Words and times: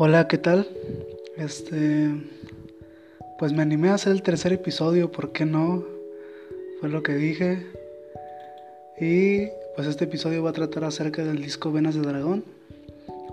Hola, 0.00 0.28
¿qué 0.28 0.38
tal? 0.38 0.68
Este, 1.36 2.08
pues 3.36 3.52
me 3.52 3.62
animé 3.62 3.88
a 3.88 3.94
hacer 3.94 4.12
el 4.12 4.22
tercer 4.22 4.52
episodio, 4.52 5.10
¿por 5.10 5.32
qué 5.32 5.44
no? 5.44 5.84
Fue 6.78 6.88
lo 6.88 7.02
que 7.02 7.16
dije. 7.16 7.66
Y 9.00 9.48
pues 9.74 9.88
este 9.88 10.04
episodio 10.04 10.44
va 10.44 10.50
a 10.50 10.52
tratar 10.52 10.84
acerca 10.84 11.24
del 11.24 11.42
disco 11.42 11.72
Venas 11.72 11.96
de 11.96 12.02
Dragón, 12.02 12.44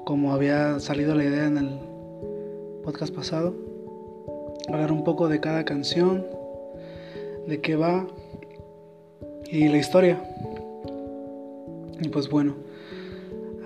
como 0.05 0.34
había 0.34 0.80
salido 0.80 1.14
la 1.14 1.26
idea 1.26 1.46
en 1.46 1.59
el 1.59 1.80
podcast 2.84 3.13
pasado. 3.13 3.54
Hablar 4.68 4.91
un 4.91 5.04
poco 5.04 5.30
de 5.30 5.40
cada 5.40 5.66
canción, 5.66 6.26
de 7.45 7.62
qué 7.62 7.76
va 7.76 8.08
y 9.52 9.68
la 9.68 9.77
historia. 9.77 10.20
Y 12.02 12.09
pues 12.09 12.27
bueno, 12.27 12.55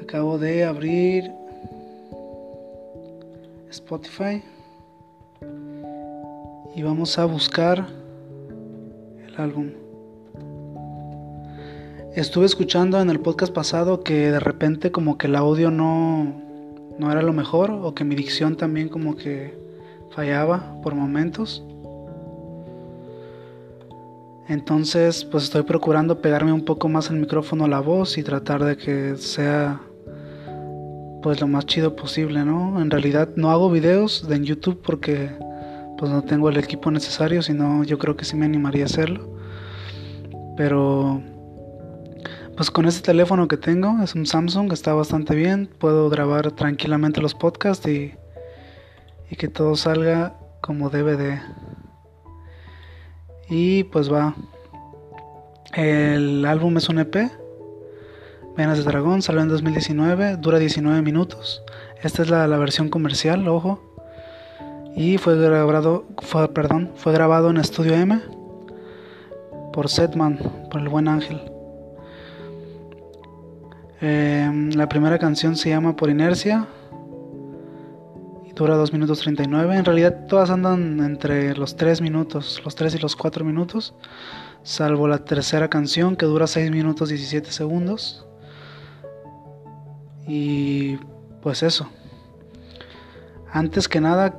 acabo 0.01 0.37
de 0.37 0.65
abrir 0.65 1.38
Spotify 3.69 4.43
y 6.75 6.81
vamos 6.81 7.19
a 7.19 7.25
buscar 7.25 7.87
el 9.27 9.35
álbum. 9.37 9.71
Estuve 12.15 12.45
escuchando 12.45 12.99
en 12.99 13.09
el 13.09 13.19
podcast 13.19 13.53
pasado 13.53 14.03
que 14.03 14.31
de 14.31 14.39
repente 14.39 14.91
como 14.91 15.17
que 15.17 15.27
el 15.27 15.35
audio 15.35 15.69
no, 15.69 16.41
no 16.97 17.11
era 17.11 17.21
lo 17.21 17.33
mejor 17.33 17.71
o 17.71 17.93
que 17.93 18.03
mi 18.03 18.15
dicción 18.15 18.57
también 18.57 18.89
como 18.89 19.15
que 19.15 19.55
fallaba 20.09 20.81
por 20.81 20.95
momentos. 20.95 21.63
Entonces 24.47 25.23
pues 25.25 25.43
estoy 25.43 25.61
procurando 25.61 26.21
pegarme 26.21 26.51
un 26.51 26.65
poco 26.65 26.89
más 26.89 27.11
el 27.11 27.17
micrófono 27.17 27.65
a 27.65 27.67
la 27.67 27.79
voz 27.79 28.17
y 28.17 28.23
tratar 28.23 28.63
de 28.63 28.77
que 28.77 29.15
sea 29.15 29.79
pues 31.21 31.41
lo 31.41 31.47
más 31.47 31.65
chido 31.65 31.95
posible, 31.95 32.45
¿no? 32.45 32.81
En 32.81 32.89
realidad 32.89 33.29
no 33.35 33.51
hago 33.51 33.69
videos 33.69 34.25
en 34.29 34.43
YouTube 34.43 34.81
porque 34.81 35.29
pues 35.97 36.11
no 36.11 36.21
tengo 36.23 36.49
el 36.49 36.57
equipo 36.57 36.91
necesario, 36.91 37.41
sino 37.41 37.83
yo 37.83 37.97
creo 37.97 38.15
que 38.15 38.25
sí 38.25 38.35
me 38.35 38.45
animaría 38.45 38.83
a 38.83 38.85
hacerlo. 38.85 39.29
Pero 40.55 41.21
pues 42.55 42.71
con 42.71 42.85
este 42.85 43.01
teléfono 43.01 43.47
que 43.47 43.57
tengo, 43.57 44.01
es 44.03 44.15
un 44.15 44.25
Samsung, 44.25 44.71
está 44.71 44.93
bastante 44.93 45.35
bien, 45.35 45.69
puedo 45.77 46.09
grabar 46.09 46.51
tranquilamente 46.51 47.21
los 47.21 47.33
podcasts 47.33 47.87
y, 47.87 48.13
y 49.29 49.35
que 49.35 49.47
todo 49.47 49.75
salga 49.75 50.35
como 50.61 50.89
debe 50.89 51.17
de. 51.17 51.39
Y 53.49 53.83
pues 53.85 54.11
va. 54.11 54.35
El 55.73 56.45
álbum 56.45 56.77
es 56.77 56.89
un 56.89 56.99
EP 56.99 57.31
Venas 58.59 58.77
de 58.77 58.83
Dragón 58.83 59.21
salió 59.21 59.41
en 59.41 59.47
2019, 59.47 60.35
dura 60.35 60.59
19 60.59 61.01
minutos. 61.01 61.63
Esta 62.03 62.23
es 62.23 62.29
la, 62.29 62.45
versión 62.57 62.89
comercial, 62.89 63.47
ojo. 63.47 63.79
Y 64.97 65.17
fue 65.17 65.37
grabado, 65.37 66.03
perdón, 66.53 66.91
fue 66.97 67.13
grabado 67.13 67.51
en 67.51 67.55
Estudio 67.55 67.93
M 67.93 68.19
por 69.71 69.87
Setman, 69.87 70.37
por 70.69 70.81
el 70.81 70.89
buen 70.89 71.07
ángel. 71.07 71.39
Em, 74.01 74.71
la 74.71 74.89
primera 74.89 75.17
canción 75.17 75.55
se 75.55 75.69
llama 75.69 75.95
Por 75.95 76.09
Inercia 76.09 76.67
y 78.45 78.51
dura 78.51 78.75
2 78.75 78.91
minutos 78.91 79.19
39. 79.19 79.77
En 79.77 79.85
realidad 79.85 80.25
todas 80.27 80.49
andan 80.49 80.99
entre 80.99 81.55
los 81.55 81.77
3 81.77 82.01
minutos, 82.01 82.61
los 82.65 82.75
3 82.75 82.95
y 82.95 82.97
los 82.97 83.15
4 83.15 83.45
minutos, 83.45 83.95
salvo 84.63 85.07
la 85.07 85.19
tercera 85.19 85.69
canción 85.69 86.17
que 86.17 86.25
dura 86.25 86.45
6 86.45 86.71
minutos 86.71 87.07
17 87.07 87.53
segundos. 87.53 88.25
Y 90.29 90.97
pues 91.41 91.63
eso. 91.63 91.89
Antes 93.51 93.87
que 93.87 93.99
nada, 93.99 94.37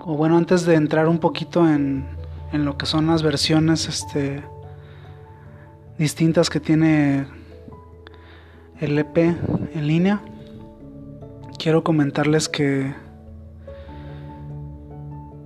o 0.00 0.16
bueno, 0.16 0.38
antes 0.38 0.64
de 0.64 0.76
entrar 0.76 1.08
un 1.08 1.18
poquito 1.18 1.68
en, 1.68 2.06
en 2.52 2.64
lo 2.64 2.78
que 2.78 2.86
son 2.86 3.06
las 3.06 3.22
versiones 3.22 3.86
este, 3.86 4.42
distintas 5.98 6.48
que 6.48 6.58
tiene 6.58 7.26
el 8.80 8.98
EP 8.98 9.18
en 9.18 9.86
línea, 9.86 10.22
quiero 11.58 11.84
comentarles 11.84 12.48
que 12.48 12.94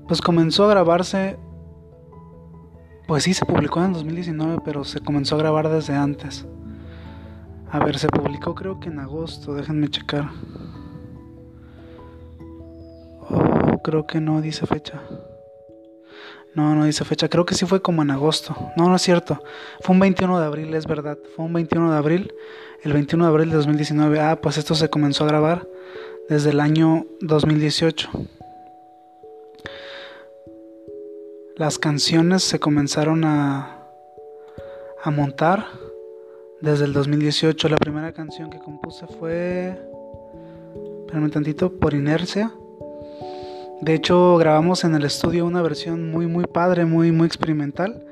pues 0.07 0.21
comenzó 0.21 0.67
a 0.67 0.69
grabarse, 0.69 1.37
pues 3.09 3.25
sí 3.25 3.35
se 3.35 3.45
publicó 3.45 3.83
en 3.83 3.93
2019, 3.93 4.59
pero 4.65 4.85
se 4.85 5.01
comenzó 5.01 5.35
a 5.35 5.39
grabar 5.39 5.69
desde 5.69 5.97
antes. 5.97 6.47
A 7.75 7.85
ver, 7.85 7.99
se 7.99 8.07
publicó 8.07 8.55
creo 8.55 8.79
que 8.79 8.89
en 8.89 9.01
agosto, 9.01 9.53
déjenme 9.53 9.89
checar. 9.89 10.31
Oh, 13.29 13.83
creo 13.83 14.07
que 14.07 14.21
no 14.21 14.41
dice 14.41 14.65
fecha. 14.65 15.03
No, 16.55 16.77
no 16.77 16.85
dice 16.85 17.05
fecha. 17.05 17.29
Creo 17.29 17.45
que 17.45 17.57
sí 17.57 17.67
fue 17.67 17.83
como 17.83 18.03
en 18.03 18.13
agosto. 18.13 18.55
No, 18.77 18.89
no 18.89 18.95
es 18.95 19.03
cierto. 19.03 19.43
Fue 19.81 19.93
un 19.93 19.99
21 19.99 20.39
de 20.39 20.47
abril, 20.47 20.73
es 20.73 20.87
verdad. 20.87 21.19
Fue 21.35 21.47
un 21.47 21.53
21 21.53 21.91
de 21.91 21.99
abril. 21.99 22.33
El 22.85 22.93
21 22.93 23.25
de 23.25 23.29
abril 23.29 23.51
de 23.51 23.57
2019. 23.57 24.21
Ah, 24.21 24.41
pues 24.41 24.57
esto 24.57 24.77
se 24.77 24.89
comenzó 24.89 25.25
a 25.25 25.27
grabar 25.27 25.67
desde 26.29 26.51
el 26.51 26.61
año 26.61 27.07
2018. 27.23 28.09
Las 31.57 31.81
canciones 31.81 32.45
se 32.45 32.61
comenzaron 32.61 33.25
a, 33.25 33.89
a 35.03 35.11
montar 35.11 35.67
desde 36.65 36.87
el 36.87 36.93
2018. 36.95 37.69
La 37.69 37.77
primera 37.77 38.13
canción 38.13 38.51
que 38.51 38.59
compuse 38.59 39.07
fue, 39.07 39.79
espérame 41.01 41.31
tantito, 41.31 41.71
por 41.71 41.95
inercia. 41.95 42.53
De 43.83 43.95
hecho, 43.95 44.37
grabamos 44.39 44.85
en 44.85 44.95
el 44.95 45.05
estudio 45.05 45.45
una 45.45 45.61
versión 45.61 46.11
muy, 46.11 46.27
muy 46.27 46.45
padre, 46.47 46.87
muy, 46.87 47.13
muy 47.13 47.27
experimental, 47.27 48.03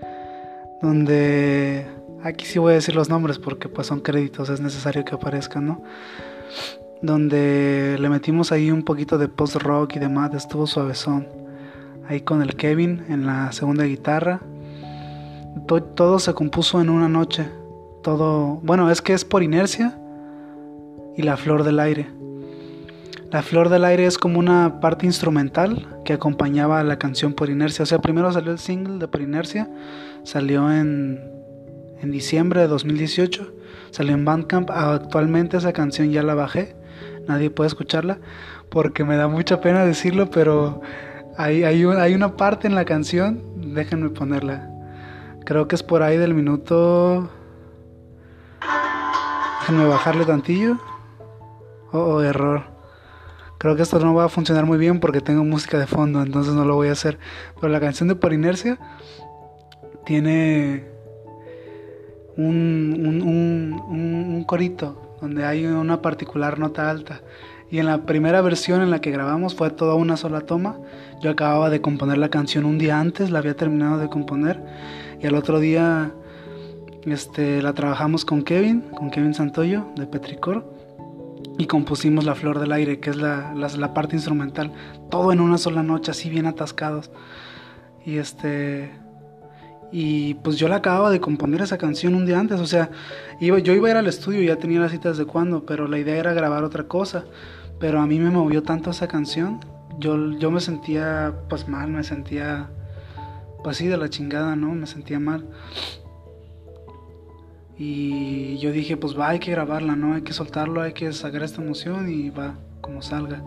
donde 0.82 1.86
aquí 2.22 2.44
sí 2.44 2.58
voy 2.58 2.72
a 2.72 2.74
decir 2.74 2.94
los 2.94 3.08
nombres 3.08 3.38
porque 3.38 3.68
pues 3.68 3.86
son 3.86 4.00
créditos, 4.00 4.50
es 4.50 4.60
necesario 4.60 5.04
que 5.04 5.14
aparezcan, 5.14 5.66
¿no? 5.66 5.82
Donde 7.00 7.96
le 7.98 8.08
metimos 8.10 8.52
ahí 8.52 8.70
un 8.70 8.82
poquito 8.82 9.16
de 9.16 9.28
post 9.28 9.56
rock 9.56 9.96
y 9.96 9.98
demás, 9.98 10.34
estuvo 10.34 10.66
suavezón. 10.66 11.26
Ahí 12.06 12.20
con 12.20 12.42
el 12.42 12.54
Kevin 12.56 13.04
en 13.08 13.24
la 13.24 13.50
segunda 13.52 13.84
guitarra. 13.84 14.40
todo 15.94 16.18
se 16.18 16.34
compuso 16.34 16.80
en 16.80 16.90
una 16.90 17.08
noche 17.08 17.48
todo, 18.02 18.60
bueno, 18.62 18.90
es 18.90 19.00
que 19.02 19.12
es 19.12 19.24
por 19.24 19.42
inercia 19.42 19.98
y 21.16 21.22
la 21.22 21.36
flor 21.36 21.64
del 21.64 21.80
aire. 21.80 22.08
La 23.30 23.42
flor 23.42 23.70
del 23.70 23.84
aire 23.84 24.04
es 24.04 24.18
como 24.18 24.38
una 24.38 24.80
parte 24.80 25.06
instrumental 25.06 25.88
que 26.04 26.12
acompañaba 26.12 26.80
a 26.80 26.84
la 26.84 26.98
canción 26.98 27.32
por 27.32 27.48
inercia. 27.48 27.84
O 27.84 27.86
sea, 27.86 28.00
primero 28.00 28.30
salió 28.30 28.52
el 28.52 28.58
single 28.58 28.98
de 28.98 29.08
por 29.08 29.22
inercia, 29.22 29.70
salió 30.22 30.70
en, 30.70 31.18
en 32.00 32.10
diciembre 32.10 32.60
de 32.60 32.66
2018, 32.66 33.54
salió 33.90 34.12
en 34.14 34.24
Bandcamp. 34.26 34.70
Actualmente 34.70 35.56
esa 35.56 35.72
canción 35.72 36.10
ya 36.10 36.22
la 36.22 36.34
bajé, 36.34 36.76
nadie 37.26 37.48
puede 37.48 37.68
escucharla 37.68 38.18
porque 38.72 39.04
me 39.04 39.16
da 39.16 39.28
mucha 39.28 39.60
pena 39.60 39.84
decirlo, 39.84 40.30
pero 40.30 40.80
hay, 41.36 41.62
hay, 41.62 41.84
hay 41.84 42.14
una 42.14 42.36
parte 42.36 42.66
en 42.66 42.74
la 42.74 42.84
canción, 42.84 43.42
déjenme 43.74 44.10
ponerla. 44.10 44.68
Creo 45.44 45.68
que 45.68 45.74
es 45.74 45.82
por 45.82 46.02
ahí 46.02 46.16
del 46.16 46.34
minuto 46.34 47.30
Déjenme 49.62 49.86
bajarle 49.86 50.24
tantillo. 50.24 50.76
Oh, 51.92 51.98
oh, 51.98 52.20
error. 52.20 52.64
Creo 53.58 53.76
que 53.76 53.82
esto 53.82 54.00
no 54.00 54.12
va 54.12 54.24
a 54.24 54.28
funcionar 54.28 54.66
muy 54.66 54.76
bien 54.76 54.98
porque 54.98 55.20
tengo 55.20 55.44
música 55.44 55.78
de 55.78 55.86
fondo, 55.86 56.20
entonces 56.20 56.52
no 56.52 56.64
lo 56.64 56.74
voy 56.74 56.88
a 56.88 56.92
hacer. 56.92 57.20
Pero 57.60 57.72
la 57.72 57.78
canción 57.78 58.08
de 58.08 58.16
Por 58.16 58.32
Inercia 58.32 58.76
tiene 60.04 60.84
un, 62.36 63.22
un, 63.22 64.34
un, 64.34 64.44
corito 64.46 65.16
donde 65.20 65.44
hay 65.44 65.64
una 65.64 66.02
particular 66.02 66.58
nota 66.58 66.90
alta. 66.90 67.20
Y 67.70 67.78
en 67.78 67.86
la 67.86 68.04
primera 68.04 68.40
versión 68.40 68.82
en 68.82 68.90
la 68.90 69.00
que 69.00 69.12
grabamos 69.12 69.54
fue 69.54 69.70
toda 69.70 69.94
una 69.94 70.16
sola 70.16 70.40
toma. 70.40 70.76
Yo 71.20 71.30
acababa 71.30 71.70
de 71.70 71.80
componer 71.80 72.18
la 72.18 72.30
canción 72.30 72.64
un 72.64 72.78
día 72.78 72.98
antes, 72.98 73.30
la 73.30 73.38
había 73.38 73.54
terminado 73.54 73.98
de 73.98 74.08
componer. 74.08 74.60
Y 75.20 75.28
al 75.28 75.36
otro 75.36 75.60
día 75.60 76.12
este, 77.06 77.62
la 77.62 77.72
trabajamos 77.72 78.24
con 78.24 78.42
Kevin, 78.42 78.80
con 78.80 79.10
Kevin 79.10 79.34
Santoyo 79.34 79.86
de 79.96 80.06
Petricor 80.06 80.72
y 81.58 81.66
compusimos 81.66 82.24
La 82.24 82.34
Flor 82.34 82.58
del 82.58 82.72
Aire, 82.72 83.00
que 83.00 83.10
es 83.10 83.16
la, 83.16 83.90
parte 83.94 84.16
instrumental, 84.16 84.72
todo 85.10 85.32
en 85.32 85.40
una 85.40 85.58
sola 85.58 85.82
noche, 85.82 86.10
así 86.10 86.30
bien 86.30 86.46
atascados. 86.46 87.10
Y 88.04 88.18
este. 88.18 88.90
Y 89.94 90.34
pues 90.34 90.56
yo 90.56 90.68
la 90.68 90.76
acababa 90.76 91.10
de 91.10 91.20
componer 91.20 91.60
esa 91.60 91.76
canción 91.76 92.14
un 92.14 92.24
día 92.24 92.38
antes, 92.38 92.60
o 92.60 92.66
sea, 92.66 92.90
iba, 93.40 93.58
yo 93.58 93.74
iba 93.74 93.88
a 93.88 93.90
ir 93.90 93.96
al 93.98 94.06
estudio, 94.06 94.40
ya 94.40 94.56
tenía 94.56 94.80
las 94.80 94.90
citas 94.90 95.18
de 95.18 95.26
cuando, 95.26 95.66
pero 95.66 95.86
la 95.86 95.98
idea 95.98 96.16
era 96.16 96.32
grabar 96.32 96.64
otra 96.64 96.84
cosa. 96.84 97.24
Pero 97.78 98.00
a 98.00 98.06
mí 98.06 98.18
me 98.18 98.30
movió 98.30 98.62
tanto 98.62 98.90
esa 98.90 99.08
canción, 99.08 99.60
yo, 99.98 100.30
yo 100.38 100.50
me 100.50 100.60
sentía 100.60 101.34
pues 101.48 101.68
mal, 101.68 101.90
me 101.90 102.04
sentía 102.04 102.70
pues 103.62 103.76
sí 103.76 103.86
de 103.86 103.96
la 103.96 104.08
chingada, 104.08 104.56
¿no? 104.56 104.72
Me 104.72 104.86
sentía 104.86 105.18
mal. 105.18 105.46
Y 107.84 108.58
yo 108.58 108.70
dije, 108.70 108.96
pues 108.96 109.18
va, 109.18 109.30
hay 109.30 109.40
que 109.40 109.50
grabarla, 109.50 109.96
¿no? 109.96 110.14
Hay 110.14 110.22
que 110.22 110.32
soltarlo, 110.32 110.82
hay 110.82 110.92
que 110.92 111.12
sacar 111.12 111.42
esta 111.42 111.60
emoción 111.60 112.08
y 112.08 112.30
va, 112.30 112.54
como 112.80 113.02
salga. 113.02 113.42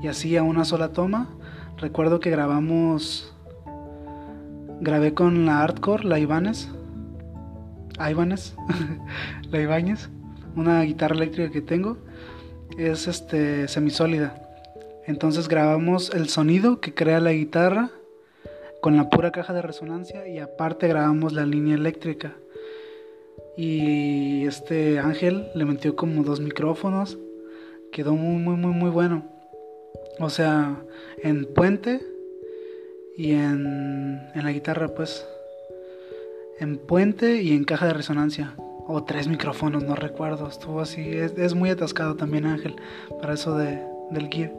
y 0.00 0.06
así 0.06 0.36
a 0.36 0.44
una 0.44 0.64
sola 0.64 0.92
toma. 0.92 1.28
Recuerdo 1.76 2.20
que 2.20 2.30
grabamos, 2.30 3.34
grabé 4.80 5.14
con 5.14 5.46
la 5.46 5.64
Artcore, 5.64 6.04
la 6.04 6.20
Ibanez, 6.20 6.68
Ibanez, 8.08 8.54
la 9.50 9.60
Ibáñez, 9.60 10.10
una 10.54 10.82
guitarra 10.82 11.16
eléctrica 11.16 11.50
que 11.50 11.60
tengo, 11.60 11.96
es 12.78 13.08
este 13.08 13.66
semisólida. 13.66 14.40
Entonces 15.08 15.48
grabamos 15.48 16.14
el 16.14 16.28
sonido 16.28 16.80
que 16.80 16.94
crea 16.94 17.18
la 17.18 17.32
guitarra 17.32 17.90
con 18.80 18.96
la 18.96 19.10
pura 19.10 19.32
caja 19.32 19.52
de 19.52 19.62
resonancia 19.62 20.28
y 20.28 20.38
aparte 20.38 20.86
grabamos 20.86 21.32
la 21.32 21.44
línea 21.46 21.74
eléctrica. 21.74 22.36
Y 23.56 24.46
este 24.46 24.98
Ángel 24.98 25.48
le 25.54 25.64
metió 25.64 25.96
como 25.96 26.22
dos 26.22 26.40
micrófonos. 26.40 27.18
Quedó 27.92 28.14
muy, 28.14 28.40
muy, 28.42 28.56
muy, 28.56 28.72
muy 28.72 28.90
bueno. 28.90 29.24
O 30.18 30.30
sea, 30.30 30.82
en 31.22 31.46
puente 31.46 32.00
y 33.16 33.32
en, 33.32 34.28
en 34.34 34.44
la 34.44 34.52
guitarra, 34.52 34.88
pues. 34.88 35.26
En 36.58 36.78
puente 36.78 37.42
y 37.42 37.52
en 37.52 37.64
caja 37.64 37.86
de 37.86 37.94
resonancia. 37.94 38.54
O 38.86 39.04
tres 39.04 39.28
micrófonos, 39.28 39.84
no 39.84 39.94
recuerdo. 39.94 40.48
Estuvo 40.48 40.80
así. 40.80 41.00
Es, 41.00 41.36
es 41.36 41.54
muy 41.54 41.70
atascado 41.70 42.16
también 42.16 42.46
Ángel 42.46 42.76
para 43.20 43.34
eso 43.34 43.56
de, 43.56 43.82
del 44.10 44.28
gear. 44.28 44.52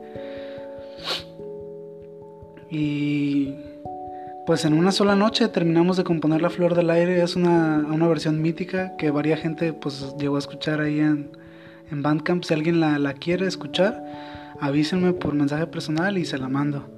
Y 2.70 3.56
pues 4.46 4.66
en 4.66 4.74
una 4.74 4.92
sola 4.92 5.16
noche 5.16 5.48
terminamos 5.50 5.98
de 5.98 6.04
componer 6.04 6.42
La 6.42 6.50
Flor 6.50 6.74
del 6.74 6.90
Aire. 6.90 7.22
Es 7.22 7.36
una, 7.36 7.86
una 7.90 8.08
versión 8.08 8.42
mítica 8.42 8.96
que 8.98 9.12
varia 9.12 9.38
gente 9.38 9.74
pues 9.74 10.16
llegó 10.18 10.36
a 10.36 10.40
escuchar 10.40 10.82
ahí 10.82 11.00
en, 11.00 11.30
en 11.92 12.02
Bandcamp. 12.02 12.44
Si 12.44 12.54
alguien 12.54 12.80
la, 12.80 12.98
la, 12.98 13.14
quiere 13.14 13.46
escuchar, 13.46 14.04
avísenme 14.60 15.14
por 15.14 15.36
mensaje 15.36 15.68
personal 15.68 16.18
y 16.18 16.26
se 16.26 16.38
la 16.38 16.50
mando. 16.50 16.90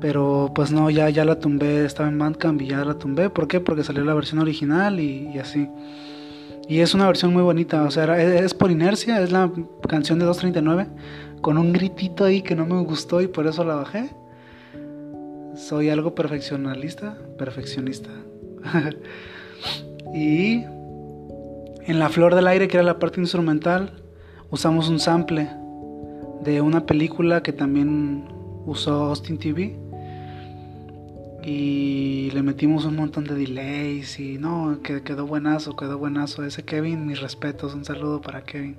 Pero 0.00 0.50
pues 0.54 0.72
no, 0.72 0.90
ya, 0.90 1.08
ya 1.10 1.24
la 1.24 1.38
tumbé, 1.38 1.84
estaba 1.84 2.08
en 2.08 2.18
Bandcamp 2.18 2.60
y 2.62 2.66
ya 2.66 2.84
la 2.84 2.94
tumbé. 2.98 3.30
¿Por 3.30 3.46
qué? 3.46 3.60
Porque 3.60 3.84
salió 3.84 4.04
la 4.04 4.14
versión 4.14 4.40
original 4.40 4.98
y, 4.98 5.38
así. 5.38 5.68
Y 6.68 6.80
es 6.80 6.94
una 6.94 7.06
versión 7.06 7.32
muy 7.32 7.42
bonita, 7.42 7.82
o 7.82 7.90
sea, 7.90 8.20
es, 8.20 8.42
es 8.42 8.54
por 8.54 8.70
inercia, 8.70 9.20
es 9.20 9.32
la 9.32 9.50
canción 9.88 10.20
de 10.20 10.24
239, 10.24 10.86
con 11.40 11.58
un 11.58 11.72
gritito 11.72 12.24
ahí 12.24 12.42
que 12.42 12.54
no 12.54 12.64
me 12.64 12.80
gustó 12.82 13.20
y 13.20 13.26
por 13.26 13.46
eso 13.46 13.64
la 13.64 13.74
bajé 13.74 14.10
soy 15.60 15.90
algo 15.90 16.14
perfeccionalista, 16.14 17.18
perfeccionista. 17.36 18.10
y 20.14 20.64
en 21.86 21.98
La 21.98 22.08
Flor 22.08 22.34
del 22.34 22.46
Aire, 22.46 22.66
que 22.66 22.76
era 22.78 22.84
la 22.84 22.98
parte 22.98 23.20
instrumental, 23.20 24.02
usamos 24.50 24.88
un 24.88 24.98
sample 24.98 25.50
de 26.42 26.60
una 26.60 26.86
película 26.86 27.42
que 27.42 27.52
también 27.52 28.28
usó 28.64 29.04
Austin 29.04 29.38
TV. 29.38 29.76
Y 31.42 32.30
le 32.32 32.42
metimos 32.42 32.84
un 32.84 32.96
montón 32.96 33.24
de 33.24 33.34
delays 33.34 34.20
y 34.20 34.36
no, 34.36 34.80
que 34.82 35.02
quedó 35.02 35.26
buenazo, 35.26 35.74
quedó 35.74 35.98
buenazo. 35.98 36.44
Ese 36.44 36.64
Kevin, 36.64 37.06
mis 37.06 37.20
respetos, 37.20 37.74
un 37.74 37.84
saludo 37.84 38.20
para 38.20 38.42
Kevin. 38.42 38.76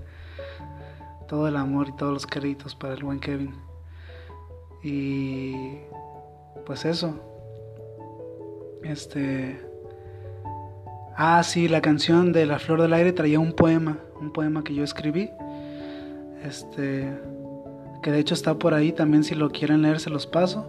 Todo 1.27 1.47
el 1.47 1.55
amor 1.55 1.89
y 1.89 1.95
todos 1.95 2.13
los 2.13 2.27
créditos 2.27 2.75
para 2.75 2.93
el 2.93 3.03
buen 3.03 3.19
Kevin. 3.19 3.55
Y 4.83 5.55
pues 6.65 6.85
eso. 6.85 7.15
Este. 8.83 9.59
Ah, 11.15 11.43
sí, 11.43 11.67
la 11.67 11.81
canción 11.81 12.31
de 12.31 12.45
La 12.45 12.59
Flor 12.59 12.81
del 12.81 12.93
Aire 12.93 13.13
traía 13.13 13.39
un 13.39 13.53
poema, 13.53 13.99
un 14.19 14.31
poema 14.31 14.63
que 14.63 14.73
yo 14.73 14.83
escribí. 14.83 15.29
Este. 16.43 17.11
Que 18.01 18.11
de 18.11 18.19
hecho 18.19 18.33
está 18.33 18.57
por 18.57 18.73
ahí 18.73 18.91
también, 18.91 19.23
si 19.23 19.35
lo 19.35 19.51
quieren 19.51 19.83
leer, 19.83 19.99
se 19.99 20.09
los 20.09 20.25
paso. 20.25 20.65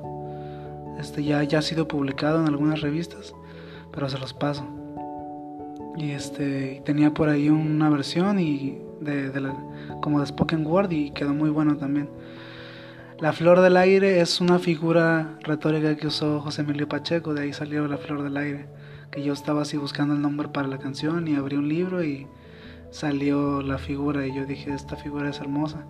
Este 0.98 1.24
ya, 1.24 1.42
ya 1.42 1.60
ha 1.60 1.62
sido 1.62 1.88
publicado 1.88 2.40
en 2.40 2.48
algunas 2.48 2.80
revistas, 2.82 3.34
pero 3.90 4.08
se 4.08 4.18
los 4.18 4.34
paso. 4.34 4.66
Y 5.96 6.10
este 6.10 6.82
tenía 6.84 7.12
por 7.12 7.28
ahí 7.28 7.48
una 7.48 7.88
versión 7.90 8.38
y 8.38 8.78
de, 9.00 9.30
de 9.30 9.52
como 10.00 10.20
de 10.20 10.26
spoken 10.26 10.66
word 10.66 10.90
y 10.90 11.10
quedó 11.10 11.34
muy 11.34 11.50
bueno 11.50 11.76
también. 11.76 12.08
La 13.20 13.32
flor 13.32 13.60
del 13.60 13.76
aire 13.76 14.20
es 14.20 14.40
una 14.40 14.58
figura 14.58 15.38
retórica 15.42 15.96
que 15.96 16.06
usó 16.06 16.40
José 16.40 16.62
Emilio 16.62 16.88
Pacheco, 16.88 17.34
de 17.34 17.42
ahí 17.42 17.52
salió 17.52 17.86
la 17.86 17.98
flor 17.98 18.22
del 18.22 18.36
aire, 18.36 18.66
que 19.10 19.22
yo 19.22 19.32
estaba 19.32 19.62
así 19.62 19.76
buscando 19.76 20.14
el 20.14 20.22
nombre 20.22 20.48
para 20.48 20.66
la 20.66 20.78
canción 20.78 21.28
y 21.28 21.36
abrí 21.36 21.56
un 21.56 21.68
libro 21.68 22.02
y 22.02 22.26
salió 22.90 23.62
la 23.62 23.78
figura 23.78 24.26
y 24.26 24.34
yo 24.34 24.44
dije, 24.44 24.72
esta 24.72 24.96
figura 24.96 25.30
es 25.30 25.38
hermosa. 25.40 25.84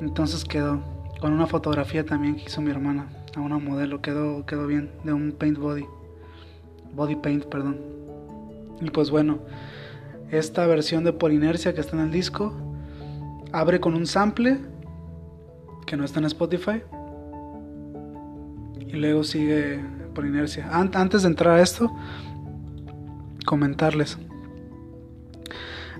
Entonces 0.00 0.44
quedó, 0.44 0.82
con 1.20 1.32
una 1.32 1.46
fotografía 1.46 2.04
también 2.04 2.36
que 2.36 2.44
hizo 2.44 2.60
mi 2.60 2.70
hermana, 2.70 3.08
a 3.36 3.40
una 3.40 3.58
modelo, 3.58 4.02
quedó, 4.02 4.44
quedó 4.44 4.66
bien, 4.66 4.90
de 5.04 5.12
un 5.12 5.32
paint 5.32 5.58
body, 5.58 5.86
body 6.94 7.16
paint, 7.16 7.46
perdón. 7.46 7.78
Y 8.80 8.90
pues 8.90 9.10
bueno, 9.10 9.38
esta 10.30 10.66
versión 10.66 11.04
de 11.04 11.12
Por 11.12 11.32
Inercia 11.32 11.74
que 11.74 11.80
está 11.80 11.96
en 11.96 12.02
el 12.02 12.10
disco, 12.10 12.52
abre 13.52 13.80
con 13.80 13.94
un 13.94 14.06
sample 14.06 14.71
que 15.92 15.98
no 15.98 16.06
está 16.06 16.20
en 16.20 16.24
Spotify. 16.24 16.80
Y 18.80 18.92
luego 18.92 19.24
sigue 19.24 19.78
por 20.14 20.24
inercia. 20.24 20.70
Antes 20.72 21.20
de 21.20 21.28
entrar 21.28 21.58
a 21.58 21.60
esto, 21.60 21.94
comentarles. 23.44 24.16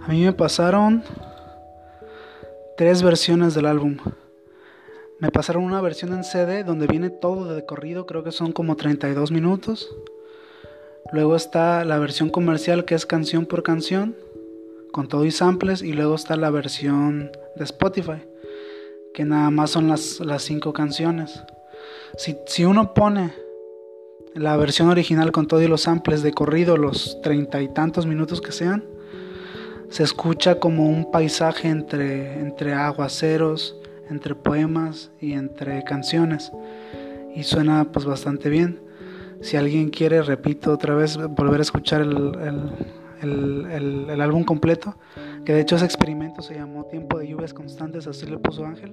A 0.00 0.09
mí 0.09 0.25
me 0.25 0.33
pasaron 0.33 1.05
tres 2.79 3.03
versiones 3.03 3.53
del 3.53 3.67
álbum. 3.67 3.99
Me 5.19 5.31
pasaron 5.31 5.62
una 5.62 5.83
versión 5.83 6.15
en 6.15 6.25
CD 6.25 6.65
donde 6.65 6.87
viene 6.87 7.11
todo 7.11 7.55
de 7.55 7.67
corrido, 7.67 8.06
creo 8.06 8.25
que 8.25 8.33
son 8.33 8.53
como 8.53 8.77
32 8.77 9.31
minutos. 9.31 9.94
Luego 11.12 11.37
está 11.37 11.85
la 11.85 11.99
versión 11.99 12.31
comercial 12.31 12.87
que 12.87 12.94
es 12.94 13.05
canción 13.05 13.44
por 13.44 13.62
canción, 13.62 14.17
con 14.91 15.09
todo 15.09 15.27
y 15.27 15.31
samples. 15.31 15.83
Y 15.83 15.93
luego 15.93 16.15
está 16.15 16.37
la 16.37 16.49
versión 16.49 17.31
de 17.56 17.65
Spotify 17.65 18.31
que 19.14 19.25
nada 19.25 19.50
más 19.50 19.70
son 19.70 19.88
las, 19.88 20.20
las 20.20 20.43
cinco 20.43 20.73
canciones. 20.73 21.43
Si, 22.17 22.37
si, 22.46 22.65
uno 22.65 22.94
pone 22.94 23.32
la 24.34 24.56
versión 24.56 24.89
original 24.89 25.32
con 25.32 25.46
todos 25.46 25.69
los 25.69 25.82
samples 25.82 26.22
de 26.22 26.32
corrido, 26.32 26.77
los 26.77 27.20
treinta 27.22 27.63
y 27.63 27.69
tantos 27.69 28.06
minutos 28.06 28.41
que 28.41 28.53
sean, 28.53 28.84
se 29.89 30.03
escucha 30.03 30.58
como 30.58 30.89
un 30.89 31.10
paisaje 31.10 31.69
entre, 31.69 32.41
entre 32.41 32.72
aguaceros, 32.72 33.77
entre 34.08 34.34
poemas 34.34 35.10
y 35.20 35.32
entre 35.32 35.84
canciones. 35.84 36.51
Y 37.34 37.44
suena 37.44 37.84
pues 37.93 38.05
bastante 38.05 38.48
bien. 38.48 38.81
Si 39.43 39.56
alguien 39.56 39.91
quiere, 39.91 40.22
repito 40.22 40.72
otra 40.72 40.94
vez, 40.94 41.17
volver 41.17 41.60
a 41.60 41.63
escuchar 41.63 42.03
el, 42.03 42.32
el, 43.22 44.08
el 44.10 44.20
álbum 44.20 44.44
completo, 44.44 44.96
que 45.44 45.53
de 45.53 45.61
hecho 45.61 45.77
ese 45.77 45.84
experimento 45.84 46.43
se 46.43 46.55
llamó 46.55 46.84
Tiempo 46.84 47.19
de 47.19 47.29
lluvias 47.29 47.55
constantes, 47.55 48.06
así 48.06 48.27
le 48.27 48.39
puso 48.39 48.65
Ángel, 48.65 48.93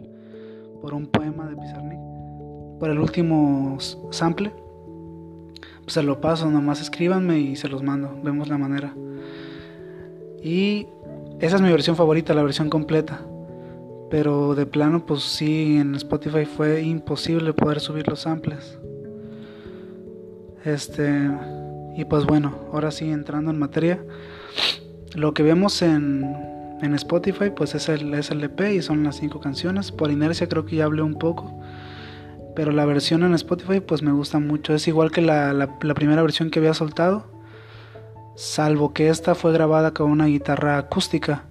por 0.81 0.93
un 0.93 1.07
poema 1.07 1.47
de 1.47 1.55
Pizarnik, 1.55 1.99
por 2.79 2.89
el 2.89 2.99
último 2.99 3.77
sample. 4.11 4.51
Pues 5.81 5.93
se 5.93 6.03
lo 6.03 6.21
paso, 6.21 6.49
nomás 6.49 6.81
escríbanme 6.81 7.39
y 7.39 7.55
se 7.55 7.67
los 7.67 7.83
mando, 7.83 8.19
vemos 8.23 8.47
la 8.47 8.57
manera. 8.57 8.93
Y 10.41 10.87
esa 11.39 11.57
es 11.57 11.61
mi 11.61 11.69
versión 11.69 11.95
favorita, 11.95 12.33
la 12.33 12.43
versión 12.43 12.69
completa. 12.69 13.21
Pero 14.09 14.55
de 14.55 14.65
plano, 14.65 15.05
pues 15.05 15.21
sí, 15.21 15.77
en 15.77 15.93
Spotify 15.95 16.45
fue 16.45 16.81
imposible 16.81 17.53
poder 17.53 17.79
subir 17.79 18.07
los 18.07 18.21
samples. 18.21 18.79
Este, 20.65 21.29
y 21.95 22.05
pues 22.05 22.25
bueno, 22.25 22.55
ahora 22.73 22.91
sí 22.91 23.09
entrando 23.09 23.51
en 23.51 23.59
materia. 23.59 24.03
Lo 25.15 25.33
que 25.33 25.41
vemos 25.43 25.81
en, 25.81 26.23
en 26.81 26.93
Spotify 26.95 27.49
pues 27.49 27.75
es 27.75 27.89
el, 27.89 28.13
es 28.13 28.29
el 28.31 28.43
EP 28.43 28.61
y 28.73 28.81
son 28.81 29.03
las 29.03 29.17
cinco 29.17 29.39
canciones. 29.39 29.91
Por 29.91 30.11
inercia 30.11 30.47
creo 30.47 30.65
que 30.65 30.77
ya 30.77 30.85
hablé 30.85 31.01
un 31.01 31.15
poco. 31.15 31.59
Pero 32.55 32.71
la 32.71 32.85
versión 32.85 33.23
en 33.23 33.33
Spotify 33.33 33.79
pues 33.79 34.01
me 34.01 34.11
gusta 34.11 34.39
mucho. 34.39 34.73
Es 34.73 34.87
igual 34.87 35.11
que 35.11 35.21
la, 35.21 35.53
la, 35.53 35.93
primera 35.95 36.21
versión 36.21 36.49
que 36.49 36.59
había 36.59 36.73
soltado. 36.73 37.25
Salvo 38.35 38.93
que 38.93 39.09
esta 39.09 39.35
fue 39.35 39.51
grabada 39.51 39.93
con 39.93 40.11
una 40.11 40.27
guitarra 40.27 40.77
acústica. 40.77 41.45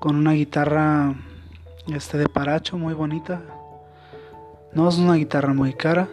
Con 0.00 0.16
una 0.16 0.32
guitarra 0.32 1.14
este 1.92 2.18
de 2.18 2.28
paracho 2.28 2.78
muy 2.78 2.94
bonita. 2.94 3.42
No 4.72 4.88
es 4.88 4.98
una 4.98 5.14
guitarra 5.14 5.52
muy 5.52 5.74
cara. 5.74 6.08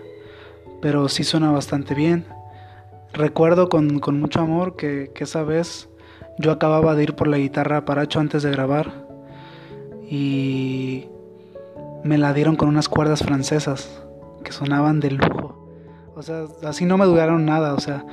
Pero 0.82 1.08
sí 1.08 1.24
suena 1.24 1.52
bastante 1.52 1.96
bien. 1.96 2.26
Recuerdo 3.14 3.70
con, 3.70 4.00
con 4.00 4.20
mucho 4.20 4.42
amor 4.42 4.76
que, 4.76 5.12
que 5.14 5.26
esa 5.26 5.44
vez 5.44 5.91
yo 6.42 6.52
acababa 6.52 6.96
de 6.96 7.04
ir 7.04 7.16
por 7.16 7.28
la 7.28 7.38
guitarra 7.38 7.86
Paracho 7.86 8.20
antes 8.20 8.44
de 8.44 8.52
grabar 8.52 9.06
y 10.10 11.08
me 12.04 12.18
la 12.18 12.34
dieron 12.34 12.56
con 12.56 12.68
unas 12.68 12.90
cuerdas 12.90 13.24
francesas 13.24 14.04
que 14.44 14.52
sonaban 14.52 15.00
de 15.00 15.12
lujo. 15.12 15.62
O 16.16 16.22
sea, 16.22 16.46
así 16.64 16.86
no 16.86 16.98
me 16.98 17.06
duraron 17.06 17.46
nada. 17.46 17.74
O 17.74 17.80
sea, 17.80 18.06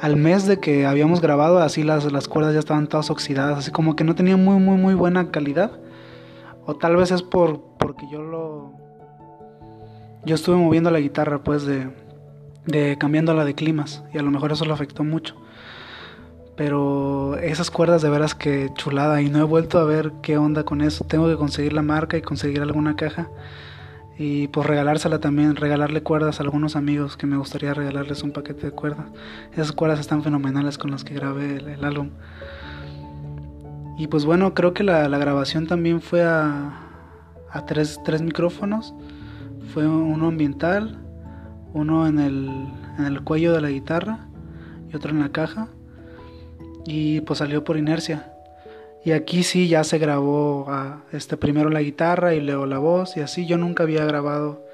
al 0.00 0.16
mes 0.16 0.46
de 0.46 0.58
que 0.58 0.86
habíamos 0.86 1.20
grabado, 1.20 1.58
así 1.58 1.82
las, 1.82 2.10
las 2.10 2.28
cuerdas 2.28 2.54
ya 2.54 2.60
estaban 2.60 2.88
todas 2.88 3.10
oxidadas, 3.10 3.58
así 3.58 3.70
como 3.70 3.96
que 3.96 4.04
no 4.04 4.14
tenían 4.14 4.42
muy, 4.42 4.58
muy, 4.58 4.76
muy 4.76 4.94
buena 4.94 5.30
calidad. 5.30 5.72
O 6.64 6.76
tal 6.76 6.96
vez 6.96 7.10
es 7.10 7.22
por, 7.22 7.60
porque 7.78 8.06
yo 8.10 8.22
lo... 8.22 8.72
Yo 10.24 10.36
estuve 10.36 10.56
moviendo 10.56 10.90
la 10.90 11.00
guitarra 11.00 11.42
pues 11.42 11.64
de, 11.64 11.90
de 12.64 12.96
cambiándola 12.96 13.44
de 13.44 13.54
climas 13.54 14.04
y 14.14 14.18
a 14.18 14.22
lo 14.22 14.30
mejor 14.30 14.52
eso 14.52 14.64
lo 14.64 14.72
afectó 14.72 15.02
mucho. 15.02 15.34
Pero 16.56 17.01
esas 17.42 17.70
cuerdas 17.70 18.02
de 18.02 18.08
veras 18.08 18.34
que 18.34 18.70
chulada 18.74 19.20
y 19.20 19.28
no 19.28 19.40
he 19.40 19.44
vuelto 19.44 19.78
a 19.78 19.84
ver 19.84 20.12
qué 20.22 20.38
onda 20.38 20.64
con 20.64 20.80
eso. 20.80 21.04
Tengo 21.04 21.28
que 21.28 21.36
conseguir 21.36 21.72
la 21.72 21.82
marca 21.82 22.16
y 22.16 22.22
conseguir 22.22 22.62
alguna 22.62 22.96
caja 22.96 23.28
y 24.18 24.48
pues 24.48 24.66
regalársela 24.66 25.18
también, 25.18 25.56
regalarle 25.56 26.02
cuerdas 26.02 26.38
a 26.38 26.42
algunos 26.42 26.76
amigos 26.76 27.16
que 27.16 27.26
me 27.26 27.36
gustaría 27.36 27.74
regalarles 27.74 28.22
un 28.22 28.32
paquete 28.32 28.66
de 28.66 28.72
cuerdas. 28.72 29.06
Esas 29.52 29.72
cuerdas 29.72 30.00
están 30.00 30.22
fenomenales 30.22 30.78
con 30.78 30.90
las 30.90 31.02
que 31.02 31.14
grabé 31.14 31.56
el, 31.56 31.84
álbum. 31.84 32.10
Y 33.98 34.06
pues 34.06 34.24
bueno, 34.24 34.54
creo 34.54 34.74
que 34.74 34.84
la, 34.84 35.08
grabación 35.08 35.66
también 35.66 36.00
fue 36.00 36.22
a, 36.22 36.72
a 37.50 37.66
tres, 37.66 38.00
tres, 38.04 38.22
micrófonos. 38.22 38.94
Fue 39.72 39.86
uno 39.86 40.28
ambiental, 40.28 41.00
uno 41.72 42.06
en 42.06 42.18
el, 42.18 42.48
en 42.98 43.04
el 43.04 43.22
cuello 43.22 43.52
de 43.52 43.60
la 43.60 43.70
guitarra 43.70 44.26
y 44.92 44.96
otro 44.96 45.10
en 45.10 45.20
la 45.20 45.30
caja. 45.30 45.68
Y 46.84 47.20
pues 47.22 47.38
salió 47.38 47.64
por 47.64 47.76
inercia. 47.76 48.32
Y 49.04 49.12
aquí 49.12 49.42
sí 49.42 49.68
ya 49.68 49.82
se 49.82 49.98
grabó 49.98 50.66
ah, 50.68 51.02
este, 51.12 51.36
primero 51.36 51.70
la 51.70 51.82
guitarra 51.82 52.34
y 52.34 52.40
luego 52.40 52.66
la 52.66 52.78
voz 52.78 53.16
y 53.16 53.20
así. 53.20 53.46
Yo 53.46 53.58
nunca 53.58 53.82
había 53.82 54.04
grabado 54.04 54.64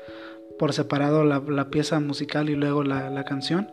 por 0.58 0.72
separado 0.72 1.24
la, 1.24 1.70
pieza 1.70 2.00
musical 2.00 2.50
y 2.50 2.54
luego 2.54 2.82
la, 2.82 3.24
canción. 3.24 3.70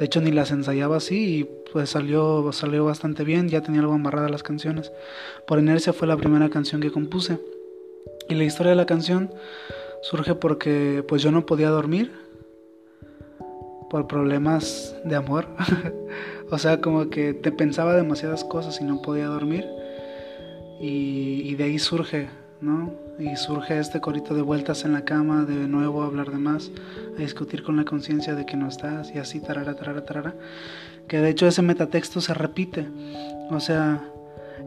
De 0.00 0.06
hecho 0.06 0.20
ni 0.20 0.32
las 0.32 0.50
ensayaba 0.50 0.96
así 0.96 1.38
y 1.38 1.44
pues 1.72 1.90
salió, 1.90 2.50
salió 2.52 2.84
bastante 2.84 3.22
bien. 3.22 3.48
Ya 3.48 3.60
tenía 3.60 3.82
algo 3.82 3.92
amarrada 3.92 4.28
las 4.28 4.42
canciones. 4.42 4.90
Por 5.46 5.58
inercia 5.58 5.92
fue 5.92 6.08
la 6.08 6.16
primera 6.16 6.48
canción 6.48 6.80
que 6.80 6.90
compuse. 6.90 7.38
Y 8.28 8.34
la 8.34 8.44
historia 8.44 8.70
de 8.70 8.76
la 8.76 8.86
canción 8.86 9.32
surge 10.02 10.34
porque 10.34 11.04
pues 11.06 11.22
yo 11.22 11.30
no 11.30 11.46
podía 11.46 11.68
dormir 11.68 12.10
por 13.90 14.08
problemas 14.08 14.96
de 15.04 15.14
amor. 15.14 15.46
o 16.50 16.58
sea, 16.58 16.80
como 16.80 17.08
que 17.08 17.34
te 17.34 17.52
pensaba 17.52 17.94
demasiadas 17.94 18.44
cosas 18.44 18.80
y 18.80 18.84
no 18.84 19.02
podía 19.02 19.26
dormir. 19.26 19.66
Y, 20.80 21.54
de 21.54 21.64
ahí 21.64 21.78
surge, 21.78 22.28
¿no? 22.60 22.92
Y 23.18 23.36
surge 23.36 23.78
este 23.78 24.00
corito 24.00 24.34
de 24.34 24.42
vueltas 24.42 24.84
en 24.84 24.92
la 24.92 25.04
cama, 25.04 25.44
de 25.44 25.66
nuevo 25.68 26.02
hablar 26.02 26.30
de 26.30 26.38
más, 26.38 26.70
a 27.16 27.20
discutir 27.20 27.62
con 27.62 27.76
la 27.76 27.84
conciencia 27.84 28.34
de 28.34 28.44
que 28.44 28.56
no 28.56 28.68
estás 28.68 29.14
y 29.14 29.18
así, 29.18 29.40
tarara, 29.40 29.74
tarara, 29.74 30.04
tarara. 30.04 30.34
Que 31.08 31.18
de 31.18 31.30
hecho 31.30 31.46
ese 31.46 31.62
metatexto 31.62 32.20
se 32.20 32.34
repite. 32.34 32.86
O 33.50 33.60
sea, 33.60 34.04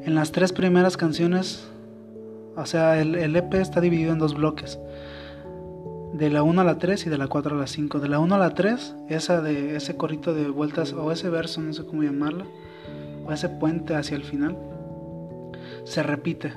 en 0.04 0.16
las 0.16 0.32
tres 0.32 0.54
primeras 0.54 0.98
canciones, 0.98 1.68
o 2.56 2.66
sea, 2.66 3.00
el, 3.00 3.16
el 3.16 3.36
EP 3.36 3.54
está 3.56 3.82
dividido 3.82 4.14
en 4.14 4.20
dos 4.20 4.34
bloques. 4.34 4.80
De 6.14 6.30
la 6.30 6.44
1 6.44 6.62
a 6.62 6.64
la 6.64 6.78
3 6.78 7.08
y 7.08 7.10
de 7.10 7.18
la 7.18 7.28
4 7.28 7.56
a 7.56 7.60
la 7.60 7.68
5. 7.68 8.00
De 8.00 8.08
la 8.08 8.20
1 8.20 8.36
a 8.36 8.38
la 8.38 8.54
3, 8.54 8.96
esa 9.10 9.42
de 9.42 9.76
ese 9.76 9.98
corito 9.98 10.34
de 10.34 10.50
vueltas, 10.50 10.94
o 10.94 11.12
ese 11.12 11.30
verso, 11.30 11.62
no 11.62 11.74
sé 11.74 11.86
cómo 11.86 12.04
llamarlo, 12.04 12.46
o 13.26 13.32
ese 13.32 13.50
puente 13.50 13.96
hacia 13.96 14.16
el 14.16 14.24
final 14.24 14.58
se 15.88 16.04
repite. 16.04 16.54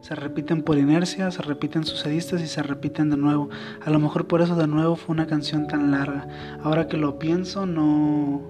Se 0.00 0.14
repiten 0.14 0.62
por 0.62 0.76
inercia, 0.76 1.30
se 1.30 1.40
repiten 1.40 1.84
sucedistas 1.84 2.42
y 2.42 2.46
se 2.46 2.62
repiten 2.62 3.08
de 3.10 3.16
nuevo. 3.16 3.48
A 3.82 3.90
lo 3.90 3.98
mejor 3.98 4.26
por 4.26 4.42
eso 4.42 4.54
de 4.56 4.66
nuevo 4.66 4.96
fue 4.96 5.14
una 5.14 5.26
canción 5.26 5.66
tan 5.66 5.90
larga. 5.90 6.28
Ahora 6.62 6.88
que 6.88 6.96
lo 6.96 7.18
pienso, 7.18 7.64
no. 7.64 8.42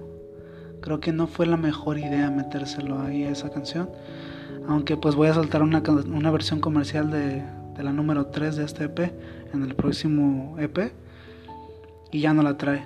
Creo 0.81 0.99
que 0.99 1.13
no 1.13 1.27
fue 1.27 1.45
la 1.45 1.55
mejor 1.55 1.97
idea 1.97 2.29
metérselo 2.29 2.99
ahí 2.99 3.23
a 3.23 3.29
esa 3.29 3.51
canción. 3.51 3.89
Aunque 4.67 4.97
pues 4.97 5.15
voy 5.15 5.29
a 5.29 5.33
soltar 5.33 5.61
una, 5.61 5.81
una 6.07 6.31
versión 6.31 6.59
comercial 6.59 7.09
de, 7.09 7.43
de 7.75 7.83
la 7.83 7.93
número 7.93 8.27
3 8.27 8.55
de 8.55 8.65
este 8.65 8.85
EP 8.85 9.13
en 9.55 9.63
el 9.63 9.75
próximo 9.75 10.55
EP. 10.59 10.93
Y 12.11 12.21
ya 12.21 12.33
no 12.33 12.43
la 12.43 12.57
trae. 12.57 12.85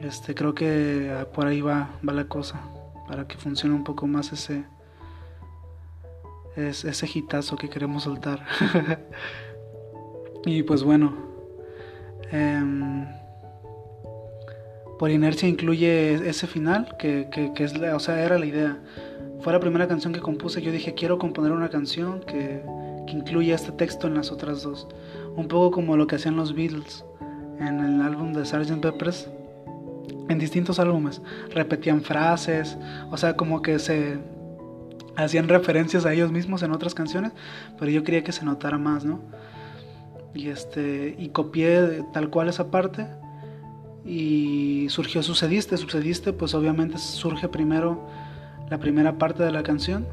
Este, 0.00 0.34
creo 0.34 0.54
que 0.54 1.26
por 1.34 1.46
ahí 1.46 1.60
va, 1.60 1.90
va 2.06 2.12
la 2.12 2.24
cosa. 2.24 2.60
Para 3.06 3.26
que 3.26 3.36
funcione 3.36 3.74
un 3.74 3.84
poco 3.84 4.06
más 4.06 4.32
ese, 4.32 4.64
es 6.58 6.84
ese 6.84 7.06
que 7.58 7.68
queremos 7.68 8.04
soltar. 8.04 8.44
y 10.44 10.62
pues 10.62 10.82
bueno, 10.82 11.14
em, 12.30 13.06
por 14.98 15.10
inercia 15.10 15.48
incluye 15.48 16.14
ese 16.28 16.46
final, 16.46 16.96
que, 16.98 17.28
que, 17.30 17.64
es 17.64 17.74
o 17.74 17.98
sea, 18.00 18.22
era 18.22 18.38
la 18.38 18.46
idea. 18.46 18.78
Fue 19.40 19.52
la 19.52 19.60
primera 19.60 19.86
canción 19.86 20.12
que 20.12 20.20
compuse, 20.20 20.60
yo 20.60 20.72
dije, 20.72 20.94
quiero 20.94 21.18
componer 21.18 21.52
una 21.52 21.70
canción 21.70 22.20
que, 22.20 22.62
que 23.06 23.12
incluya 23.12 23.54
este 23.54 23.72
texto 23.72 24.08
en 24.08 24.14
las 24.14 24.32
otras 24.32 24.62
dos. 24.62 24.88
Un 25.38 25.46
poco 25.46 25.70
como 25.70 25.96
lo 25.96 26.08
que 26.08 26.16
hacían 26.16 26.34
los 26.34 26.52
Beatles 26.52 27.04
en 27.60 27.78
el 27.78 28.02
álbum 28.02 28.32
de 28.32 28.44
Sgt. 28.44 28.80
Peppers, 28.80 29.30
en 30.28 30.36
distintos 30.40 30.80
álbumes. 30.80 31.22
Repetían 31.54 32.02
frases, 32.02 32.76
o 33.12 33.16
sea, 33.16 33.36
como 33.36 33.62
que 33.62 33.78
se 33.78 34.18
hacían 35.16 35.48
referencias 35.48 36.06
a 36.06 36.12
ellos 36.12 36.32
mismos 36.32 36.64
en 36.64 36.72
otras 36.72 36.92
canciones, 36.92 37.30
pero 37.78 37.88
yo 37.88 38.02
quería 38.02 38.24
que 38.24 38.32
se 38.32 38.44
notara 38.44 38.78
más, 38.78 39.04
¿no? 39.04 39.20
Y 40.34 40.48
este 40.48 41.14
y 41.16 41.28
copié 41.28 42.04
tal 42.12 42.30
cual 42.30 42.48
esa 42.48 42.72
parte 42.72 43.06
y 44.04 44.88
surgió 44.90 45.22
Sucediste, 45.22 45.76
Sucediste, 45.76 46.32
pues 46.32 46.52
obviamente 46.52 46.98
surge 46.98 47.46
primero 47.48 48.08
la 48.70 48.78
primera 48.78 49.18
parte 49.18 49.44
de 49.44 49.52
la 49.52 49.62
canción 49.62 50.04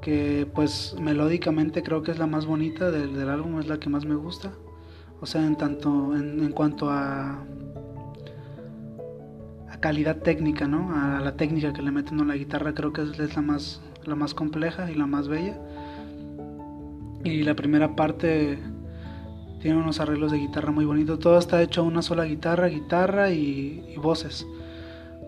que 0.00 0.46
pues 0.54 0.96
melódicamente 1.00 1.82
creo 1.82 2.02
que 2.02 2.10
es 2.10 2.18
la 2.18 2.26
más 2.26 2.46
bonita 2.46 2.90
del, 2.90 3.14
del 3.14 3.28
álbum, 3.28 3.58
es 3.60 3.68
la 3.68 3.78
que 3.78 3.88
más 3.88 4.04
me 4.04 4.14
gusta. 4.14 4.52
O 5.20 5.26
sea, 5.26 5.44
en 5.44 5.56
tanto 5.56 6.14
en, 6.16 6.42
en 6.42 6.52
cuanto 6.52 6.90
a 6.90 7.44
calidad 9.80 10.18
técnica, 10.18 10.66
¿no? 10.66 10.92
A 10.94 11.20
la 11.20 11.36
técnica 11.36 11.72
que 11.72 11.82
le 11.82 11.90
meten 11.90 12.20
a 12.20 12.24
la 12.24 12.36
guitarra 12.36 12.74
creo 12.74 12.92
que 12.92 13.02
es, 13.02 13.34
la 13.34 13.42
más 13.42 13.80
la 14.04 14.14
más 14.14 14.34
compleja 14.34 14.90
y 14.90 14.94
la 14.94 15.06
más 15.06 15.28
bella. 15.28 15.58
Y 17.24 17.42
la 17.42 17.54
primera 17.54 17.94
parte 17.94 18.58
tiene 19.60 19.76
unos 19.76 20.00
arreglos 20.00 20.32
de 20.32 20.38
guitarra 20.38 20.70
muy 20.70 20.84
bonitos. 20.84 21.18
Todo 21.18 21.38
está 21.38 21.62
hecho 21.62 21.82
a 21.82 21.84
una 21.84 22.02
sola 22.02 22.24
guitarra, 22.24 22.68
guitarra 22.68 23.30
y, 23.30 23.94
voces. 23.96 24.46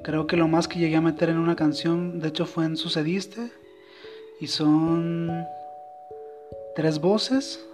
Creo 0.03 0.27
que 0.27 0.37
lo 0.37 0.49
más 0.49 0.67
que 0.67 0.79
llegué 0.79 0.97
a 0.97 1.00
meter 1.00 1.29
en 1.29 1.39
una 1.39 1.57
canción, 1.57 2.21
de 2.21 2.29
hecho, 2.29 2.47
fue 2.47 2.65
en 2.65 2.77
Sucediste. 2.77 3.53
Y 4.40 4.47
son 4.47 5.47
tres 6.75 7.00
voces 7.00 7.64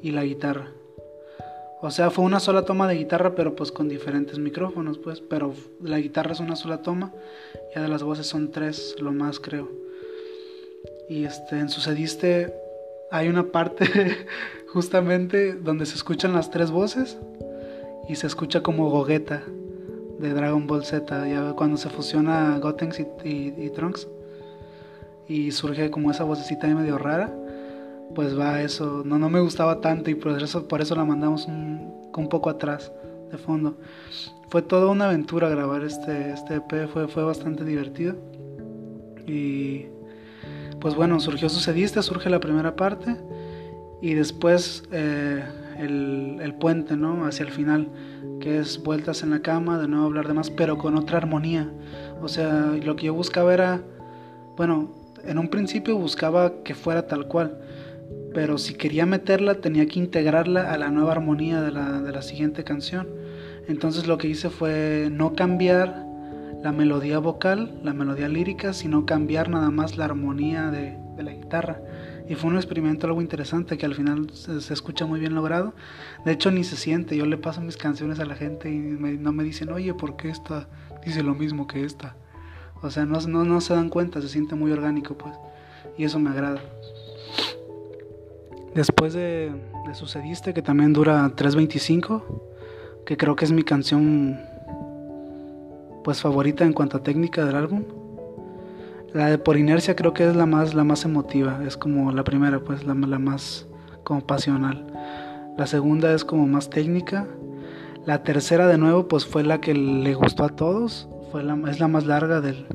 y 0.00 0.12
la 0.12 0.24
guitarra. 0.24 0.72
O 1.80 1.90
sea, 1.90 2.10
fue 2.10 2.24
una 2.24 2.40
sola 2.40 2.64
toma 2.64 2.88
de 2.88 2.96
guitarra, 2.96 3.34
pero 3.34 3.54
pues 3.54 3.70
con 3.70 3.88
diferentes 3.88 4.38
micrófonos, 4.38 4.98
pues. 4.98 5.20
Pero 5.20 5.54
la 5.80 5.98
guitarra 5.98 6.32
es 6.32 6.40
una 6.40 6.56
sola 6.56 6.82
toma, 6.82 7.12
ya 7.74 7.82
de 7.82 7.88
las 7.88 8.02
voces 8.02 8.26
son 8.26 8.50
tres, 8.50 8.96
lo 8.98 9.12
más 9.12 9.38
creo. 9.38 9.68
Y 11.08 11.24
este, 11.24 11.58
en 11.58 11.68
Sucediste 11.68 12.52
hay 13.10 13.28
una 13.28 13.52
parte 13.52 14.26
justamente 14.72 15.54
donde 15.54 15.86
se 15.86 15.94
escuchan 15.94 16.32
las 16.32 16.50
tres 16.50 16.70
voces 16.70 17.16
y 18.08 18.16
se 18.16 18.26
escucha 18.26 18.62
como 18.62 18.90
Gogeta 18.90 19.42
de 20.18 20.34
Dragon 20.34 20.66
Ball 20.66 20.84
Z, 20.84 21.28
ya 21.28 21.52
cuando 21.52 21.76
se 21.76 21.88
fusiona 21.90 22.58
Gotenks 22.58 23.00
y, 23.24 23.70
Trunks 23.70 24.08
y 25.28 25.50
surge 25.50 25.90
como 25.90 26.10
esa 26.10 26.24
vocecita 26.24 26.66
medio 26.68 26.98
rara 26.98 27.32
pues 28.14 28.38
va 28.38 28.62
eso, 28.62 29.02
no, 29.04 29.18
no 29.18 29.28
me 29.28 29.40
gustaba 29.40 29.80
tanto 29.80 30.10
y 30.10 30.14
por 30.14 30.40
eso, 30.42 30.66
por 30.66 30.80
eso 30.80 30.94
la 30.94 31.04
mandamos 31.04 31.46
un, 31.46 32.10
un 32.16 32.28
poco 32.28 32.50
atrás 32.50 32.92
de 33.30 33.38
fondo. 33.38 33.76
Fue 34.48 34.62
toda 34.62 34.90
una 34.90 35.06
aventura 35.06 35.48
grabar 35.48 35.84
este, 35.84 36.32
este 36.32 36.56
EP, 36.56 36.88
fue, 36.88 37.08
fue 37.08 37.22
bastante 37.22 37.64
divertido. 37.64 38.16
Y 39.26 39.86
pues 40.80 40.94
bueno, 40.94 41.20
surgió 41.20 41.48
Sucediste, 41.48 42.02
surge 42.02 42.30
la 42.30 42.40
primera 42.40 42.76
parte 42.76 43.16
y 44.00 44.14
después 44.14 44.84
eh, 44.90 45.44
el, 45.78 46.38
el, 46.40 46.54
puente, 46.54 46.96
¿no? 46.96 47.26
Hacia 47.26 47.44
el 47.44 47.52
final, 47.52 47.88
que 48.40 48.58
es 48.58 48.82
vueltas 48.82 49.22
en 49.22 49.30
la 49.30 49.42
cama, 49.42 49.78
de 49.78 49.88
nuevo 49.88 50.06
hablar 50.06 50.28
de 50.28 50.34
más, 50.34 50.50
pero 50.50 50.78
con 50.78 50.96
otra 50.96 51.18
armonía. 51.18 51.70
O 52.22 52.28
sea, 52.28 52.72
lo 52.82 52.96
que 52.96 53.06
yo 53.06 53.14
buscaba 53.14 53.52
era, 53.52 53.82
bueno, 54.56 54.97
en 55.28 55.38
un 55.38 55.48
principio 55.48 55.96
buscaba 55.96 56.62
que 56.64 56.74
fuera 56.74 57.06
tal 57.06 57.28
cual 57.28 57.58
pero 58.34 58.58
si 58.58 58.74
quería 58.74 59.06
meterla 59.06 59.56
tenía 59.56 59.86
que 59.86 59.98
integrarla 59.98 60.72
a 60.72 60.78
la 60.78 60.90
nueva 60.90 61.12
armonía 61.12 61.60
de 61.60 61.72
la, 61.72 62.00
de 62.00 62.12
la 62.12 62.22
siguiente 62.22 62.64
canción. 62.64 63.08
Entonces 63.66 64.06
lo 64.06 64.18
que 64.18 64.28
hice 64.28 64.50
fue 64.50 65.08
no 65.10 65.34
cambiar 65.34 66.06
la 66.62 66.72
melodía 66.72 67.18
vocal, 67.18 67.78
la 67.82 67.92
melodía 67.92 68.28
lírica, 68.28 68.72
sino 68.72 69.06
cambiar 69.06 69.48
nada 69.48 69.70
más 69.70 69.96
la 69.96 70.06
armonía 70.06 70.70
de, 70.70 70.98
de 71.16 71.22
la 71.22 71.32
guitarra. 71.32 71.80
Y 72.28 72.34
fue 72.34 72.50
un 72.50 72.56
experimento 72.56 73.06
algo 73.06 73.22
interesante 73.22 73.78
que 73.78 73.86
al 73.86 73.94
final 73.94 74.30
se, 74.32 74.72
escucha 74.72 75.06
muy 75.06 75.18
bien 75.18 75.34
logrado. 75.34 75.74
De 76.24 76.32
hecho 76.32 76.50
ni 76.50 76.64
se 76.64 76.76
siente, 76.76 77.16
yo 77.16 77.26
le 77.26 77.38
paso 77.38 77.60
mis 77.60 77.76
canciones 77.76 78.20
a 78.20 78.24
la 78.24 78.34
gente 78.34 78.70
y 78.70 78.78
no 78.78 79.32
me 79.32 79.44
dicen, 79.44 79.70
oye, 79.70 79.94
¿por 79.94 80.16
qué 80.16 80.28
esta 80.28 80.68
dice 81.04 81.22
lo 81.22 81.34
mismo 81.34 81.66
que 81.66 81.84
esta? 81.84 82.16
O 82.82 82.90
sea, 82.90 83.04
no, 83.04 83.20
no, 83.20 83.44
no 83.44 83.60
se 83.60 83.74
dan 83.74 83.88
cuenta, 83.88 84.20
se 84.20 84.28
siente 84.28 84.54
muy 84.54 84.72
orgánico 84.72 85.14
pues. 85.14 85.34
Y 85.96 86.04
eso 86.04 86.18
me 86.18 86.30
agrada. 86.30 86.60
Después 88.74 89.12
de, 89.12 89.52
Sucediste, 89.94 90.54
que 90.54 90.62
también 90.62 90.92
dura 90.92 91.34
3.25, 91.34 92.22
que 93.04 93.16
creo 93.16 93.34
que 93.34 93.44
es 93.44 93.52
mi 93.52 93.62
canción 93.62 94.38
pues 96.04 96.20
favorita 96.20 96.64
en 96.64 96.72
cuanto 96.72 96.98
a 96.98 97.02
técnica 97.02 97.44
del 97.44 97.56
álbum. 97.56 97.84
La 99.12 99.26
de 99.26 99.38
Por 99.38 99.56
Inercia 99.56 99.96
creo 99.96 100.12
que 100.12 100.28
es 100.28 100.36
la 100.36 100.46
más, 100.46 100.74
la 100.74 100.84
más 100.84 101.04
emotiva, 101.04 101.60
es 101.66 101.76
como 101.76 102.12
la 102.12 102.24
primera, 102.24 102.60
pues 102.60 102.84
la, 102.84 102.94
la 102.94 103.18
más 103.18 103.66
como 104.04 104.26
pasional. 104.26 104.86
La 105.56 105.66
segunda 105.66 106.14
es 106.14 106.24
como 106.24 106.46
más 106.46 106.70
técnica. 106.70 107.26
La 108.04 108.22
tercera 108.22 108.68
de 108.68 108.78
nuevo 108.78 109.08
pues 109.08 109.26
fue 109.26 109.42
la 109.42 109.60
que 109.60 109.74
le 109.74 110.14
gustó 110.14 110.44
a 110.44 110.50
todos, 110.50 111.08
fue 111.30 111.42
la, 111.42 111.58
es 111.70 111.80
la 111.80 111.88
más 111.88 112.06
larga 112.06 112.40
del, 112.40 112.66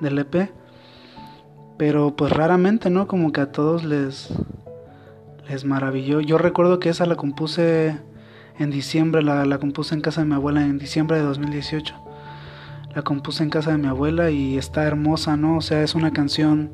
del 0.00 0.18
EP. 0.18 0.50
Pero 1.76 2.14
pues 2.14 2.32
raramente, 2.32 2.90
¿no? 2.90 3.06
Como 3.08 3.32
que 3.32 3.40
a 3.40 3.50
todos 3.52 3.84
les, 3.84 4.32
les 5.48 5.64
maravilló. 5.64 6.20
Yo 6.20 6.38
recuerdo 6.38 6.78
que 6.78 6.88
esa 6.88 7.06
la 7.06 7.16
compuse 7.16 7.98
en 8.58 8.70
diciembre, 8.70 9.22
la, 9.22 9.44
la 9.44 9.58
compuse 9.58 9.94
en 9.94 10.00
casa 10.00 10.20
de 10.20 10.28
mi 10.28 10.34
abuela 10.34 10.62
en 10.62 10.78
diciembre 10.78 11.16
de 11.16 11.24
2018 11.24 12.04
la 12.94 13.02
compuse 13.02 13.42
en 13.42 13.50
casa 13.50 13.72
de 13.72 13.78
mi 13.78 13.88
abuela 13.88 14.30
y 14.30 14.56
está 14.56 14.84
hermosa, 14.84 15.36
¿no? 15.36 15.56
O 15.56 15.60
sea, 15.60 15.82
es 15.82 15.94
una 15.94 16.12
canción 16.12 16.72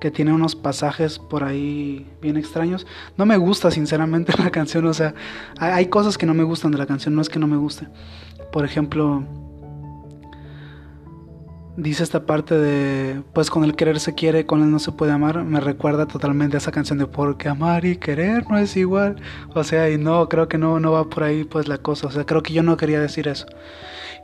que 0.00 0.10
tiene 0.10 0.32
unos 0.32 0.54
pasajes 0.54 1.18
por 1.18 1.44
ahí 1.44 2.10
bien 2.20 2.36
extraños. 2.36 2.86
No 3.16 3.24
me 3.24 3.36
gusta 3.36 3.70
sinceramente 3.70 4.32
la 4.38 4.50
canción, 4.50 4.86
o 4.86 4.94
sea, 4.94 5.14
hay 5.58 5.86
cosas 5.86 6.18
que 6.18 6.26
no 6.26 6.34
me 6.34 6.42
gustan 6.42 6.72
de 6.72 6.78
la 6.78 6.86
canción, 6.86 7.14
no 7.14 7.22
es 7.22 7.28
que 7.28 7.38
no 7.38 7.46
me 7.46 7.56
guste. 7.56 7.88
Por 8.52 8.64
ejemplo, 8.64 9.24
dice 11.76 12.02
esta 12.02 12.26
parte 12.26 12.56
de, 12.56 13.22
pues 13.32 13.50
con 13.50 13.64
el 13.64 13.74
querer 13.74 14.00
se 14.00 14.14
quiere, 14.14 14.46
con 14.46 14.62
él 14.62 14.70
no 14.70 14.78
se 14.78 14.92
puede 14.92 15.12
amar, 15.12 15.44
me 15.44 15.60
recuerda 15.60 16.06
totalmente 16.06 16.56
a 16.56 16.58
esa 16.58 16.72
canción 16.72 16.98
de 16.98 17.06
porque 17.06 17.48
amar 17.48 17.84
y 17.84 17.96
querer 17.96 18.48
no 18.50 18.58
es 18.58 18.76
igual. 18.76 19.16
O 19.54 19.64
sea, 19.64 19.90
y 19.90 19.98
no, 19.98 20.28
creo 20.28 20.48
que 20.48 20.58
no, 20.58 20.80
no 20.80 20.92
va 20.92 21.08
por 21.08 21.24
ahí 21.24 21.44
pues 21.44 21.68
la 21.68 21.78
cosa, 21.78 22.08
o 22.08 22.10
sea, 22.10 22.24
creo 22.24 22.42
que 22.42 22.52
yo 22.52 22.62
no 22.62 22.76
quería 22.76 23.00
decir 23.00 23.28
eso. 23.28 23.46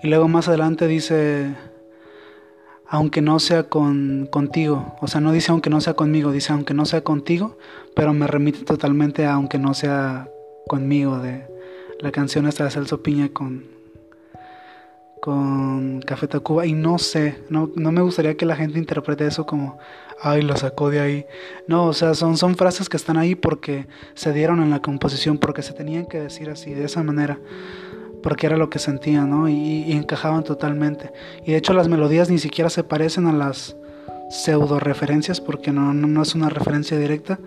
Y 0.03 0.09
luego 0.09 0.29
más 0.29 0.49
adelante 0.49 0.87
dice, 0.87 1.55
aunque 2.87 3.23
no 3.23 3.39
sea 3.39 3.65
con, 3.65 4.29
contigo, 4.31 4.97
o 5.01 5.09
sea, 5.09 5.21
no 5.21 5.33
dice 5.33 5.53
aunque 5.53 5.71
no 5.71 5.81
sea 5.81 5.95
conmigo, 5.95 6.33
dice 6.33 6.53
aunque 6.53 6.75
no 6.75 6.85
sea 6.87 7.03
contigo, 7.03 7.59
pero 7.95 8.13
me 8.15 8.27
remite 8.27 8.65
totalmente 8.65 9.27
a 9.27 9.35
aunque 9.35 9.59
no 9.59 9.75
sea 9.75 10.29
conmigo, 10.69 11.19
de 11.19 11.47
la 12.01 12.13
canción 12.13 12.47
esta 12.47 12.65
de 12.65 12.71
Celso 12.71 13.03
Piña 13.03 13.31
con, 13.31 13.78
con 15.21 16.01
Café 16.03 16.29
Tacuba, 16.29 16.67
y 16.67 16.73
no 16.73 16.99
sé, 16.99 17.39
no, 17.49 17.71
no 17.75 17.93
me 17.93 18.03
gustaría 18.03 18.37
que 18.37 18.47
la 18.47 18.57
gente 18.57 18.79
interprete 18.79 19.27
eso 19.27 19.47
como, 19.47 19.79
ay, 20.21 20.43
lo 20.43 20.57
sacó 20.57 20.91
de 20.91 21.01
ahí. 21.01 21.27
No, 21.67 21.87
o 21.87 21.93
sea, 21.93 22.15
son, 22.15 22.37
son 22.37 22.57
frases 22.57 22.89
que 22.89 22.97
están 22.97 23.17
ahí 23.17 23.35
porque 23.35 23.87
se 24.15 24.33
dieron 24.33 24.63
en 24.63 24.71
la 24.71 24.81
composición, 24.81 25.39
porque 25.39 25.63
se 25.63 25.73
tenían 25.73 26.07
que 26.07 26.21
decir 26.21 26.51
así, 26.51 26.75
de 26.75 26.85
esa 26.85 27.03
manera 27.03 27.39
porque 28.23 28.47
era 28.47 28.57
lo 28.57 28.71
que 28.71 28.79
sentía, 28.79 29.25
¿no? 29.25 29.49
Y, 29.49 29.93
encajaban 29.93 30.45
totalmente. 30.45 31.13
Y 31.45 31.53
de 31.53 31.59
hecho 31.59 31.73
las 31.73 31.89
melodías 31.89 32.31
ni 32.31 32.39
siquiera 32.39 32.71
se 32.71 32.85
parecen 32.85 33.27
a 33.27 33.33
las 33.33 33.77
pseudo 34.31 34.79
referencias, 34.79 35.41
porque 35.41 35.73
no, 35.73 35.95
no, 35.95 36.23
es 36.23 36.35
una 36.35 36.49
referencia 36.49 36.99
directa. 36.99 37.39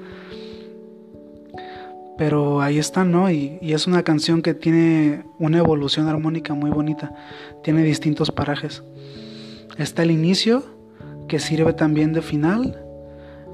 Pero 2.21 2.61
ahí 2.61 2.77
están, 2.77 3.11
¿no? 3.11 3.31
Y, 3.31 3.57
y, 3.63 3.73
es 3.73 3.87
una 3.87 4.03
canción 4.03 4.43
que 4.43 4.53
tiene 4.53 5.25
una 5.39 5.57
evolución 5.57 6.07
armónica 6.07 6.53
muy 6.53 6.69
bonita. 6.69 7.15
Tiene 7.63 7.81
distintos 7.81 8.29
parajes. 8.29 8.83
Está 9.79 10.03
el 10.03 10.11
inicio, 10.11 10.63
que 11.27 11.39
sirve 11.39 11.73
también 11.73 12.13
de 12.13 12.21
final. 12.21 12.79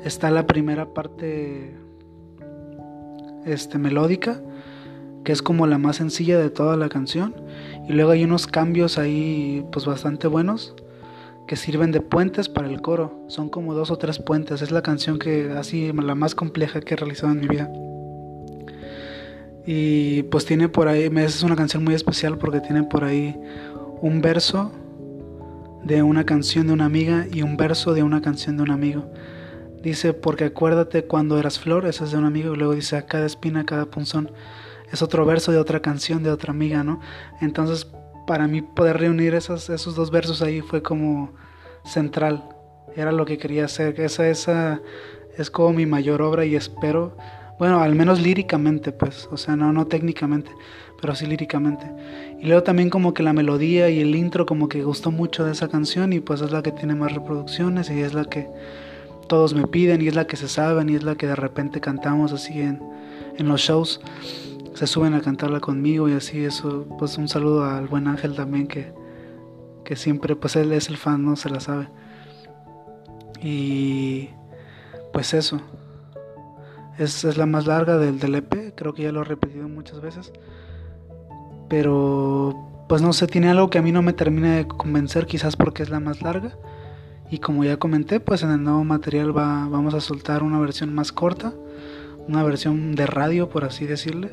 Está 0.04 0.32
la 0.32 0.46
primera 0.48 0.94
parte 0.94 1.78
este, 3.46 3.78
melódica 3.78 4.42
que 5.24 5.32
es 5.32 5.42
como 5.42 5.66
la 5.66 5.78
más 5.78 5.96
sencilla 5.96 6.38
de 6.38 6.50
toda 6.50 6.76
la 6.76 6.90
canción. 6.90 7.36
Y 7.88 7.94
luego 7.94 8.12
hay 8.12 8.26
unos 8.26 8.48
cambios 8.48 8.98
ahí 8.98 9.66
pues 9.72 9.86
bastante 9.86 10.28
buenos 10.28 10.76
que 11.48 11.56
sirven 11.56 11.94
de 11.94 12.02
puentes 12.02 12.50
para 12.50 12.68
el 12.68 12.82
coro. 12.82 13.18
Son 13.30 13.48
como 13.48 13.74
dos 13.74 13.92
o 13.92 13.98
tres 13.98 14.20
puentes. 14.20 14.62
Es 14.62 14.72
la 14.72 14.82
canción 14.82 15.20
que 15.20 15.52
así 15.58 15.94
la 15.94 16.16
más 16.16 16.36
compleja 16.36 16.82
que 16.82 16.96
he 16.96 16.98
realizado 16.98 17.32
en 17.32 17.40
mi 17.40 17.48
vida. 17.48 17.72
Y 19.70 20.24
pues 20.24 20.46
tiene 20.46 20.70
por 20.70 20.88
ahí, 20.88 21.12
es 21.18 21.44
una 21.44 21.58
canción 21.58 21.84
muy 21.84 21.94
especial 21.94 22.38
porque 22.38 22.62
tiene 22.62 22.84
por 22.84 23.04
ahí 23.04 23.38
un 24.02 24.22
verso 24.22 24.72
de 25.84 26.02
una 26.04 26.26
canción 26.26 26.68
de 26.68 26.74
una 26.74 26.86
amiga 26.86 27.28
y 27.30 27.42
un 27.42 27.58
verso 27.58 27.94
de 27.94 28.02
una 28.02 28.22
canción 28.22 28.56
de 28.56 28.64
un 28.64 28.72
amigo. 28.72 29.12
Dice, 29.84 30.14
porque 30.14 30.46
acuérdate 30.46 31.04
cuando 31.04 31.38
eras 31.38 31.60
flor, 31.60 31.86
esa 31.86 32.06
es 32.06 32.12
de 32.12 32.18
un 32.18 32.24
amigo, 32.24 32.54
y 32.54 32.58
luego 32.58 32.76
dice, 32.76 32.96
a 32.96 33.06
cada 33.06 33.26
espina, 33.26 33.60
a 33.60 33.66
cada 33.66 33.86
punzón 33.88 34.32
es 34.90 35.02
otro 35.02 35.26
verso 35.26 35.52
de 35.52 35.58
otra 35.58 35.82
canción 35.82 36.24
de 36.24 36.32
otra 36.32 36.52
amiga, 36.52 36.84
¿no? 36.86 37.02
Entonces, 37.42 37.88
para 38.26 38.48
mí 38.48 38.62
poder 38.62 38.98
reunir 38.98 39.36
esos, 39.36 39.70
esos 39.70 39.96
dos 39.96 40.12
versos 40.12 40.42
ahí 40.42 40.62
fue 40.62 40.82
como 40.82 41.34
central, 41.84 42.48
era 42.96 43.12
lo 43.12 43.26
que 43.26 43.38
quería 43.38 43.66
hacer, 43.66 44.00
esa, 44.00 44.30
esa 44.30 44.82
es 45.38 45.52
como 45.52 45.74
mi 45.74 45.86
mayor 45.86 46.22
obra 46.22 46.46
y 46.46 46.56
espero, 46.56 47.18
bueno, 47.60 47.82
al 47.82 47.96
menos 47.96 48.22
líricamente, 48.22 48.92
pues, 48.92 49.28
o 49.32 49.38
sea, 49.38 49.56
no, 49.56 49.74
no 49.74 49.88
técnicamente, 49.88 50.52
pero 51.02 51.16
sí 51.16 51.26
líricamente. 51.26 51.90
Y 52.40 52.46
luego 52.46 52.64
también 52.64 52.90
como 52.90 53.14
que 53.14 53.24
la 53.24 53.34
melodía 53.34 53.90
y 53.90 54.00
el 54.00 54.16
intro 54.16 54.46
como 54.46 54.70
que 54.70 54.84
gustó 54.84 55.12
mucho 55.12 55.44
de 55.44 55.52
esa 55.52 55.68
canción 55.68 56.14
y 56.14 56.20
pues 56.20 56.42
es 56.42 56.52
la 56.52 56.62
que 56.62 56.72
tiene 56.72 56.96
más 56.96 57.14
reproducciones 57.14 57.90
y 57.90 58.02
es 58.02 58.14
la 58.14 58.26
que 58.26 58.48
todos 59.28 59.54
me 59.54 59.68
piden 59.68 60.02
y 60.02 60.08
es 60.08 60.16
la 60.16 60.28
que 60.28 60.38
se 60.38 60.48
saben 60.48 60.90
y 60.90 60.96
es 60.96 61.04
la 61.04 61.16
que 61.16 61.28
de 61.28 61.36
repente 61.36 61.82
cantamos 61.82 62.32
así 62.32 62.62
en, 62.62 62.82
en 63.38 63.48
los 63.48 63.62
shows 63.62 64.00
se 64.78 64.86
suben 64.86 65.16
a 65.16 65.22
cantarla 65.22 65.60
conmigo 65.60 66.08
y 66.08 66.14
así 66.14 66.46
eso, 66.46 66.86
pues 67.00 67.18
un 67.18 67.28
saludo 67.28 67.66
al 67.66 67.88
buen 67.88 68.08
Ángel 68.08 68.36
también 68.36 68.68
que, 68.68 68.94
que 69.84 69.96
siempre, 69.96 70.36
pues 70.36 70.56
él 70.56 70.72
es 70.72 70.88
el 70.88 70.98
fan, 70.98 71.26
no 71.26 71.36
se 71.36 71.50
la 71.50 71.60
sabe. 71.60 71.90
Y 73.42 74.30
pues 75.12 75.34
eso, 75.34 75.60
es, 76.98 77.24
es 77.24 77.38
la 77.38 77.46
más 77.46 77.68
larga 77.68 77.98
del, 77.98 78.20
del 78.20 78.36
EP, 78.36 78.74
creo 78.76 78.94
que 78.94 79.04
ya 79.04 79.12
lo 79.12 79.22
he 79.22 79.26
repetido 79.26 79.68
muchas 79.68 80.02
veces, 80.02 80.32
pero 81.70 82.86
pues 82.90 83.02
no 83.02 83.14
sé, 83.14 83.28
tiene 83.28 83.50
algo 83.50 83.70
que 83.70 83.78
a 83.78 83.82
mí 83.82 83.92
no 83.92 84.02
me 84.02 84.14
termina 84.14 84.56
de 84.56 84.68
convencer, 84.68 85.26
quizás 85.26 85.56
porque 85.56 85.84
es 85.84 85.90
la 85.90 86.00
más 86.00 86.22
larga. 86.22 86.58
Y 87.30 87.40
como 87.40 87.66
ya 87.66 87.76
comenté, 87.76 88.22
pues 88.22 88.44
en 88.44 88.52
el 88.52 88.64
nuevo 88.64 88.86
material 88.86 89.38
va, 89.38 89.68
vamos 89.68 89.94
a 89.94 90.00
soltar 90.00 90.44
una 90.44 90.60
versión 90.60 90.94
más 90.94 91.12
corta, 91.12 91.54
una 92.26 92.42
versión 92.44 92.96
de 92.96 93.06
radio, 93.06 93.50
por 93.50 93.66
así 93.66 93.86
decirle 93.86 94.32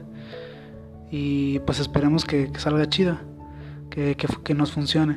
y 1.17 1.61
pues 1.61 1.79
esperemos 1.79 2.25
que, 2.25 2.51
salga 2.59 2.89
chida, 2.89 3.23
que, 3.89 4.17
que, 4.17 4.55
nos 4.55 4.73
funcione. 4.73 5.17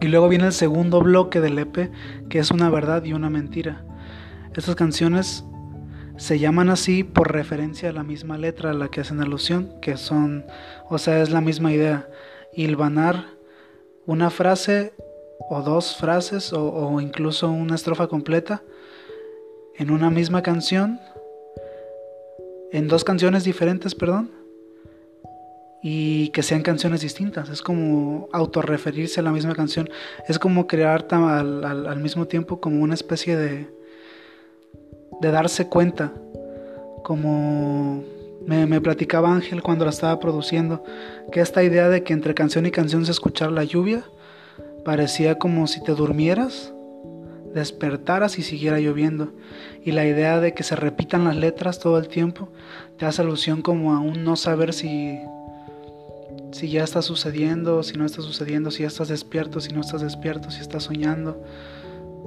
Y 0.00 0.08
luego 0.08 0.30
viene 0.30 0.46
el 0.46 0.54
segundo 0.54 1.02
bloque 1.02 1.42
del 1.42 1.58
EP, 1.58 1.90
que 2.30 2.38
es 2.38 2.50
una 2.50 2.70
verdad 2.70 3.04
y 3.04 3.12
una 3.12 3.28
mentira. 3.28 3.84
Estas 4.54 4.74
canciones 4.74 5.44
se 6.16 6.38
llaman 6.38 6.70
así 6.70 7.02
por 7.04 7.32
referencia 7.32 7.88
a 7.88 7.92
la 7.92 8.04
misma 8.04 8.38
letra 8.38 8.70
a 8.70 8.74
la 8.74 8.88
que 8.88 9.00
hacen 9.00 9.20
alusión, 9.20 9.80
que 9.80 9.96
son, 9.96 10.44
o 10.88 10.98
sea, 10.98 11.20
es 11.22 11.30
la 11.30 11.40
misma 11.40 11.72
idea, 11.72 12.08
hilvanar 12.52 13.26
una 14.06 14.30
frase 14.30 14.92
o 15.48 15.62
dos 15.62 15.96
frases 15.96 16.52
o, 16.52 17.00
incluso 17.00 17.50
una 17.50 17.74
estrofa 17.74 18.06
completa 18.06 18.62
en 19.76 19.90
una 19.90 20.08
misma 20.10 20.42
canción, 20.42 21.00
en 22.70 22.86
dos 22.86 23.02
canciones 23.02 23.44
diferentes, 23.44 23.94
perdón, 23.94 24.30
y 25.82 26.28
que 26.28 26.42
sean 26.42 26.62
canciones 26.62 27.00
distintas. 27.00 27.48
Es 27.48 27.60
como 27.60 28.28
autorreferirse 28.32 29.20
a 29.20 29.22
la 29.22 29.32
misma 29.32 29.54
canción. 29.54 29.90
Es 30.28 30.38
como 30.38 30.66
crear 30.66 31.06
al, 31.10 32.00
mismo 32.00 32.26
tiempo 32.26 32.60
como 32.60 32.82
una 32.82 32.94
especie 32.94 33.36
de, 33.36 33.68
de 35.20 35.30
darse 35.30 35.68
cuenta. 35.68 36.12
Como 37.02 38.02
me, 38.46 38.80
platicaba 38.80 39.34
Ángel 39.34 39.62
cuando 39.62 39.84
la 39.84 39.90
estaba 39.90 40.18
produciendo, 40.18 40.82
que 41.32 41.40
esta 41.40 41.62
idea 41.62 41.88
de 41.88 42.02
que 42.02 42.12
entre 42.12 42.34
canción 42.34 42.66
y 42.66 42.70
canción 42.70 43.04
se 43.04 43.12
escuchara 43.12 43.50
la 43.50 43.64
lluvia, 43.64 44.04
parecía 44.84 45.38
como 45.38 45.66
si 45.66 45.82
te 45.82 45.92
durmieras, 45.92 46.72
despertaras 47.54 48.38
y 48.38 48.42
siguiera 48.42 48.80
lloviendo. 48.80 49.32
Y 49.84 49.92
la 49.92 50.06
idea 50.06 50.40
de 50.40 50.54
que 50.54 50.62
se 50.62 50.76
repitan 50.76 51.24
las 51.24 51.36
letras 51.36 51.78
todo 51.78 51.98
el 51.98 52.08
tiempo 52.08 52.48
te 52.98 53.06
hace 53.06 53.22
alusión 53.22 53.62
como 53.62 53.92
a 53.94 54.00
un 54.00 54.24
no 54.24 54.36
saber 54.36 54.72
si 54.72 55.18
si 56.54 56.68
ya 56.68 56.84
está 56.84 57.02
sucediendo, 57.02 57.82
si 57.82 57.98
no 57.98 58.06
está 58.06 58.22
sucediendo, 58.22 58.70
si 58.70 58.82
ya 58.82 58.86
estás 58.86 59.08
despierto, 59.08 59.60
si 59.60 59.72
no 59.72 59.80
estás 59.80 60.02
despierto, 60.02 60.52
si 60.52 60.60
estás 60.60 60.84
soñando, 60.84 61.42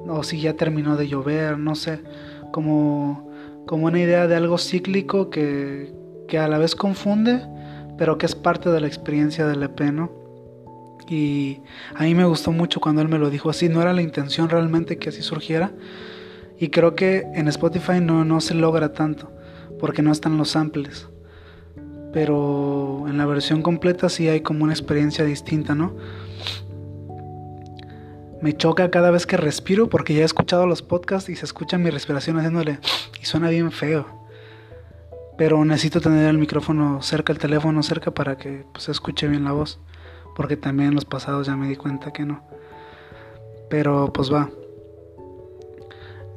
o 0.05 0.21
si 0.23 0.41
ya 0.41 0.53
terminó 0.53 0.97
de 0.97 1.07
llover, 1.07 1.57
no 1.57 1.75
sé, 1.75 2.01
como, 2.51 3.29
como 3.65 3.87
una 3.87 3.99
idea 3.99 4.27
de 4.27 4.35
algo 4.35 4.57
cíclico 4.57 5.29
que, 5.29 5.93
que 6.27 6.37
a 6.39 6.47
la 6.47 6.57
vez 6.57 6.75
confunde, 6.75 7.41
pero 7.97 8.17
que 8.17 8.25
es 8.25 8.35
parte 8.35 8.69
de 8.69 8.81
la 8.81 8.87
experiencia 8.87 9.45
del 9.47 9.63
EP, 9.63 9.79
¿no? 9.91 10.11
Y 11.09 11.61
a 11.95 12.03
mí 12.03 12.13
me 12.13 12.25
gustó 12.25 12.51
mucho 12.51 12.81
cuando 12.81 13.01
él 13.01 13.07
me 13.07 13.17
lo 13.17 13.29
dijo 13.29 13.49
así, 13.49 13.69
no 13.69 13.81
era 13.81 13.93
la 13.93 14.01
intención 14.01 14.49
realmente 14.49 14.97
que 14.97 15.09
así 15.09 15.21
surgiera, 15.21 15.71
y 16.59 16.69
creo 16.69 16.95
que 16.95 17.25
en 17.33 17.47
Spotify 17.47 18.01
no, 18.01 18.25
no 18.25 18.41
se 18.41 18.55
logra 18.55 18.91
tanto 18.93 19.31
porque 19.79 20.01
no 20.01 20.11
están 20.11 20.37
los 20.37 20.49
samples. 20.49 21.07
Pero 22.13 23.05
en 23.07 23.17
la 23.17 23.25
versión 23.25 23.61
completa 23.61 24.09
sí 24.09 24.27
hay 24.27 24.41
como 24.41 24.63
una 24.63 24.73
experiencia 24.73 25.23
distinta, 25.23 25.75
¿no? 25.75 25.95
Me 28.41 28.55
choca 28.55 28.91
cada 28.91 29.09
vez 29.09 29.25
que 29.25 29.35
respiro 29.35 29.89
porque 29.89 30.13
ya 30.13 30.21
he 30.21 30.25
escuchado 30.25 30.67
los 30.67 30.83
podcasts 30.83 31.29
y 31.29 31.35
se 31.35 31.45
escucha 31.45 31.77
mi 31.77 31.89
respiración 31.89 32.37
haciéndole 32.37 32.79
y 33.21 33.25
suena 33.25 33.49
bien 33.49 33.71
feo. 33.71 34.05
Pero 35.37 35.63
necesito 35.65 36.01
tener 36.01 36.29
el 36.29 36.37
micrófono 36.37 37.01
cerca, 37.01 37.33
el 37.33 37.39
teléfono 37.39 37.81
cerca 37.83 38.11
para 38.11 38.37
que 38.37 38.65
pues, 38.71 38.85
se 38.85 38.91
escuche 38.91 39.27
bien 39.27 39.43
la 39.43 39.51
voz. 39.51 39.79
Porque 40.35 40.55
también 40.55 40.89
en 40.89 40.95
los 40.95 41.05
pasados 41.05 41.47
ya 41.47 41.55
me 41.55 41.67
di 41.67 41.75
cuenta 41.75 42.13
que 42.13 42.25
no. 42.25 42.43
Pero 43.69 44.13
pues 44.13 44.31
va. 44.31 44.49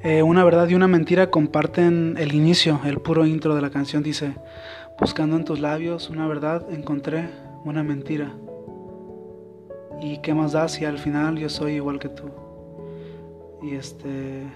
Eh, 0.03 0.23
una 0.23 0.43
verdad 0.45 0.67
y 0.69 0.75
una 0.75 0.89
mentira 0.89 1.31
comparten 1.31 2.17
el 2.19 2.35
inicio, 2.35 2.81
el 2.87 3.01
puro 3.01 3.27
intro 3.27 3.55
de 3.55 3.61
la 3.61 3.69
canción 3.69 4.03
dice, 4.03 4.35
buscando 4.99 5.37
en 5.37 5.45
tus 5.45 5.61
labios 5.61 6.09
una 6.09 6.27
verdad 6.27 6.67
encontré 6.71 7.29
una 7.65 7.83
mentira. 7.83 8.33
¿Y 10.01 10.19
qué 10.19 10.35
más 10.35 10.53
da 10.53 10.69
si 10.69 10.85
al 10.85 10.99
final 10.99 11.37
yo 11.37 11.49
soy 11.49 11.75
igual 11.75 11.99
que 11.99 12.09
tú? 12.09 12.31
Y 13.63 13.75
este... 13.75 14.47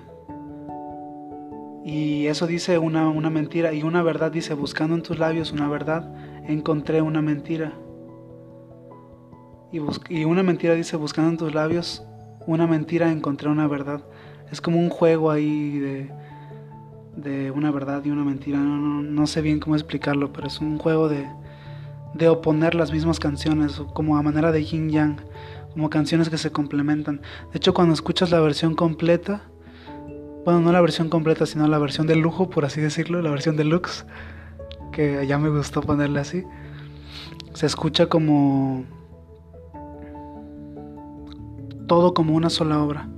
Y 1.85 2.27
eso 2.29 2.47
dice 2.47 2.79
una, 2.79 3.11
una 3.11 3.29
mentira 3.29 3.75
y 3.75 3.83
una 3.83 4.03
verdad 4.03 4.33
dice, 4.33 4.55
buscando 4.55 4.95
en 4.95 5.03
tus 5.03 5.19
labios 5.19 5.53
una 5.53 5.69
verdad, 5.69 6.15
encontré 6.49 7.03
una 7.03 7.21
mentira. 7.21 7.75
Y, 9.71 9.81
y 10.09 10.25
una 10.25 10.43
mentira 10.43 10.75
dice, 10.75 10.97
buscando 10.97 11.31
en 11.33 11.37
tus 11.37 11.53
labios 11.53 12.03
una 12.47 12.67
mentira, 12.67 13.11
encontré 13.11 13.51
una 13.51 13.67
verdad. 13.67 14.03
Es 14.51 14.63
como 14.63 14.79
un 14.79 14.89
juego 14.89 15.31
ahí 15.31 15.79
de, 15.79 16.11
de 17.17 17.51
una 17.51 17.71
verdad 17.71 18.03
y 18.05 18.11
una 18.11 18.25
mentira. 18.25 18.59
No, 18.59 19.03
no, 19.03 19.27
sé 19.27 19.43
bien 19.43 19.61
cómo 19.61 19.77
explicarlo, 19.77 20.33
pero 20.33 20.47
es 20.47 20.61
un 20.61 20.79
juego 20.79 21.09
de, 21.09 21.27
de 22.15 22.29
oponer 22.29 22.75
las 22.75 22.93
mismas 22.93 23.19
canciones, 23.19 23.83
como 23.93 24.17
a 24.17 24.23
manera 24.23 24.53
de 24.53 24.65
yin 24.65 24.89
yang, 24.91 25.17
como 25.73 25.91
canciones 25.91 26.29
que 26.29 26.39
se 26.39 26.53
complementan. 26.53 27.21
De 27.53 27.59
hecho, 27.59 27.75
cuando 27.75 27.93
escuchas 27.93 28.31
la 28.31 28.41
versión 28.41 28.75
completa, 28.75 29.43
bueno, 30.45 30.61
no 30.61 30.73
la 30.73 30.81
versión 30.81 31.09
completa, 31.09 31.47
sino 31.47 31.67
la 31.67 31.79
versión 31.79 32.07
de 32.07 32.17
lujo, 32.17 32.51
por 32.51 32.65
así 32.65 32.81
decirlo, 32.81 33.21
la 33.23 33.31
versión 33.31 33.57
deluxe, 33.57 34.07
que 34.93 35.27
ya 35.27 35.39
me 35.39 35.49
gustó 35.49 35.81
ponerle 35.81 36.21
así, 36.21 36.45
se 37.55 37.67
escucha 37.67 38.07
como 38.07 38.85
todo 41.87 42.15
como 42.15 42.35
una 42.35 42.51
sola 42.51 42.83
obra. 42.83 43.09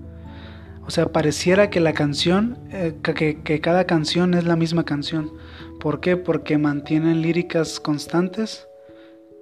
O 0.86 0.90
sea, 0.90 1.06
pareciera 1.06 1.68
que 1.68 1.80
la 1.80 1.92
canción, 1.92 2.58
eh, 2.70 2.96
que, 3.02 3.42
que, 3.42 3.60
cada 3.60 3.84
canción 3.84 4.34
es 4.34 4.44
la 4.44 4.54
misma 4.54 4.84
canción. 4.84 5.32
¿Por 5.80 6.00
qué? 6.00 6.16
Porque 6.16 6.58
mantienen 6.58 7.22
líricas 7.22 7.80
constantes 7.80 8.65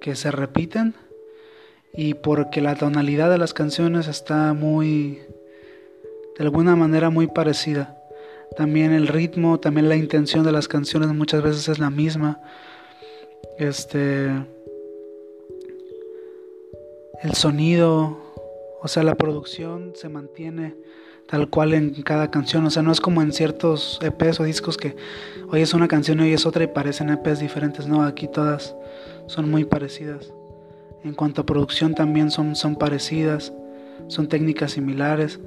que 0.05 0.15
se 0.15 0.29
repiten 0.29 0.93
y 1.91 2.13
porque 2.13 2.61
la 2.61 2.75
tonalidad 2.75 3.31
de 3.31 3.39
las 3.39 3.55
canciones 3.55 4.07
está 4.07 4.53
muy, 4.53 5.19
de 6.37 6.43
alguna 6.43 6.75
manera 6.75 7.09
muy 7.09 7.25
parecida. 7.25 7.99
También 8.55 8.91
el 8.91 9.07
ritmo, 9.07 9.59
también 9.59 9.89
la 9.89 9.95
intención 9.95 10.45
de 10.45 10.51
las 10.51 10.67
canciones 10.67 11.09
muchas 11.09 11.41
veces 11.41 11.69
es 11.69 11.79
la 11.79 11.89
misma. 11.89 12.39
Este, 13.57 14.25
el 17.23 17.33
sonido, 17.33 18.19
o 18.83 18.87
sea, 18.87 19.01
la 19.01 19.15
producción 19.15 19.93
se 19.95 20.07
mantiene 20.07 20.75
tal 21.27 21.49
cual 21.49 21.73
en 21.73 22.01
cada 22.03 22.31
canción. 22.31 22.65
O 22.65 22.69
sea, 22.69 22.83
no 22.83 22.91
es 22.91 23.01
como 23.01 23.21
en 23.21 23.31
ciertos 23.31 23.99
EPs 24.01 24.39
o 24.39 24.43
discos 24.43 24.77
que 24.77 24.95
hoy 25.49 25.61
es 25.61 25.73
una 25.73 25.87
canción 25.87 26.19
y 26.19 26.23
hoy 26.23 26.33
es 26.33 26.45
otra 26.45 26.63
y 26.63 26.67
parecen 26.67 27.09
EPs 27.09 27.39
diferentes. 27.39 27.87
No, 27.87 28.03
aquí 28.03 28.27
todas 28.27 28.75
son 29.27 29.49
muy 29.49 29.65
parecidas. 29.65 30.33
En 31.03 31.13
cuanto 31.13 31.41
a 31.41 31.45
producción 31.45 31.93
también 31.93 32.31
son, 32.31 32.55
son 32.55 32.75
parecidas, 32.75 33.53
son 34.07 34.27
técnicas 34.27 34.71
similares. 34.71 35.39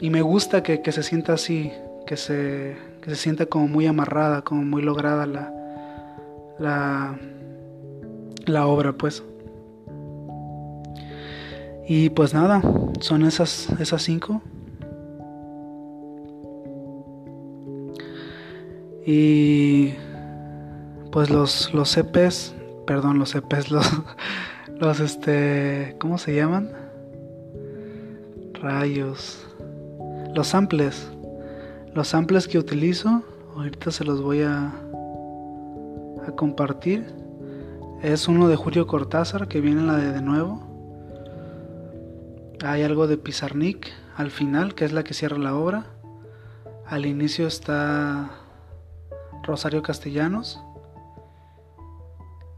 Y 0.00 0.10
me 0.10 0.22
gusta 0.22 0.62
que, 0.62 0.80
se 0.92 1.02
sienta 1.02 1.34
así, 1.34 1.72
que 2.06 2.16
se, 2.16 2.76
que 3.02 3.10
se 3.10 3.16
sienta 3.16 3.46
como 3.46 3.68
muy 3.68 3.86
amarrada, 3.86 4.42
como 4.42 4.62
muy 4.62 4.82
lograda 4.82 5.26
la, 5.26 5.52
la, 6.58 7.18
la 8.46 8.66
obra, 8.66 8.92
pues. 8.92 9.22
Y 11.86 12.10
pues 12.10 12.32
nada, 12.34 12.62
son 13.00 13.24
esas, 13.24 13.68
esas 13.80 14.02
cinco. 14.02 14.42
Y 19.06 19.94
pues 21.10 21.30
los, 21.30 21.72
los 21.74 21.96
EPs, 21.96 22.54
perdón, 22.86 23.18
los 23.18 23.34
EPs, 23.34 23.70
los, 23.70 23.86
los 24.78 25.00
este, 25.00 25.96
¿cómo 25.98 26.18
se 26.18 26.34
llaman? 26.34 26.70
Rayos. 28.54 29.46
Los 30.34 30.48
samples. 30.48 31.10
Los 31.94 32.08
samples 32.08 32.46
que 32.46 32.58
utilizo, 32.58 33.22
ahorita 33.56 33.90
se 33.90 34.04
los 34.04 34.22
voy 34.22 34.42
a, 34.42 34.72
a 36.26 36.32
compartir. 36.36 37.06
Es 38.02 38.28
uno 38.28 38.48
de 38.48 38.56
Julio 38.56 38.86
Cortázar 38.86 39.48
que 39.48 39.60
viene 39.60 39.80
en 39.80 39.86
la 39.86 39.96
de 39.96 40.12
de 40.12 40.22
nuevo. 40.22 40.66
Hay 42.64 42.82
algo 42.82 43.06
de 43.06 43.16
Pizarnik 43.16 43.90
al 44.16 44.30
final, 44.30 44.74
que 44.74 44.84
es 44.84 44.92
la 44.92 45.02
que 45.02 45.14
cierra 45.14 45.38
la 45.38 45.56
obra. 45.56 45.86
Al 46.86 47.06
inicio 47.06 47.46
está 47.46 48.30
Rosario 49.42 49.82
Castellanos. 49.82 50.62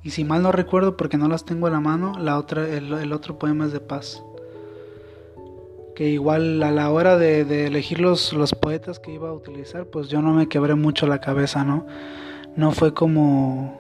Y 0.03 0.11
si 0.11 0.25
mal 0.25 0.42
no 0.42 0.51
recuerdo, 0.51 0.97
porque 0.97 1.16
no 1.16 1.29
las 1.29 1.45
tengo 1.45 1.66
a 1.68 1.71
la 1.71 1.81
mano, 1.81 2.18
la 2.18 2.38
otra, 2.38 2.68
el, 2.68 3.12
otro 3.12 3.38
poema 3.38 3.66
es 3.66 3.73
de 3.73 3.81
paz. 3.81 4.23
Que 5.95 6.09
igual 6.09 6.62
a 6.62 6.71
la 6.71 6.90
hora 6.90 7.16
de, 7.16 7.66
elegir 7.66 8.01
los, 8.01 8.33
los, 8.33 8.55
poetas 8.55 8.99
que 8.99 9.12
iba 9.12 9.29
a 9.29 9.33
utilizar, 9.33 9.87
pues 9.87 10.09
yo 10.09 10.21
no 10.21 10.33
me 10.33 10.49
quebré 10.49 10.75
mucho 10.75 11.07
la 11.07 11.21
cabeza, 11.21 11.64
¿no? 11.64 11.87
No 12.57 12.73
fue 12.73 12.92
como... 12.92 13.79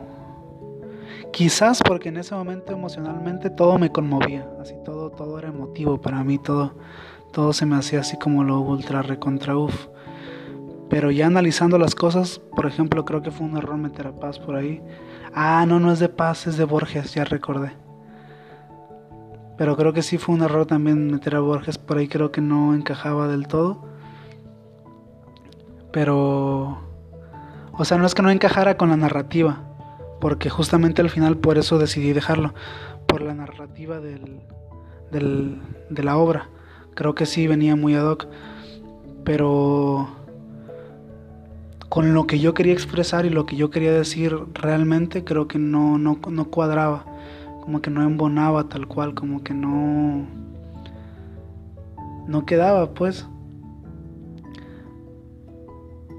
Quizás 1.32 1.80
porque 1.82 2.10
en 2.10 2.18
ese 2.18 2.34
momento 2.34 2.74
emocionalmente 2.74 3.48
todo 3.48 3.78
me 3.78 3.90
conmovía, 3.90 4.46
así 4.60 4.74
todo, 4.84 5.08
todo 5.10 5.38
era 5.38 5.48
emotivo 5.48 5.98
para 5.98 6.22
mí, 6.22 6.38
todo, 6.38 6.74
todo 7.32 7.54
se 7.54 7.64
me 7.64 7.76
hacía 7.76 8.00
así 8.00 8.18
como 8.18 8.44
lo 8.44 8.60
ultra 8.60 9.00
recontra 9.00 9.56
uf. 9.56 9.88
Pero 10.92 11.10
ya 11.10 11.26
analizando 11.26 11.78
las 11.78 11.94
cosas, 11.94 12.38
por 12.54 12.66
ejemplo, 12.66 13.06
creo 13.06 13.22
que 13.22 13.30
fue 13.30 13.46
un 13.46 13.56
error 13.56 13.78
meter 13.78 14.08
a 14.08 14.12
Paz 14.12 14.38
por 14.38 14.56
ahí. 14.56 14.82
Ah, 15.32 15.64
no, 15.66 15.80
no 15.80 15.90
es 15.90 16.00
de 16.00 16.10
Paz, 16.10 16.46
es 16.46 16.58
de 16.58 16.64
Borges, 16.64 17.14
ya 17.14 17.24
recordé. 17.24 17.72
Pero 19.56 19.74
creo 19.78 19.94
que 19.94 20.02
sí 20.02 20.18
fue 20.18 20.34
un 20.34 20.42
error 20.42 20.66
también 20.66 21.10
meter 21.10 21.34
a 21.34 21.40
Borges 21.40 21.78
por 21.78 21.96
ahí, 21.96 22.08
creo 22.08 22.30
que 22.30 22.42
no 22.42 22.74
encajaba 22.74 23.26
del 23.26 23.46
todo. 23.46 23.86
Pero... 25.92 26.82
O 27.72 27.86
sea, 27.86 27.96
no 27.96 28.04
es 28.04 28.14
que 28.14 28.20
no 28.20 28.30
encajara 28.30 28.76
con 28.76 28.90
la 28.90 28.98
narrativa, 28.98 29.62
porque 30.20 30.50
justamente 30.50 31.00
al 31.00 31.08
final 31.08 31.38
por 31.38 31.56
eso 31.56 31.78
decidí 31.78 32.12
dejarlo, 32.12 32.52
por 33.06 33.22
la 33.22 33.32
narrativa 33.32 33.98
del, 33.98 34.42
del, 35.10 35.58
de 35.88 36.02
la 36.02 36.18
obra. 36.18 36.50
Creo 36.92 37.14
que 37.14 37.24
sí 37.24 37.46
venía 37.46 37.76
muy 37.76 37.94
ad 37.94 38.10
hoc, 38.10 38.26
pero 39.24 40.20
con 41.92 42.14
lo 42.14 42.26
que 42.26 42.38
yo 42.38 42.54
quería 42.54 42.72
expresar 42.72 43.26
y 43.26 43.28
lo 43.28 43.44
que 43.44 43.54
yo 43.54 43.68
quería 43.68 43.92
decir 43.92 44.34
realmente 44.54 45.24
creo 45.24 45.46
que 45.46 45.58
no, 45.58 45.98
no, 45.98 46.18
no 46.26 46.50
cuadraba, 46.50 47.04
como 47.60 47.82
que 47.82 47.90
no 47.90 48.02
embonaba 48.02 48.66
tal 48.66 48.88
cual, 48.88 49.12
como 49.12 49.44
que 49.44 49.52
no, 49.52 50.26
no 52.26 52.46
quedaba 52.46 52.94
pues. 52.94 53.26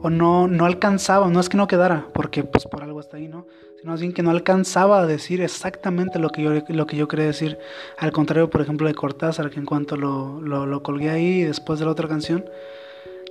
O 0.03 0.11
no, 0.11 0.47
no 0.47 0.65
alcanzaba, 0.65 1.27
no 1.31 1.39
es 1.39 1.49
que 1.49 1.57
no 1.57 1.65
quedara, 1.65 2.07
porque 2.13 2.43
pues 2.43 2.65
por 2.65 2.83
algo 2.83 2.99
está 2.99 3.17
ahí, 3.17 3.27
¿no? 3.27 3.47
Sino 3.81 3.97
bien 3.97 4.13
que 4.13 4.21
no 4.21 4.29
alcanzaba 4.29 5.01
a 5.01 5.07
decir 5.07 5.41
exactamente 5.41 6.19
lo 6.19 6.29
que 6.29 6.43
yo, 6.43 6.51
lo 6.67 6.85
que 6.85 6.97
yo 6.97 7.07
quería 7.07 7.25
decir. 7.25 7.57
Al 7.97 8.11
contrario, 8.11 8.51
por 8.51 8.61
ejemplo, 8.61 8.87
de 8.87 8.93
Cortázar, 8.93 9.49
que 9.49 9.59
en 9.59 9.65
cuanto 9.65 9.97
lo, 9.97 10.39
lo, 10.39 10.67
lo 10.67 10.83
colgué 10.83 11.09
ahí 11.09 11.41
después 11.41 11.79
de 11.79 11.85
la 11.85 11.91
otra 11.93 12.07
canción, 12.07 12.45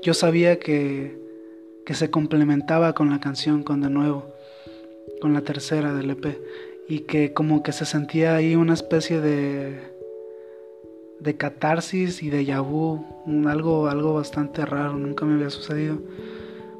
yo 0.03 0.13
sabía 0.13 0.59
que 0.59 1.22
que 1.85 1.95
se 1.95 2.11
complementaba 2.11 2.93
con 2.95 3.11
la 3.11 3.21
canción, 3.21 3.63
con 3.63 3.81
de 3.81 3.91
nuevo, 3.91 4.33
con 5.21 5.33
la 5.35 5.43
tercera 5.43 5.95
del 5.95 6.11
EP, 6.11 6.39
y 6.89 7.01
que 7.01 7.33
como 7.33 7.63
que 7.63 7.73
se 7.73 7.85
sentía 7.85 8.35
ahí 8.35 8.57
una 8.57 8.75
especie 8.75 9.21
de, 9.21 9.93
de 11.21 11.37
catarsis 11.37 12.23
y 12.23 12.31
de 12.31 12.45
yabú, 12.45 13.05
algo, 13.47 13.89
algo 13.89 14.15
bastante 14.15 14.67
raro, 14.67 14.95
nunca 14.95 15.25
me 15.25 15.35
había 15.35 15.51
sucedido, 15.51 15.99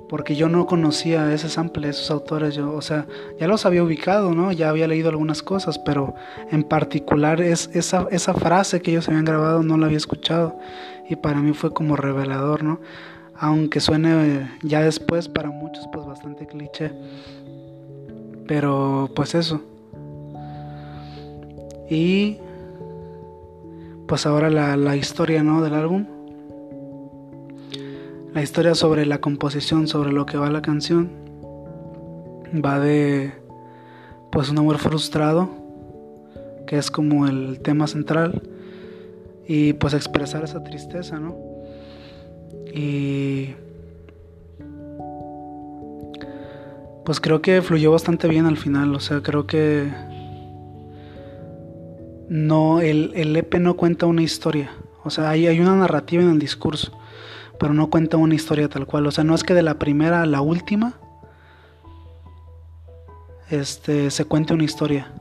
porque 0.09 0.35
yo 0.35 0.49
no 0.49 0.67
conocía 0.67 1.33
ese 1.33 1.49
sample, 1.49 1.89
esos 1.89 2.11
autores, 2.11 2.55
yo, 2.55 2.73
o 2.75 2.83
sea, 2.83 3.07
ya 3.39 3.47
los 3.47 3.65
había 3.65 3.83
ubicado, 3.83 4.35
¿no? 4.35 4.53
Ya 4.53 4.69
había 4.69 4.87
leído 4.87 5.09
algunas 5.09 5.43
cosas, 5.43 5.79
pero 5.79 6.15
en 6.51 6.65
particular 6.65 7.41
es, 7.41 7.71
esa, 7.73 8.07
esa 8.11 8.35
frase 8.35 8.83
que 8.83 8.91
ellos 8.91 9.09
habían 9.09 9.25
grabado 9.25 9.63
no 9.63 9.79
la 9.79 9.87
había 9.87 9.97
escuchado, 9.97 10.59
y 11.09 11.17
para 11.17 11.41
mí 11.41 11.55
fue 11.55 11.73
como 11.73 11.97
revelador, 11.97 12.63
¿no? 12.63 12.81
Aunque 13.37 13.81
suene 13.81 14.51
ya 14.63 14.83
después 14.83 15.29
para 15.29 15.51
muchos 15.51 15.89
pues 15.93 16.07
bastante 16.07 16.47
cliché. 16.47 16.93
Pero 18.47 19.11
pues 19.15 19.35
eso. 19.35 19.61
Y 21.89 22.39
pues 24.07 24.27
ahora 24.27 24.51
la, 24.51 24.77
la 24.77 24.97
historia 24.97 25.43
¿no? 25.43 25.63
del 25.63 25.75
álbum. 25.75 26.07
La 28.35 28.43
historia 28.43 28.75
sobre 28.75 29.05
la 29.05 29.21
composición, 29.21 29.89
sobre 29.89 30.13
lo 30.13 30.25
que 30.25 30.39
va 30.39 30.51
la 30.51 30.63
canción. 30.63 31.11
Va 32.65 32.79
de 32.79 33.33
pues 34.31 34.49
un 34.49 34.59
amor 34.59 34.79
frustrado, 34.79 35.51
que 36.67 36.79
es 36.79 36.91
como 36.91 37.27
el 37.27 37.61
tema 37.61 37.87
central. 37.87 38.43
Y 39.47 39.75
pues 39.75 39.93
expresar 39.93 40.45
esa 40.45 40.63
tristeza, 40.63 41.19
¿no? 41.19 41.52
Y 42.75 43.55
pues 47.05 47.21
creo 47.21 47.43
que 47.43 47.61
fluyó 47.63 47.93
bastante 47.93 48.29
bien 48.29 48.47
al 48.47 48.57
final, 48.57 48.95
o 48.95 49.01
sea, 49.01 49.23
creo 49.23 49.47
que 49.47 49.93
no, 52.29 52.81
el, 52.81 53.13
el 53.15 53.37
EP 53.37 53.55
no 53.57 53.77
cuenta 53.77 54.07
una 54.07 54.23
historia, 54.23 54.71
o 55.05 55.11
sea, 55.11 55.31
hay, 55.31 55.47
hay 55.47 55.61
una 55.61 55.77
narrativa 55.77 56.23
en 56.23 56.31
el 56.31 56.39
discurso, 56.39 56.99
pero 57.59 57.75
no 57.75 57.91
cuenta 57.91 58.17
una 58.17 58.35
historia 58.35 58.69
tal 58.69 58.87
cual, 58.87 59.07
o 59.07 59.11
sea, 59.11 59.25
no 59.25 59.35
es 59.35 59.45
que 59.45 59.53
de 59.53 59.63
la 59.63 59.79
primera 59.79 60.23
a 60.23 60.27
la 60.27 60.41
última 60.41 60.95
este, 63.51 64.11
se 64.11 64.25
cuente 64.25 64.55
una 64.55 64.65
historia, 64.65 65.13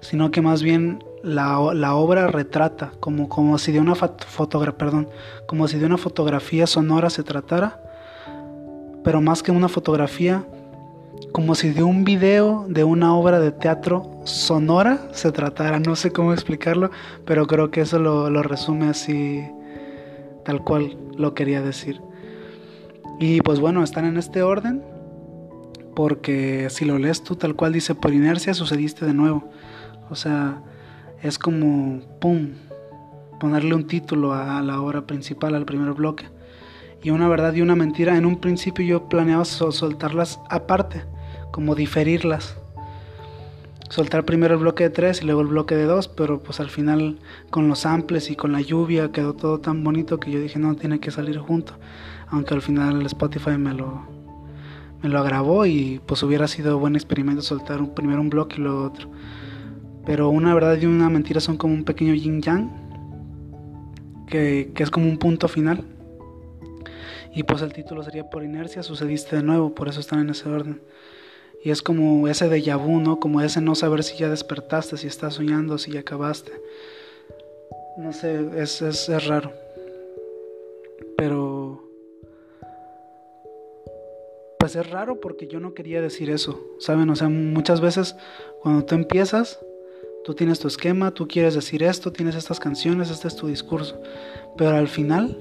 sino 0.00 0.30
que 0.30 0.40
más 0.40 0.62
bien 0.62 1.04
la, 1.22 1.72
la 1.74 1.94
obra 1.94 2.26
retrata, 2.26 2.92
como, 3.00 3.28
como 3.28 3.58
si 3.58 3.72
de 3.72 3.80
una 3.80 3.94
perdón, 3.94 5.08
como 5.46 5.68
si 5.68 5.78
de 5.78 5.86
una 5.86 5.98
fotografía 5.98 6.66
sonora 6.66 7.10
se 7.10 7.22
tratara, 7.22 7.80
pero 9.04 9.20
más 9.20 9.42
que 9.42 9.52
una 9.52 9.68
fotografía, 9.68 10.44
como 11.32 11.54
si 11.54 11.70
de 11.70 11.82
un 11.82 12.04
video 12.04 12.66
de 12.68 12.84
una 12.84 13.14
obra 13.14 13.40
de 13.40 13.52
teatro 13.52 14.20
sonora 14.24 15.08
se 15.12 15.32
tratara. 15.32 15.78
No 15.78 15.96
sé 15.96 16.12
cómo 16.12 16.32
explicarlo, 16.32 16.90
pero 17.24 17.46
creo 17.46 17.70
que 17.70 17.82
eso 17.82 17.98
lo, 17.98 18.30
lo 18.30 18.42
resume 18.42 18.88
así, 18.88 19.44
tal 20.44 20.62
cual 20.64 20.96
lo 21.16 21.34
quería 21.34 21.62
decir. 21.62 22.00
Y 23.18 23.40
pues 23.42 23.60
bueno, 23.60 23.82
están 23.82 24.06
en 24.06 24.16
este 24.16 24.42
orden, 24.42 24.82
porque 25.94 26.68
si 26.70 26.84
lo 26.84 26.98
lees 26.98 27.22
tú 27.22 27.36
tal 27.36 27.54
cual 27.54 27.72
dice, 27.72 27.94
por 27.94 28.12
inercia 28.12 28.54
sucediste 28.54 29.04
de 29.04 29.14
nuevo. 29.14 29.44
O 30.08 30.14
sea, 30.14 30.62
es 31.22 31.38
como, 31.38 32.00
¡pum!, 32.20 32.50
ponerle 33.38 33.74
un 33.74 33.86
título 33.86 34.34
a 34.34 34.60
la 34.62 34.80
obra 34.80 35.06
principal, 35.06 35.54
al 35.54 35.64
primer 35.64 35.92
bloque. 35.94 36.26
Y 37.02 37.10
una 37.10 37.28
verdad 37.28 37.54
y 37.54 37.62
una 37.62 37.74
mentira, 37.74 38.16
en 38.16 38.26
un 38.26 38.40
principio 38.40 38.84
yo 38.84 39.08
planeaba 39.08 39.44
soltarlas 39.44 40.38
aparte, 40.50 41.04
como 41.50 41.74
diferirlas. 41.74 42.56
Soltar 43.88 44.24
primero 44.24 44.54
el 44.54 44.60
bloque 44.60 44.84
de 44.84 44.90
tres 44.90 45.20
y 45.20 45.24
luego 45.24 45.40
el 45.40 45.48
bloque 45.48 45.74
de 45.74 45.84
dos, 45.84 46.06
pero 46.06 46.42
pues 46.42 46.60
al 46.60 46.70
final 46.70 47.18
con 47.50 47.66
los 47.66 47.80
samples 47.80 48.30
y 48.30 48.36
con 48.36 48.52
la 48.52 48.60
lluvia 48.60 49.10
quedó 49.10 49.32
todo 49.32 49.58
tan 49.58 49.82
bonito 49.82 50.20
que 50.20 50.30
yo 50.30 50.40
dije 50.40 50.60
no, 50.60 50.76
tiene 50.76 51.00
que 51.00 51.10
salir 51.10 51.38
junto. 51.38 51.72
Aunque 52.28 52.54
al 52.54 52.62
final 52.62 53.04
Spotify 53.06 53.58
me 53.58 53.74
lo, 53.74 54.06
me 55.02 55.08
lo 55.08 55.18
agravó 55.18 55.66
y 55.66 56.00
pues 56.06 56.22
hubiera 56.22 56.46
sido 56.46 56.78
buen 56.78 56.94
experimento 56.94 57.42
soltar 57.42 57.84
primero 57.94 58.20
un 58.20 58.30
bloque 58.30 58.56
y 58.58 58.60
luego 58.60 58.84
otro. 58.84 59.08
Pero 60.10 60.28
una 60.28 60.52
verdad 60.54 60.76
y 60.76 60.86
una 60.86 61.08
mentira 61.08 61.38
son 61.38 61.56
como 61.56 61.72
un 61.72 61.84
pequeño 61.84 62.14
yin 62.14 62.42
yang, 62.42 62.68
que, 64.26 64.72
es 64.76 64.90
como 64.90 65.08
un 65.08 65.18
punto 65.18 65.46
final. 65.46 65.84
Y 67.32 67.44
pues 67.44 67.62
el 67.62 67.72
título 67.72 68.02
sería 68.02 68.28
por 68.28 68.42
inercia, 68.42 68.82
sucediste 68.82 69.36
de 69.36 69.44
nuevo, 69.44 69.72
por 69.72 69.88
eso 69.88 70.00
están 70.00 70.18
en 70.18 70.30
ese 70.30 70.48
orden. 70.48 70.82
Y 71.62 71.70
es 71.70 71.80
como 71.80 72.26
ese 72.26 72.48
de 72.48 72.74
vu, 72.74 72.98
¿no? 72.98 73.20
Como 73.20 73.40
ese 73.40 73.60
no 73.60 73.76
saber 73.76 74.02
si 74.02 74.18
ya 74.18 74.28
despertaste, 74.28 74.96
si 74.96 75.06
estás 75.06 75.34
soñando, 75.34 75.78
si 75.78 75.92
ya 75.92 76.00
acabaste. 76.00 76.50
No 77.96 78.12
sé, 78.12 78.48
es, 78.56 78.82
es, 78.82 79.08
es 79.08 79.26
raro. 79.28 79.52
Pero... 81.16 81.88
Pues 84.58 84.74
es 84.74 84.90
raro 84.90 85.20
porque 85.20 85.46
yo 85.46 85.60
no 85.60 85.72
quería 85.72 86.02
decir 86.02 86.30
eso, 86.30 86.60
¿saben? 86.80 87.08
O 87.10 87.14
sea, 87.14 87.28
muchas 87.28 87.80
veces 87.80 88.16
cuando 88.60 88.84
tú 88.84 88.96
empiezas 88.96 89.60
Tú 90.24 90.34
tienes 90.34 90.58
tu 90.58 90.68
esquema, 90.68 91.12
tú 91.12 91.26
quieres 91.26 91.54
decir 91.54 91.82
esto, 91.82 92.12
tienes 92.12 92.34
estas 92.34 92.60
canciones, 92.60 93.10
este 93.10 93.26
es 93.26 93.36
tu 93.36 93.46
discurso. 93.46 94.00
Pero 94.56 94.76
al 94.76 94.88
final, 94.88 95.38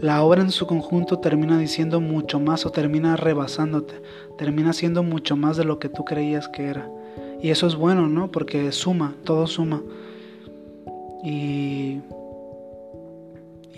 la 0.00 0.22
obra 0.22 0.42
en 0.42 0.50
su 0.50 0.66
conjunto 0.66 1.20
termina 1.20 1.58
diciendo 1.58 2.00
mucho 2.00 2.40
más 2.40 2.66
o 2.66 2.70
termina 2.70 3.16
rebasándote, 3.16 4.02
termina 4.36 4.72
siendo 4.72 5.04
mucho 5.04 5.36
más 5.36 5.56
de 5.56 5.64
lo 5.64 5.78
que 5.78 5.88
tú 5.88 6.04
creías 6.04 6.48
que 6.48 6.66
era. 6.66 6.90
Y 7.40 7.50
eso 7.50 7.68
es 7.68 7.76
bueno, 7.76 8.08
¿no? 8.08 8.32
Porque 8.32 8.72
suma, 8.72 9.14
todo 9.22 9.46
suma. 9.46 9.80
Y, 11.22 12.00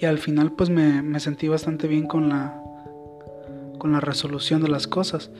y 0.00 0.06
al 0.06 0.18
final 0.18 0.52
pues 0.52 0.70
me, 0.70 1.02
me 1.02 1.20
sentí 1.20 1.46
bastante 1.48 1.88
bien 1.88 2.06
con 2.06 2.30
la, 2.30 2.58
con 3.76 3.92
la 3.92 4.00
resolución 4.00 4.62
de 4.62 4.68
las 4.68 4.86
cosas. 4.86 5.30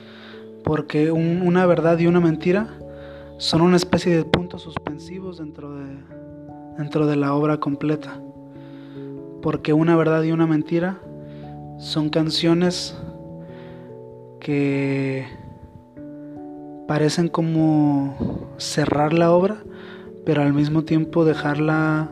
Porque 0.63 1.09
una 1.11 1.65
verdad 1.65 1.97
y 1.97 2.05
una 2.05 2.19
mentira 2.19 2.77
son 3.41 3.61
una 3.61 3.75
especie 3.75 4.15
de 4.15 4.23
puntos 4.23 4.61
suspensivos 4.61 5.39
dentro 5.39 5.73
de, 5.73 5.97
dentro 6.77 7.07
de 7.07 7.15
la 7.15 7.33
obra 7.33 7.59
completa. 7.59 8.21
Porque 9.41 9.73
una 9.73 9.95
verdad 9.95 10.21
y 10.21 10.31
una 10.31 10.45
mentira 10.45 10.99
son 11.79 12.09
canciones 12.09 12.95
que 14.39 15.25
parecen 16.87 17.29
como 17.29 18.51
cerrar 18.57 19.11
la 19.11 19.31
obra, 19.31 19.63
pero 20.23 20.43
al 20.43 20.53
mismo 20.53 20.83
tiempo 20.83 21.25
dejarla 21.25 22.11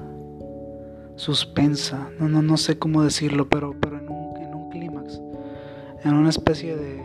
suspensa. 1.16 2.10
No, 2.20 2.28
no, 2.28 2.42
no 2.42 2.58
sé 2.58 2.80
cómo 2.80 3.04
decirlo, 3.04 3.48
pero, 3.50 3.76
pero 3.80 4.00
en 4.00 4.10
un, 4.10 4.36
en 4.38 4.56
un 4.56 4.70
clímax, 4.72 5.22
en 6.04 6.14
una 6.16 6.30
especie 6.30 6.76
de, 6.76 7.04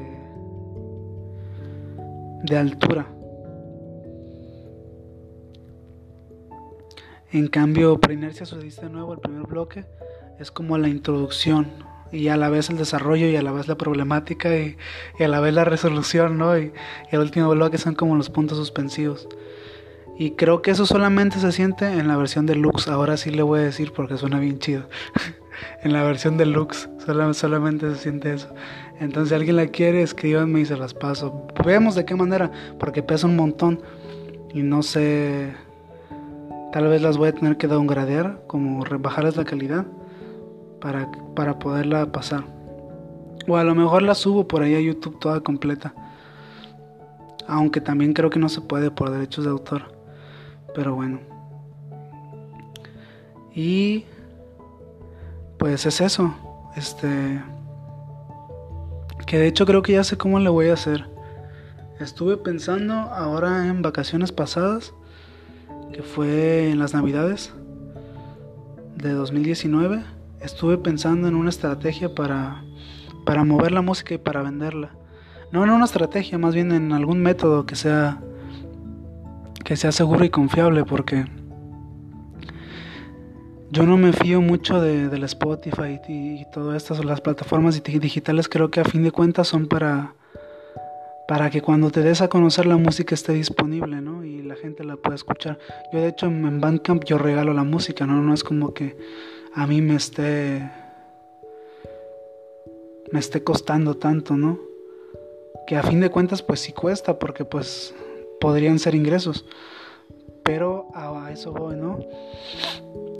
de 2.44 2.56
altura. 2.56 3.06
En 7.34 7.48
cambio, 7.48 7.98
por 7.98 8.12
inercia 8.12 8.46
sucediste 8.46 8.86
de 8.86 8.92
nuevo, 8.92 9.12
el 9.12 9.18
primer 9.18 9.48
bloque 9.48 9.84
es 10.38 10.52
como 10.52 10.78
la 10.78 10.86
introducción 10.86 11.66
y 12.12 12.28
a 12.28 12.36
la 12.36 12.48
vez 12.48 12.70
el 12.70 12.76
desarrollo 12.76 13.26
y 13.26 13.34
a 13.34 13.42
la 13.42 13.50
vez 13.50 13.66
la 13.66 13.74
problemática 13.74 14.56
y, 14.56 14.76
a 15.18 15.26
la 15.26 15.40
vez 15.40 15.52
la 15.52 15.64
resolución, 15.64 16.38
¿no? 16.38 16.56
Y, 16.56 16.72
el 17.10 17.18
último 17.18 17.50
bloque 17.50 17.76
son 17.76 17.96
como 17.96 18.14
los 18.14 18.30
puntos 18.30 18.56
suspensivos. 18.56 19.26
Y 20.16 20.36
creo 20.36 20.62
que 20.62 20.70
eso 20.70 20.86
solamente 20.86 21.40
se 21.40 21.50
siente 21.50 21.86
en 21.86 22.06
la 22.06 22.16
versión 22.16 22.46
deluxe. 22.46 22.86
Ahora 22.86 23.16
sí 23.16 23.30
le 23.30 23.42
voy 23.42 23.58
a 23.58 23.62
decir 23.64 23.90
porque 23.90 24.16
suena 24.16 24.38
bien 24.38 24.60
chido. 24.60 24.88
en 25.82 25.92
la 25.92 26.04
versión 26.04 26.36
deluxe 26.36 26.88
solamente 27.32 27.90
se 27.90 28.00
siente 28.00 28.32
eso. 28.32 28.54
Entonces, 29.00 29.30
si 29.30 29.34
alguien 29.34 29.56
la 29.56 29.66
quiere, 29.66 30.02
escríbanme 30.02 30.60
y 30.60 30.66
se 30.66 30.76
las 30.76 30.94
paso. 30.94 31.48
Veamos 31.66 31.96
de 31.96 32.04
qué 32.04 32.14
manera, 32.14 32.52
porque 32.78 33.02
pesa 33.02 33.26
un 33.26 33.34
montón 33.34 33.82
y 34.52 34.62
no 34.62 34.84
sé 34.84 35.63
Tal 36.74 36.88
vez 36.88 37.00
las 37.00 37.18
voy 37.18 37.28
a 37.28 37.32
tener 37.32 37.56
que 37.56 37.68
downgradear, 37.68 38.42
como 38.48 38.84
rebajarles 38.84 39.36
la 39.36 39.44
calidad 39.44 39.86
para, 40.80 41.08
para 41.36 41.60
poderla 41.60 42.10
pasar. 42.10 42.42
O 43.46 43.56
a 43.56 43.62
lo 43.62 43.76
mejor 43.76 44.02
la 44.02 44.16
subo 44.16 44.48
por 44.48 44.62
ahí 44.62 44.74
a 44.74 44.80
YouTube 44.80 45.20
toda 45.20 45.38
completa. 45.38 45.94
Aunque 47.46 47.80
también 47.80 48.12
creo 48.12 48.28
que 48.28 48.40
no 48.40 48.48
se 48.48 48.60
puede 48.60 48.90
por 48.90 49.12
derechos 49.12 49.44
de 49.44 49.52
autor. 49.52 49.82
Pero 50.74 50.96
bueno. 50.96 51.20
Y 53.54 54.04
pues 55.58 55.86
es 55.86 56.00
eso. 56.00 56.34
Este 56.74 57.40
que 59.28 59.38
de 59.38 59.46
hecho 59.46 59.64
creo 59.64 59.82
que 59.82 59.92
ya 59.92 60.02
sé 60.02 60.18
cómo 60.18 60.40
le 60.40 60.50
voy 60.50 60.70
a 60.70 60.74
hacer. 60.74 61.08
Estuve 62.00 62.36
pensando 62.36 62.94
ahora 62.94 63.68
en 63.68 63.80
vacaciones 63.80 64.32
pasadas 64.32 64.92
que 65.92 66.02
fue 66.02 66.70
en 66.70 66.78
las 66.78 66.94
navidades 66.94 67.54
de 68.96 69.12
2019, 69.12 70.02
estuve 70.40 70.78
pensando 70.78 71.28
en 71.28 71.34
una 71.34 71.50
estrategia 71.50 72.14
para, 72.14 72.64
para 73.24 73.44
mover 73.44 73.72
la 73.72 73.82
música 73.82 74.14
y 74.14 74.18
para 74.18 74.42
venderla. 74.42 74.90
No 75.52 75.62
en 75.62 75.70
una 75.70 75.84
estrategia, 75.84 76.38
más 76.38 76.54
bien 76.54 76.72
en 76.72 76.92
algún 76.92 77.20
método 77.22 77.66
que 77.66 77.76
sea 77.76 78.20
que 79.64 79.76
sea 79.76 79.92
seguro 79.92 80.24
y 80.24 80.30
confiable 80.30 80.84
porque 80.84 81.24
yo 83.70 83.84
no 83.84 83.96
me 83.96 84.12
fío 84.12 84.42
mucho 84.42 84.80
de, 84.80 85.08
del 85.08 85.24
Spotify 85.24 85.98
y, 86.06 86.42
y 86.42 86.46
todo 86.52 86.76
estas 86.76 87.02
las 87.04 87.22
plataformas 87.22 87.82
digitales 87.82 88.48
creo 88.48 88.70
que 88.70 88.80
a 88.80 88.84
fin 88.84 89.02
de 89.02 89.10
cuentas 89.10 89.48
son 89.48 89.66
para 89.66 90.14
para 91.26 91.50
que 91.50 91.62
cuando 91.62 91.90
te 91.90 92.02
des 92.02 92.20
a 92.20 92.28
conocer 92.28 92.66
la 92.66 92.76
música 92.76 93.14
esté 93.14 93.32
disponible, 93.32 94.00
¿no? 94.00 94.24
Y 94.24 94.42
la 94.42 94.56
gente 94.56 94.84
la 94.84 94.96
pueda 94.96 95.14
escuchar. 95.14 95.58
Yo 95.92 96.00
de 96.00 96.08
hecho 96.08 96.26
en 96.26 96.60
Bandcamp 96.60 97.04
yo 97.04 97.18
regalo 97.18 97.54
la 97.54 97.64
música, 97.64 98.06
¿no? 98.06 98.20
No 98.20 98.34
es 98.34 98.44
como 98.44 98.74
que 98.74 98.96
a 99.54 99.66
mí 99.66 99.80
me 99.80 99.96
esté 99.96 100.70
me 103.10 103.20
esté 103.20 103.42
costando 103.42 103.96
tanto, 103.96 104.36
¿no? 104.36 104.58
Que 105.66 105.76
a 105.76 105.82
fin 105.82 106.00
de 106.00 106.10
cuentas 106.10 106.42
pues 106.42 106.60
sí 106.60 106.72
cuesta 106.72 107.18
porque 107.18 107.44
pues 107.44 107.94
podrían 108.40 108.78
ser 108.78 108.94
ingresos. 108.94 109.46
Pero 110.42 110.88
a 110.94 111.30
eso 111.32 111.52
voy, 111.52 111.76
¿no? 111.76 112.00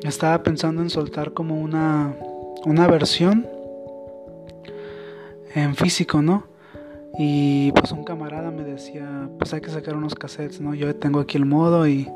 Estaba 0.02 0.42
pensando 0.42 0.82
en 0.82 0.90
soltar 0.90 1.32
como 1.32 1.58
una, 1.58 2.14
una 2.66 2.86
versión 2.86 3.48
en 5.54 5.74
físico, 5.74 6.20
¿no? 6.20 6.53
Y 7.18 7.70
pues 7.72 7.92
un 7.92 8.04
camarada 8.04 8.50
me 8.50 8.64
decía, 8.64 9.28
pues 9.38 9.54
hay 9.54 9.60
que 9.60 9.70
sacar 9.70 9.96
unos 9.96 10.14
cassettes, 10.14 10.60
¿no? 10.60 10.74
Yo 10.74 10.94
tengo 10.96 11.20
aquí 11.20 11.36
el 11.36 11.46
modo 11.46 11.86
y, 11.86 12.10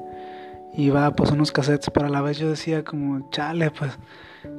y 0.72 0.90
va 0.90 1.12
pues 1.12 1.30
unos 1.30 1.52
cassettes, 1.52 1.90
pero 1.90 2.06
a 2.06 2.10
la 2.10 2.20
vez 2.20 2.38
yo 2.38 2.50
decía 2.50 2.82
como, 2.82 3.30
chale, 3.30 3.70
pues, 3.70 3.96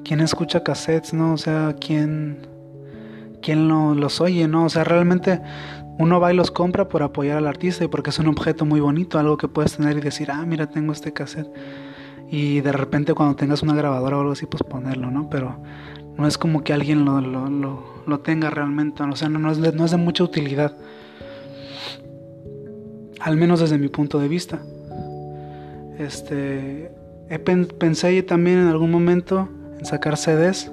¿quién 0.06 0.22
escucha 0.22 0.64
cassettes, 0.64 1.14
no? 1.14 1.34
O 1.34 1.38
sea, 1.38 1.76
¿quién, 1.80 2.48
quién 3.42 3.68
lo, 3.68 3.94
los 3.96 4.22
oye, 4.22 4.48
no? 4.48 4.66
O 4.66 4.70
sea, 4.70 4.86
realmente 4.86 5.42
uno 6.00 6.22
va 6.22 6.32
y 6.32 6.36
los 6.36 6.52
compra 6.52 6.88
por 6.88 7.04
apoyar 7.04 7.38
al 7.38 7.48
artista 7.48 7.84
y 7.84 7.90
porque 7.90 8.10
es 8.12 8.20
un 8.20 8.28
objeto 8.28 8.66
muy 8.66 8.80
bonito, 8.80 9.20
algo 9.20 9.36
que 9.38 9.50
puedes 9.50 9.76
tener 9.76 9.98
y 9.98 10.02
decir, 10.02 10.32
ah, 10.32 10.46
mira, 10.46 10.68
tengo 10.68 10.94
este 10.94 11.12
cassette. 11.12 11.50
Y 12.32 12.62
de 12.62 12.72
repente 12.72 13.14
cuando 13.14 13.36
tengas 13.36 13.64
una 13.64 13.76
grabadora 13.76 14.18
o 14.18 14.22
algo 14.22 14.32
así, 14.32 14.46
pues 14.46 14.64
ponerlo, 14.64 15.12
¿no? 15.12 15.30
Pero 15.30 15.58
no 16.20 16.28
es 16.28 16.38
como 16.38 16.64
que 16.64 16.74
alguien 16.74 17.06
lo, 17.06 17.22
lo, 17.22 17.80
lo, 18.06 18.20
tenga 18.20 18.50
realmente, 18.50 19.02
o 19.04 19.16
sea, 19.16 19.30
no, 19.30 19.50
es 19.50 19.62
de, 19.62 19.72
no 19.72 19.86
es 19.86 19.92
de 19.92 19.98
mucha 19.98 20.24
utilidad. 20.24 20.76
Al 23.22 23.38
menos 23.38 23.62
desde 23.62 23.78
mi 23.78 23.88
punto 23.88 24.20
de 24.20 24.28
vista. 24.28 24.62
Este, 25.98 26.92
pensé 27.78 28.22
también 28.24 28.60
en 28.60 28.68
algún 28.68 28.92
momento 28.92 29.48
en 29.78 29.86
sacar 29.86 30.18
CDs, 30.18 30.72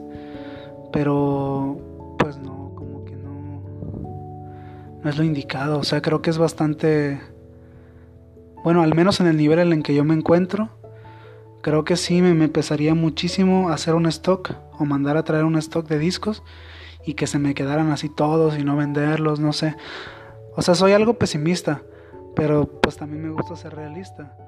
pero 0.92 1.78
pues 2.18 2.38
no, 2.38 2.72
como 2.74 3.04
que 3.04 3.14
no, 3.14 4.50
no 5.02 5.11
es 5.11 5.16
lo 5.16 5.22
indicado. 5.22 5.78
O 5.78 5.85
sea, 5.85 6.02
creo 6.02 6.22
que 6.22 6.30
es 6.30 6.38
bastante, 6.38 7.20
bueno, 8.64 8.82
al 8.82 8.96
menos 8.96 9.20
en 9.20 9.28
el 9.28 9.37
nivel 9.37 9.61
en 9.61 9.72
el 9.72 9.82
que 9.85 9.94
yo 9.94 10.02
me 10.02 10.14
encuentro, 10.14 10.70
creo 11.66 11.85
que 11.85 11.96
sí 11.96 12.22
me, 12.22 12.33
me 12.33 12.48
pesaría 12.48 12.94
muchísimo 12.94 13.70
hacer 13.70 13.96
un 13.96 14.07
stock 14.07 14.52
o 14.79 14.85
mandar 14.85 15.16
a 15.16 15.24
traer 15.24 15.42
un 15.42 15.57
stock 15.57 15.88
de 15.88 15.98
discos 15.98 16.44
y 17.05 17.14
que 17.14 17.26
se 17.26 17.40
me 17.40 17.55
quedaran 17.55 17.90
así 17.90 18.09
todos 18.09 18.57
y 18.57 18.62
no 18.62 18.76
venderlos, 18.76 19.40
no 19.40 19.52
sé. 19.52 19.74
O 20.55 20.62
sea, 20.62 20.76
soy 20.76 20.92
algo 20.92 21.14
pesimista, 21.14 21.83
pero 22.37 22.81
pues 22.81 22.98
también 22.98 23.24
me 23.24 23.31
gusta 23.31 23.57
ser 23.57 23.74
realista. 23.74 24.38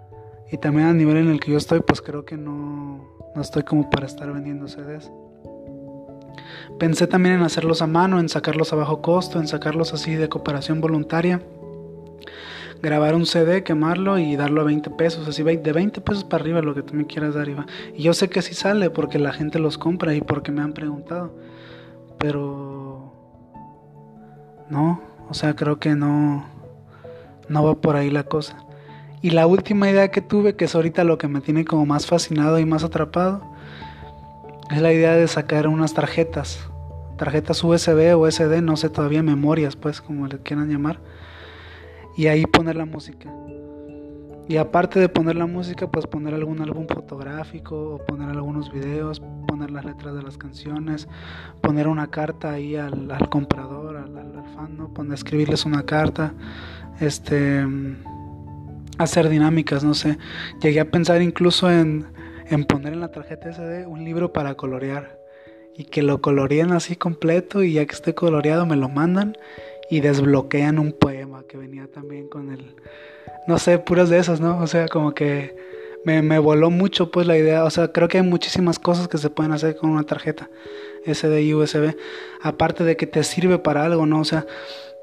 Y 0.52 0.58
también 0.58 0.86
al 0.86 0.96
nivel 0.96 1.16
en 1.16 1.26
el 1.26 1.40
que 1.40 1.50
yo 1.50 1.58
estoy, 1.58 1.80
pues 1.80 2.00
creo 2.00 2.24
que 2.24 2.36
no, 2.36 3.04
no 3.34 3.42
estoy 3.42 3.64
como 3.64 3.90
para 3.90 4.06
estar 4.06 4.32
vendiendo 4.32 4.68
CDs. 4.68 5.10
Pensé 6.78 7.08
también 7.08 7.34
en 7.34 7.42
hacerlos 7.42 7.82
a 7.82 7.88
mano, 7.88 8.20
en 8.20 8.28
sacarlos 8.28 8.72
a 8.72 8.76
bajo 8.76 9.02
costo, 9.02 9.40
en 9.40 9.48
sacarlos 9.48 9.92
así 9.92 10.14
de 10.14 10.28
cooperación 10.28 10.80
voluntaria 10.80 11.42
grabar 12.82 13.14
un 13.14 13.26
CD, 13.26 13.62
quemarlo 13.62 14.18
y 14.18 14.36
darlo 14.36 14.60
a 14.60 14.64
20 14.64 14.90
pesos, 14.90 15.26
así 15.28 15.42
de 15.42 15.72
20 15.72 16.00
pesos 16.00 16.24
para 16.24 16.42
arriba 16.42 16.62
lo 16.62 16.74
que 16.74 16.82
tú 16.82 16.94
me 16.94 17.06
quieras 17.06 17.34
dar. 17.34 17.48
Y 17.48 18.02
yo 18.02 18.12
sé 18.12 18.28
que 18.28 18.42
sí 18.42 18.54
sale 18.54 18.90
porque 18.90 19.18
la 19.18 19.32
gente 19.32 19.58
los 19.58 19.78
compra 19.78 20.14
y 20.14 20.20
porque 20.20 20.52
me 20.52 20.62
han 20.62 20.72
preguntado. 20.72 21.34
Pero 22.18 23.12
no, 24.68 25.00
o 25.28 25.34
sea, 25.34 25.54
creo 25.54 25.78
que 25.78 25.94
no 25.94 26.46
no 27.48 27.64
va 27.64 27.74
por 27.76 27.96
ahí 27.96 28.10
la 28.10 28.24
cosa. 28.24 28.56
Y 29.20 29.30
la 29.30 29.46
última 29.46 29.90
idea 29.90 30.08
que 30.10 30.20
tuve, 30.20 30.54
que 30.54 30.66
es 30.66 30.74
ahorita 30.74 31.04
lo 31.04 31.18
que 31.18 31.28
me 31.28 31.40
tiene 31.40 31.64
como 31.64 31.86
más 31.86 32.06
fascinado 32.06 32.58
y 32.58 32.64
más 32.64 32.84
atrapado, 32.84 33.42
es 34.70 34.80
la 34.80 34.92
idea 34.92 35.16
de 35.16 35.26
sacar 35.26 35.66
unas 35.66 35.94
tarjetas, 35.94 36.60
tarjetas 37.16 37.64
USB 37.64 38.16
o 38.16 38.30
SD, 38.30 38.62
no 38.62 38.76
sé 38.76 38.90
todavía 38.90 39.22
memorias, 39.22 39.76
pues 39.76 40.00
como 40.00 40.26
le 40.28 40.38
quieran 40.38 40.68
llamar 40.68 41.00
y 42.18 42.26
ahí 42.26 42.44
poner 42.46 42.74
la 42.74 42.84
música. 42.84 43.32
Y 44.48 44.56
aparte 44.56 44.98
de 44.98 45.08
poner 45.08 45.36
la 45.36 45.46
música, 45.46 45.86
pues 45.86 46.08
poner 46.08 46.34
algún 46.34 46.60
álbum 46.60 46.86
fotográfico 46.88 47.94
o 47.94 47.98
poner 47.98 48.28
algunos 48.30 48.72
videos, 48.72 49.22
poner 49.46 49.70
las 49.70 49.84
letras 49.84 50.16
de 50.16 50.22
las 50.22 50.36
canciones, 50.36 51.06
poner 51.60 51.86
una 51.86 52.08
carta 52.08 52.50
ahí 52.50 52.74
al, 52.74 53.28
comprador, 53.30 53.96
al, 53.96 54.10
fan, 54.56 54.76
¿no? 54.76 54.92
Poner, 54.92 55.14
escribirles 55.14 55.64
una 55.64 55.84
carta, 55.84 56.34
este, 56.98 57.64
hacer 58.98 59.28
dinámicas, 59.28 59.84
no 59.84 59.94
sé. 59.94 60.18
Llegué 60.60 60.80
a 60.80 60.90
pensar 60.90 61.22
incluso 61.22 61.70
en, 61.70 62.06
en 62.46 62.64
poner 62.64 62.94
en 62.94 63.00
la 63.00 63.12
tarjeta 63.12 63.52
SD 63.52 63.86
un 63.86 64.04
libro 64.04 64.32
para 64.32 64.56
colorear 64.56 65.20
y 65.76 65.84
que 65.84 66.02
lo 66.02 66.20
coloreen 66.20 66.72
así 66.72 66.96
completo 66.96 67.62
y 67.62 67.74
ya 67.74 67.86
que 67.86 67.94
esté 67.94 68.12
coloreado 68.12 68.66
me 68.66 68.74
lo 68.74 68.88
mandan 68.88 69.36
y 69.90 70.00
desbloquean 70.00 70.78
un 70.78 70.92
poema 70.92 71.44
que 71.48 71.56
venía 71.56 71.86
también 71.86 72.28
con 72.28 72.50
el, 72.50 72.74
no 73.46 73.58
sé, 73.58 73.78
puras 73.78 74.10
de 74.10 74.18
esas, 74.18 74.40
¿no? 74.40 74.58
O 74.60 74.66
sea, 74.66 74.88
como 74.88 75.14
que 75.14 75.56
me, 76.04 76.22
me 76.22 76.38
voló 76.38 76.70
mucho 76.70 77.10
pues 77.10 77.26
la 77.26 77.36
idea, 77.36 77.64
o 77.64 77.70
sea, 77.70 77.92
creo 77.92 78.08
que 78.08 78.18
hay 78.18 78.24
muchísimas 78.24 78.78
cosas 78.78 79.08
que 79.08 79.18
se 79.18 79.30
pueden 79.30 79.52
hacer 79.52 79.76
con 79.76 79.90
una 79.90 80.04
tarjeta 80.04 80.50
SD 81.04 81.54
USB, 81.54 81.96
aparte 82.42 82.84
de 82.84 82.96
que 82.96 83.06
te 83.06 83.22
sirve 83.24 83.58
para 83.58 83.84
algo, 83.84 84.06
¿no? 84.06 84.20
O 84.20 84.24
sea, 84.24 84.46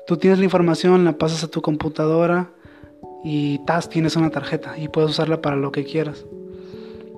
tú 0.08 0.18
tienes 0.18 0.40
la 0.40 0.46
información, 0.46 1.06
la 1.06 1.18
pasas 1.18 1.44
a 1.44 1.48
tu 1.48 1.62
computadora 1.62 2.52
y 3.24 3.60
tas, 3.66 3.90
tienes 3.90 4.16
una 4.16 4.30
tarjeta 4.30 4.78
y 4.78 4.88
puedes 4.88 5.12
usarla 5.12 5.42
para 5.42 5.56
lo 5.56 5.72
que 5.72 5.84
quieras. 5.84 6.26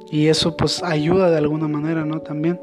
Y 0.10 0.28
eso 0.28 0.56
pues 0.56 0.82
ayuda 0.84 1.30
de 1.30 1.38
alguna 1.38 1.68
manera, 1.68 2.06
¿no? 2.06 2.22
También. 2.22 2.60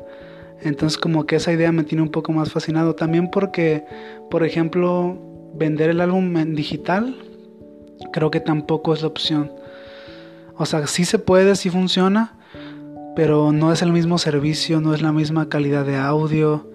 Entonces 0.62 0.98
como 0.98 1.26
que 1.26 1.36
esa 1.36 1.52
idea 1.52 1.72
me 1.72 1.84
tiene 1.84 2.02
un 2.02 2.10
poco 2.10 2.32
más 2.32 2.50
fascinado 2.50 2.94
también 2.94 3.30
porque, 3.30 3.84
por 4.30 4.44
ejemplo, 4.44 5.18
vender 5.54 5.90
el 5.90 6.00
álbum 6.00 6.36
en 6.36 6.54
digital 6.54 7.16
creo 8.12 8.30
que 8.30 8.40
tampoco 8.40 8.94
es 8.94 9.02
la 9.02 9.08
opción. 9.08 9.52
O 10.56 10.66
sea, 10.66 10.86
sí 10.86 11.04
se 11.04 11.18
puede, 11.18 11.56
sí 11.56 11.70
funciona, 11.70 12.38
pero 13.16 13.52
no 13.52 13.72
es 13.72 13.82
el 13.82 13.92
mismo 13.92 14.18
servicio, 14.18 14.80
no 14.80 14.94
es 14.94 15.02
la 15.02 15.12
misma 15.12 15.48
calidad 15.48 15.84
de 15.84 15.96
audio. 15.96 16.70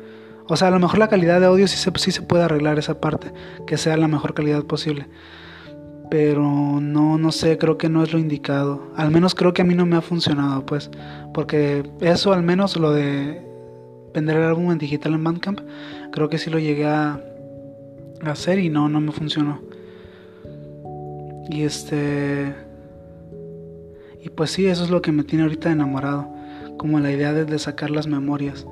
O 0.47 0.57
sea, 0.57 0.69
a 0.69 0.71
lo 0.71 0.79
mejor 0.79 0.99
la 0.99 1.07
calidad 1.07 1.39
de 1.39 1.45
audio 1.45 1.67
sí 1.67 1.77
se, 1.77 1.91
sí 1.95 2.11
se 2.11 2.21
puede 2.21 2.43
arreglar 2.43 2.79
esa 2.79 2.99
parte, 2.99 3.31
que 3.67 3.77
sea 3.77 3.97
la 3.97 4.07
mejor 4.07 4.33
calidad 4.33 4.63
posible. 4.63 5.07
Pero 6.09 6.41
no, 6.81 7.17
no 7.17 7.31
sé, 7.31 7.57
creo 7.57 7.77
que 7.77 7.87
no 7.87 8.03
es 8.03 8.11
lo 8.11 8.19
indicado. 8.19 8.91
Al 8.95 9.11
menos 9.11 9.35
creo 9.35 9.53
que 9.53 9.61
a 9.61 9.65
mí 9.65 9.75
no 9.75 9.85
me 9.85 9.95
ha 9.95 10.01
funcionado, 10.01 10.65
pues. 10.65 10.89
Porque 11.33 11.89
eso, 12.01 12.33
al 12.33 12.41
menos 12.41 12.77
lo 12.77 12.91
de 12.91 13.48
vender 14.13 14.37
el 14.37 14.43
álbum 14.43 14.71
en 14.71 14.77
digital 14.77 15.13
en 15.13 15.23
Bandcamp. 15.23 15.59
Creo 16.11 16.29
que 16.29 16.37
sí 16.37 16.49
lo 16.49 16.59
llegué 16.59 16.85
a, 16.85 17.23
hacer 18.23 18.59
y 18.59 18.69
no, 18.69 18.89
no 18.89 18.99
me 18.99 19.11
funcionó. 19.11 19.61
Y 21.49 21.63
este... 21.63 22.53
Y 24.21 24.29
pues 24.29 24.51
sí, 24.51 24.67
eso 24.67 24.83
es 24.83 24.89
lo 24.89 25.01
que 25.01 25.11
me 25.11 25.23
tiene 25.23 25.43
ahorita 25.43 25.71
enamorado. 25.71 26.27
Como 26.77 26.99
la 26.99 27.11
idea 27.11 27.33
de, 27.33 27.59
sacar 27.59 27.89
las 27.89 28.07
memorias. 28.07 28.65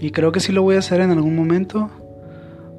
Y 0.00 0.10
creo 0.10 0.32
que 0.32 0.40
sí 0.40 0.52
lo 0.52 0.62
voy 0.62 0.76
a 0.76 0.80
hacer 0.80 1.00
en 1.00 1.10
algún 1.10 1.36
momento. 1.36 1.90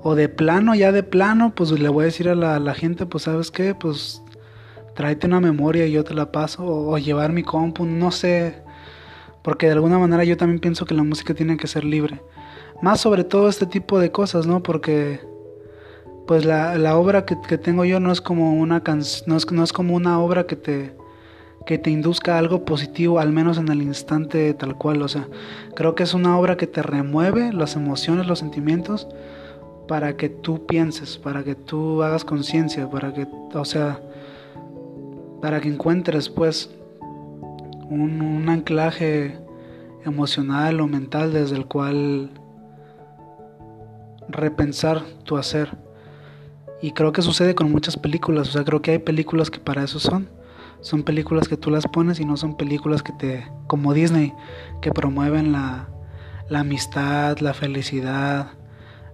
O 0.01 0.15
de 0.15 0.29
plano, 0.29 0.75
ya 0.75 0.91
de 0.91 1.03
plano, 1.03 1.53
pues 1.55 1.71
le 1.71 1.89
voy 1.89 2.03
a 2.03 2.05
decir 2.05 2.29
a 2.29 2.35
la, 2.35 2.73
gente, 2.73 3.05
pues 3.05 3.23
sabes 3.23 3.49
qué, 3.49 3.73
pues 3.73 4.21
tráete 4.95 5.25
una 5.25 5.39
memoria 5.39 5.87
y 5.87 5.91
yo 5.91 6.03
te 6.03 6.13
la 6.13 6.31
paso. 6.31 6.63
O, 6.63 6.93
o 6.93 6.97
llevar 6.97 7.31
mi 7.31 7.43
compu, 7.43 7.85
no 7.85 8.11
sé 8.11 8.64
porque 9.45 9.67
de 9.67 9.73
alguna 9.73 9.99
manera 9.99 10.23
yo 10.23 10.37
también 10.37 10.59
pienso 10.59 10.87
que 10.87 10.95
la 10.95 11.03
música 11.03 11.35
tiene 11.35 11.55
que 11.55 11.67
ser 11.67 11.83
libre. 11.83 12.19
Más 12.81 12.99
sobre 12.99 13.23
todo 13.23 13.47
este 13.47 13.67
tipo 13.67 13.99
de 13.99 14.11
cosas, 14.11 14.47
¿no? 14.47 14.63
Porque 14.63 15.19
pues 16.25 16.45
la, 16.45 16.97
obra 16.97 17.25
que, 17.25 17.35
tengo 17.59 17.85
yo 17.85 17.99
no 17.99 18.11
es 18.11 18.21
como 18.21 18.53
una 18.53 18.81
no 19.27 19.37
es, 19.37 19.51
no 19.51 19.63
es 19.63 19.71
como 19.71 19.95
una 19.95 20.19
obra 20.19 20.47
que 20.47 20.55
te 20.55 20.97
que 21.67 21.77
te 21.77 21.91
induzca 21.91 22.39
algo 22.39 22.65
positivo, 22.65 23.19
al 23.19 23.31
menos 23.31 23.59
en 23.59 23.67
el 23.69 23.83
instante 23.83 24.51
tal 24.55 24.79
cual. 24.79 25.03
O 25.03 25.07
sea, 25.07 25.27
creo 25.75 25.93
que 25.93 26.01
es 26.01 26.15
una 26.15 26.39
obra 26.39 26.57
que 26.57 26.65
te 26.65 26.81
remueve 26.81 27.53
las 27.53 27.75
emociones, 27.75 28.25
los 28.25 28.39
sentimientos, 28.39 29.07
para 29.87 30.17
que 30.17 30.27
tú 30.29 30.65
pienses, 30.65 31.19
para 31.19 31.43
que 31.43 31.53
tú 31.53 32.01
hagas 32.01 32.25
conciencia, 32.25 32.89
para 32.89 33.13
que, 33.13 33.27
o 33.53 33.65
sea, 33.65 34.01
para 35.39 35.61
que 35.61 35.69
encuentres, 35.69 36.29
pues, 36.29 36.71
un, 37.89 38.47
anclaje 38.49 39.37
emocional 40.05 40.79
o 40.81 40.87
mental 40.87 41.33
desde 41.33 41.55
el 41.55 41.65
cual 41.65 42.29
repensar 44.29 45.03
tu 45.23 45.37
hacer. 45.37 45.75
Y 46.81 46.91
creo 46.91 47.11
que 47.11 47.21
sucede 47.21 47.55
con 47.55 47.71
muchas 47.71 47.97
películas, 47.97 48.49
o 48.49 48.51
sea, 48.51 48.63
creo 48.63 48.81
que 48.81 48.91
hay 48.91 48.99
películas 48.99 49.49
que 49.49 49.59
para 49.59 49.83
eso 49.83 49.99
son. 49.99 50.29
Son 50.81 51.03
películas 51.03 51.47
que 51.47 51.57
tú 51.57 51.71
las 51.71 51.87
pones 51.87 52.19
y 52.19 52.25
no 52.25 52.37
son 52.37 52.57
películas 52.57 53.01
que 53.01 53.13
te, 53.13 53.47
como 53.65 53.93
Disney, 53.93 54.33
que 54.81 54.91
promueven 54.91 55.51
la, 55.51 55.89
la 56.49 56.59
amistad, 56.59 57.39
la 57.39 57.55
felicidad, 57.55 58.51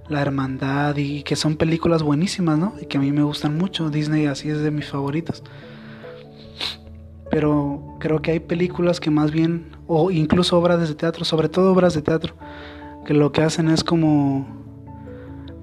la 0.09 0.22
hermandad 0.22 0.97
y 0.97 1.24
que 1.24 1.38
son 1.38 1.55
películas 1.55 2.03
buenísimas, 2.03 2.57
¿no? 2.57 2.74
Y 2.82 2.88
que 2.88 2.97
a 2.97 2.99
mí 2.99 3.11
me 3.13 3.24
gustan 3.24 3.57
mucho. 3.57 3.89
Disney 3.89 4.26
así 4.26 4.49
es 4.49 4.59
de 4.59 4.72
mis 4.72 4.89
favoritos 4.89 5.43
pero 7.32 7.91
creo 8.02 8.22
que 8.22 8.32
hay 8.32 8.39
películas 8.41 8.99
que 8.99 9.10
más 9.10 9.32
bien, 9.32 9.78
o 9.88 10.12
incluso 10.12 10.58
obras 10.58 10.86
de 10.86 10.93
teatro, 10.93 11.24
sobre 11.24 11.47
todo 11.47 11.72
obras 11.72 11.93
de 11.93 12.02
teatro, 12.02 12.36
que 13.06 13.14
lo 13.14 13.32
que 13.32 13.41
hacen 13.41 13.70
es 13.70 13.86
como 13.86 14.45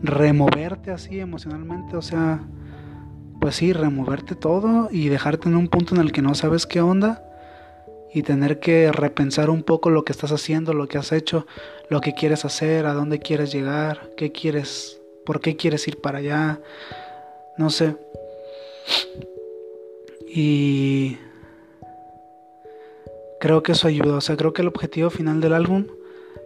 removerte 0.03 0.91
así 0.91 1.21
emocionalmente, 1.21 1.97
o 1.97 2.03
sea, 2.03 2.41
pues 3.41 3.57
sí, 3.57 3.73
removerte 3.73 4.35
todo 4.35 4.89
y 4.91 5.09
dejarte 5.09 5.49
en 5.49 5.57
un 5.57 5.69
punto 5.69 5.95
en 5.95 6.01
el 6.01 6.13
que 6.13 6.23
no 6.23 6.35
sabes 6.35 6.67
qué 6.67 6.81
onda 6.81 7.25
y 8.15 8.23
tener 8.23 8.61
que 8.61 8.91
repensar 8.93 9.51
un 9.51 9.63
poco 9.63 9.91
lo 9.91 10.05
que 10.05 10.13
estás 10.13 10.33
haciendo, 10.33 10.73
lo 10.73 10.89
que 10.89 10.99
has 10.99 11.13
hecho, 11.13 11.47
lo 11.91 12.01
que 12.01 12.15
quieres 12.15 12.45
hacer, 12.45 12.87
a 12.87 12.95
dónde 12.95 13.19
quieres 13.19 13.53
llegar, 13.53 14.11
qué 14.17 14.33
quieres, 14.33 15.01
por 15.27 15.41
qué 15.41 15.57
quieres 15.57 15.87
ir 15.89 16.01
para 16.01 16.19
allá, 16.19 16.61
no 17.59 17.69
sé. 17.71 17.97
Y 20.27 21.19
creo 23.41 23.63
que 23.63 23.73
eso 23.73 23.89
ayuda, 23.89 24.17
o 24.17 24.21
sea, 24.21 24.37
creo 24.37 24.53
que 24.53 24.63
el 24.63 24.69
objetivo 24.69 25.11
final 25.11 25.41
del 25.41 25.55
álbum 25.55 25.87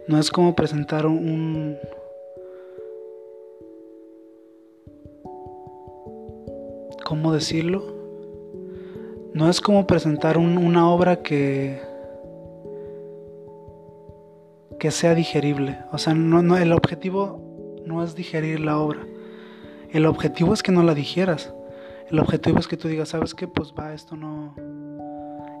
no 0.07 0.19
es 0.19 0.31
como 0.31 0.55
presentar 0.55 1.05
un... 1.05 1.77
¿Cómo 7.05 7.33
decirlo? 7.33 7.83
No 9.33 9.49
es 9.49 9.61
como 9.61 9.85
presentar 9.87 10.37
una 10.37 10.89
obra 10.89 11.21
que 11.21 11.81
que 14.83 14.91
sea 14.91 15.15
digerible. 15.15 15.77
O 15.93 15.97
sea, 15.97 16.13
no, 16.13 16.41
no, 16.41 16.57
el 16.57 16.73
objetivo 16.73 17.39
no 17.85 18.03
es 18.03 18.15
digerir 18.15 18.59
la 18.59 18.77
obra. 18.77 18.99
El 19.89 20.05
objetivo 20.05 20.53
es 20.53 20.61
que 20.61 20.73
no 20.73 20.83
la 20.83 20.93
digieras. 20.93 21.53
El 22.09 22.19
objetivo 22.19 22.59
es 22.59 22.67
que 22.67 22.75
tú 22.75 22.89
digas, 22.89 23.07
¿sabes 23.07 23.33
qué? 23.33 23.47
Pues 23.47 23.73
va, 23.79 23.93
esto 23.93 24.17
no. 24.17 24.53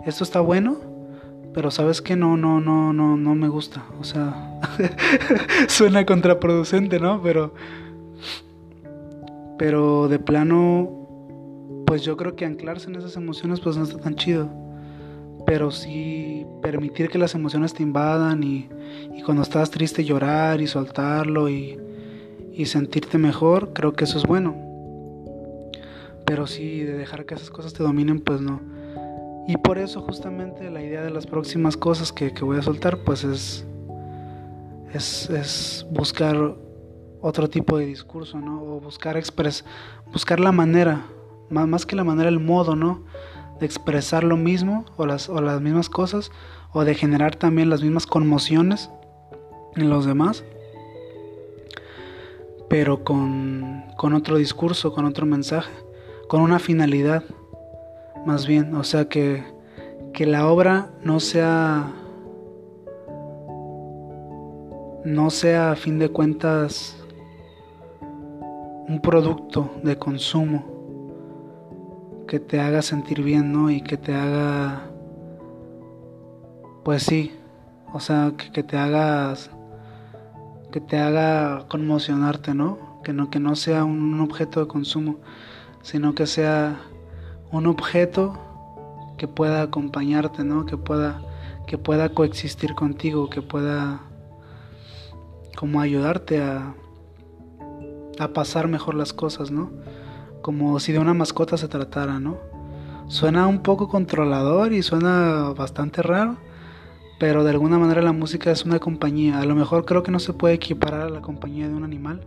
Esto 0.05 0.25
está 0.25 0.41
bueno, 0.41 0.75
pero 1.53 1.69
¿sabes 1.69 2.01
qué? 2.01 2.15
No, 2.15 2.35
no, 2.35 2.59
no, 2.59 2.93
no, 2.93 3.15
no 3.15 3.35
me 3.35 3.47
gusta. 3.47 3.85
O 3.99 4.03
sea, 4.03 4.59
suena 5.67 6.05
contraproducente, 6.05 6.99
¿no? 6.99 7.21
Pero. 7.21 7.53
Pero 9.57 10.07
de 10.07 10.17
plano, 10.17 11.83
pues 11.85 12.01
yo 12.03 12.17
creo 12.17 12.35
que 12.35 12.45
anclarse 12.45 12.89
en 12.89 12.95
esas 12.95 13.15
emociones, 13.15 13.59
pues 13.59 13.77
no 13.77 13.83
está 13.83 13.99
tan 13.99 14.15
chido. 14.15 14.49
Pero 15.45 15.69
sí 15.71 16.45
permitir 16.61 17.09
que 17.09 17.17
las 17.17 17.35
emociones 17.35 17.73
te 17.73 17.83
invadan 17.83 18.43
y, 18.43 18.69
y 19.15 19.21
cuando 19.21 19.43
estás 19.43 19.69
triste 19.69 20.03
llorar 20.03 20.59
y 20.61 20.67
soltarlo 20.67 21.49
y, 21.49 21.77
y 22.53 22.65
sentirte 22.65 23.17
mejor, 23.17 23.73
creo 23.73 23.93
que 23.93 24.05
eso 24.05 24.17
es 24.17 24.25
bueno. 24.25 24.55
Pero 26.25 26.47
sí, 26.47 26.79
de 26.81 26.93
dejar 26.93 27.25
que 27.25 27.35
esas 27.35 27.49
cosas 27.51 27.73
te 27.73 27.83
dominen, 27.83 28.21
pues 28.21 28.41
no. 28.41 28.72
Y 29.47 29.57
por 29.57 29.77
eso 29.77 30.01
justamente 30.01 30.69
la 30.69 30.81
idea 30.81 31.01
de 31.01 31.09
las 31.09 31.27
próximas 31.27 31.75
cosas 31.75 32.13
que, 32.13 32.29
voy 32.41 32.57
a 32.57 32.61
soltar, 32.61 32.99
pues 32.99 33.25
es, 33.25 33.65
es, 34.93 35.85
buscar 35.91 36.55
otro 37.19 37.49
tipo 37.49 37.77
de 37.77 37.85
discurso, 37.85 38.39
¿no? 38.39 38.63
O 38.63 38.79
buscar 38.79 39.17
expres, 39.17 39.65
buscar 40.13 40.39
la 40.39 40.53
manera, 40.53 41.05
más, 41.49 41.67
más 41.67 41.85
que 41.85 41.95
la 41.95 42.05
manera, 42.05 42.29
el 42.29 42.39
modo, 42.39 42.75
¿no? 42.75 43.03
De 43.59 43.65
expresar 43.65 44.23
lo 44.23 44.37
mismo 44.37 44.85
o 44.95 45.05
las, 45.05 45.27
o 45.27 45.41
las 45.41 45.59
mismas 45.59 45.89
cosas, 45.89 46.31
o 46.71 46.85
de 46.85 46.95
generar 46.95 47.35
también 47.35 47.69
las 47.69 47.83
mismas 47.83 48.07
conmociones 48.07 48.89
en 49.75 49.89
los 49.89 50.05
demás, 50.05 50.45
pero 52.69 53.03
con, 53.03 53.83
con 53.97 54.13
otro 54.13 54.37
discurso, 54.37 54.93
con 54.93 55.05
otro 55.05 55.25
mensaje, 55.25 55.71
con 56.29 56.41
una 56.41 56.59
finalidad 56.59 57.23
más 58.25 58.47
bien, 58.47 58.75
o 58.75 58.83
sea 58.83 59.09
que, 59.09 59.43
que 60.13 60.25
la 60.25 60.47
obra 60.47 60.91
no 61.03 61.19
sea 61.19 61.91
no 65.05 65.29
sea 65.29 65.71
a 65.71 65.75
fin 65.75 65.99
de 65.99 66.09
cuentas 66.09 66.97
un 68.87 68.99
producto 69.01 69.69
de 69.83 69.97
consumo 69.97 70.65
que 72.27 72.39
te 72.39 72.59
haga 72.59 72.81
sentir 72.81 73.21
bien, 73.21 73.51
¿no? 73.51 73.69
Y 73.69 73.81
que 73.81 73.97
te 73.97 74.13
haga, 74.15 74.89
pues 76.83 77.03
sí, 77.03 77.31
o 77.91 77.99
sea, 77.99 78.33
que, 78.37 78.51
que 78.51 78.63
te 78.63 78.77
hagas, 78.77 79.51
que 80.71 80.79
te 80.79 80.97
haga 80.97 81.67
conmocionarte, 81.67 82.53
¿no? 82.53 83.01
Que 83.03 83.13
no, 83.13 83.29
que 83.29 83.39
no 83.39 83.55
sea 83.55 83.83
un 83.83 84.19
objeto 84.21 84.61
de 84.61 84.67
consumo, 84.67 85.17
sino 85.81 86.15
que 86.15 86.25
sea 86.25 86.79
un 87.53 87.67
objeto 87.67 88.33
que 89.17 89.27
pueda 89.27 89.61
acompañarte, 89.61 90.43
¿no? 90.43 90.65
Que 90.65 90.75
pueda, 90.75 91.21
que 91.67 91.77
pueda 91.77 92.09
coexistir 92.09 92.73
contigo, 92.73 93.29
que 93.29 93.41
pueda 93.41 94.01
como 95.55 95.79
ayudarte 95.79 96.41
a, 96.41 96.73
a 98.19 98.27
pasar 98.29 98.67
mejor 98.67 98.95
las 98.95 99.13
cosas, 99.13 99.51
¿no? 99.51 99.71
Como 100.41 100.79
si 100.79 100.91
de 100.91 100.99
una 100.99 101.13
mascota 101.13 101.55
se 101.55 101.67
tratara, 101.67 102.19
¿no? 102.19 102.37
Suena 103.07 103.47
un 103.47 103.61
poco 103.61 103.87
controlador 103.87 104.73
y 104.73 104.81
suena 104.81 105.53
bastante 105.55 106.01
raro, 106.01 106.37
pero 107.19 107.43
de 107.43 107.51
alguna 107.51 107.77
manera 107.77 108.01
la 108.01 108.13
música 108.13 108.49
es 108.49 108.65
una 108.65 108.79
compañía. 108.79 109.39
A 109.39 109.45
lo 109.45 109.53
mejor 109.53 109.85
creo 109.85 110.01
que 110.01 110.11
no 110.11 110.19
se 110.19 110.33
puede 110.33 110.55
equiparar 110.55 111.01
a 111.01 111.09
la 111.09 111.21
compañía 111.21 111.67
de 111.67 111.75
un 111.75 111.83
animal 111.83 112.21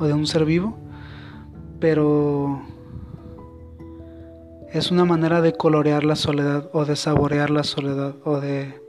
o 0.00 0.06
de 0.06 0.12
un 0.12 0.26
ser 0.26 0.44
vivo, 0.44 0.76
pero 1.78 2.62
es 4.72 4.90
una 4.90 5.04
manera 5.04 5.42
de 5.42 5.52
colorear 5.52 6.02
la 6.02 6.16
soledad 6.16 6.70
o 6.72 6.86
de 6.86 6.96
saborear 6.96 7.50
la 7.50 7.62
soledad 7.62 8.14
o 8.24 8.40
de 8.40 8.80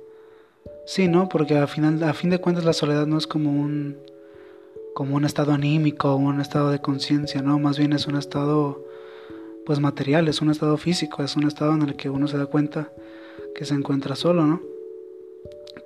sí, 0.86 1.10
¿no? 1.10 1.28
Porque 1.28 1.58
a 1.58 1.68
final 1.68 2.02
a 2.04 2.14
fin 2.14 2.30
de 2.30 2.40
cuentas 2.40 2.64
la 2.64 2.74
soledad 2.74 3.06
no 3.06 3.18
es 3.18 3.28
como 3.28 3.52
un 3.52 3.98
como 4.96 5.16
un 5.16 5.26
estado 5.26 5.52
anímico 5.52 6.14
o 6.14 6.16
un 6.16 6.40
estado 6.40 6.70
de 6.72 6.80
conciencia, 6.80 7.42
¿no? 7.42 7.60
Más 7.60 7.78
bien 7.78 7.92
es 7.92 8.08
un 8.08 8.16
estado 8.16 8.86
pues 9.66 9.80
material, 9.80 10.28
es 10.30 10.42
un 10.42 10.52
estado 10.52 10.78
físico, 10.78 11.22
es 11.22 11.36
un 11.36 11.48
estado 11.48 11.74
en 11.74 11.82
el 11.82 11.96
que 11.96 12.10
uno 12.10 12.28
se 12.28 12.38
da 12.38 12.46
cuenta 12.46 12.90
que 13.54 13.66
se 13.66 13.74
encuentra 13.74 14.16
solo, 14.16 14.46
¿no? 14.46 14.62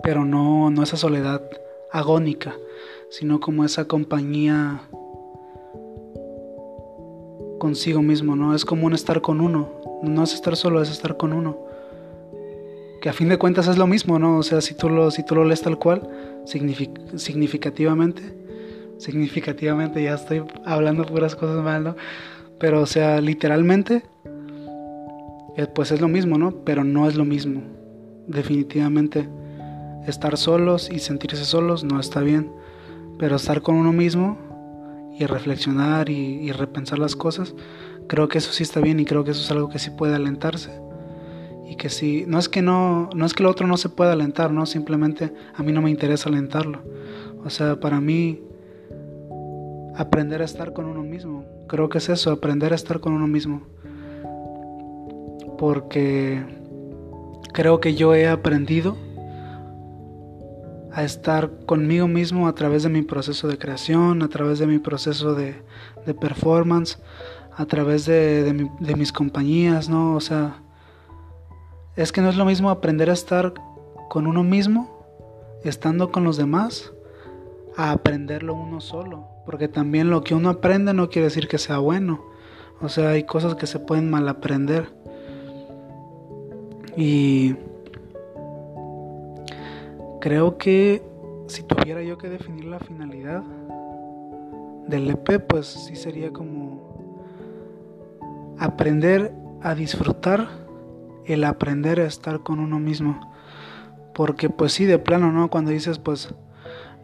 Pero 0.03 0.25
no 0.25 0.69
no 0.69 0.83
esa 0.83 0.97
soledad 0.97 1.41
agónica, 1.91 2.55
sino 3.09 3.39
como 3.39 3.65
esa 3.65 3.85
compañía 3.85 4.81
consigo 7.57 8.01
mismo, 8.01 8.35
¿no? 8.35 8.53
Es 8.53 8.65
como 8.65 8.85
un 8.85 8.93
estar 8.93 9.21
con 9.21 9.41
uno, 9.41 9.76
no 10.03 10.23
es 10.23 10.33
estar 10.33 10.55
solo, 10.55 10.81
es 10.81 10.89
estar 10.89 11.17
con 11.17 11.33
uno. 11.33 11.57
Que 13.01 13.09
a 13.09 13.13
fin 13.13 13.29
de 13.29 13.37
cuentas 13.37 13.67
es 13.67 13.77
lo 13.77 13.87
mismo, 13.87 14.19
¿no? 14.19 14.37
O 14.37 14.43
sea, 14.43 14.61
si 14.61 14.73
tú 14.73 14.89
lo, 14.89 15.11
si 15.11 15.23
tú 15.23 15.35
lo 15.35 15.45
lees 15.45 15.61
tal 15.61 15.77
cual, 15.77 16.09
significativamente, 16.45 18.21
significativamente, 18.97 20.01
ya 20.03 20.15
estoy 20.15 20.43
hablando 20.65 21.05
puras 21.05 21.35
cosas 21.35 21.63
mal, 21.63 21.83
¿no? 21.83 21.95
Pero, 22.59 22.81
o 22.81 22.85
sea, 22.85 23.21
literalmente, 23.21 24.03
eh, 25.55 25.67
pues 25.73 25.91
es 25.91 26.01
lo 26.01 26.07
mismo, 26.07 26.37
¿no? 26.37 26.51
Pero 26.63 26.83
no 26.83 27.07
es 27.07 27.15
lo 27.15 27.25
mismo. 27.25 27.61
Definitivamente, 28.27 29.29
estar 30.07 30.37
solos 30.37 30.89
y 30.91 30.99
sentirse 30.99 31.45
solos 31.45 31.83
no 31.83 31.99
está 31.99 32.21
bien. 32.21 32.51
Pero 33.19 33.35
estar 33.35 33.61
con 33.61 33.75
uno 33.75 33.93
mismo 33.93 34.37
y 35.19 35.25
reflexionar 35.25 36.09
y 36.09 36.51
repensar 36.51 36.99
las 36.99 37.15
cosas, 37.15 37.55
creo 38.07 38.27
que 38.27 38.37
eso 38.37 38.51
sí 38.51 38.63
está 38.63 38.79
bien 38.79 38.99
y 38.99 39.05
creo 39.05 39.23
que 39.23 39.31
eso 39.31 39.41
es 39.41 39.51
algo 39.51 39.69
que 39.69 39.79
sí 39.79 39.91
puede 39.91 40.15
alentarse. 40.15 40.71
Y 41.65 41.75
que 41.75 41.89
sí 41.89 42.23
no 42.27 42.39
es 42.39 42.47
que 42.47 42.61
no 42.61 43.09
no 43.13 43.25
es 43.25 43.33
que 43.33 43.43
lo 43.43 43.49
otro 43.49 43.67
no 43.67 43.75
se 43.75 43.89
pueda 43.89 44.13
alentar 44.13 44.51
no 44.51 44.65
simplemente 44.65 45.33
a 45.53 45.63
mí 45.63 45.73
no 45.73 45.81
me 45.81 45.89
interesa 45.89 46.29
alentarlo. 46.29 46.81
O 47.43 47.49
sea 47.49 47.79
para 47.79 47.99
mí 47.99 48.41
aprender 49.95 50.41
a 50.41 50.45
estar 50.45 50.71
con 50.71 50.85
uno 50.85 51.03
mismo 51.03 51.43
creo 51.67 51.89
que 51.89 51.97
es 51.97 52.09
eso 52.09 52.31
aprender 52.31 52.71
a 52.71 52.75
estar 52.75 52.99
con 52.99 53.13
uno 53.13 53.27
mismo. 53.27 53.61
Porque 55.57 56.43
creo 57.53 57.79
que 57.79 57.95
yo 57.95 58.15
he 58.15 58.27
aprendido 58.27 58.97
a 60.97 61.03
estar 61.03 61.51
conmigo 61.67 62.07
mismo 62.07 62.47
a 62.47 62.55
través 62.55 62.81
de 62.81 62.89
mi 62.89 63.03
proceso 63.03 63.47
de 63.47 63.59
creación, 63.59 64.23
a 64.23 64.29
través 64.29 64.57
de 64.57 64.65
mi 64.65 64.79
proceso 64.79 65.35
de, 65.35 65.61
de 66.07 66.13
performance, 66.15 66.97
a 67.55 67.67
través 67.67 68.07
de, 68.07 68.67
mis 68.97 69.11
compañías, 69.11 69.89
¿no? 69.89 70.15
O 70.15 70.19
sea, 70.19 70.63
es 71.95 72.11
que 72.11 72.21
no 72.21 72.29
es 72.29 72.35
lo 72.35 72.45
mismo 72.45 72.71
aprender 72.71 73.11
a 73.11 73.13
estar 73.13 73.53
con 74.09 74.25
uno 74.25 74.43
mismo, 74.43 75.05
estando 75.63 76.11
con 76.11 76.23
los 76.23 76.35
demás, 76.35 76.91
a 77.75 77.91
aprenderlo 77.91 78.55
uno 78.55 78.81
solo. 78.81 79.27
Porque 79.45 79.67
también 79.67 80.09
lo 80.09 80.23
que 80.23 80.33
uno 80.33 80.49
aprende 80.49 80.95
no 80.95 81.11
quiere 81.11 81.27
decir 81.27 81.47
que 81.47 81.59
sea 81.59 81.77
bueno. 81.77 82.25
O 82.81 82.89
sea, 82.89 83.09
hay 83.09 83.23
cosas 83.23 83.53
que 83.53 83.67
se 83.67 83.77
pueden 83.77 84.09
mal 84.09 84.27
aprender. 84.27 84.91
Y 86.95 87.55
creo 90.27 90.57
que 90.57 91.01
si 91.47 91.63
tuviera 91.63 92.03
yo 92.03 92.17
que 92.17 92.27
definir 92.27 92.65
la 92.65 92.79
finalidad 92.79 93.43
del 94.85 95.09
EP, 95.09 95.39
pues 95.47 95.67
sí 95.67 95.95
sería 95.95 96.33
como 96.33 97.15
aprender 98.59 99.33
a 99.61 99.73
disfrutar 99.73 100.49
el 101.23 101.45
aprender 101.45 102.01
a 102.01 102.05
estar 102.07 102.41
con 102.41 102.59
uno 102.59 102.77
mismo. 102.77 103.33
Porque 104.13 104.49
pues 104.49 104.73
sí, 104.73 104.83
de 104.83 104.99
plano, 104.99 105.31
¿no? 105.31 105.49
Cuando 105.49 105.71
dices 105.71 105.97
pues 105.97 106.35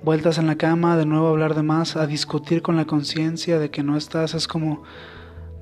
vueltas 0.04 0.38
en 0.38 0.46
la 0.46 0.58
cama, 0.58 0.98
de 0.98 1.06
nuevo 1.06 1.30
hablar 1.30 1.56
de 1.56 1.64
más, 1.64 1.96
a 1.96 2.06
discutir 2.08 2.62
con 2.62 2.76
la 2.76 2.84
conciencia 2.84 3.58
de 3.58 3.72
que 3.72 3.84
no 3.84 3.96
estás, 3.96 4.34
es 4.34 4.50
como 4.50 4.84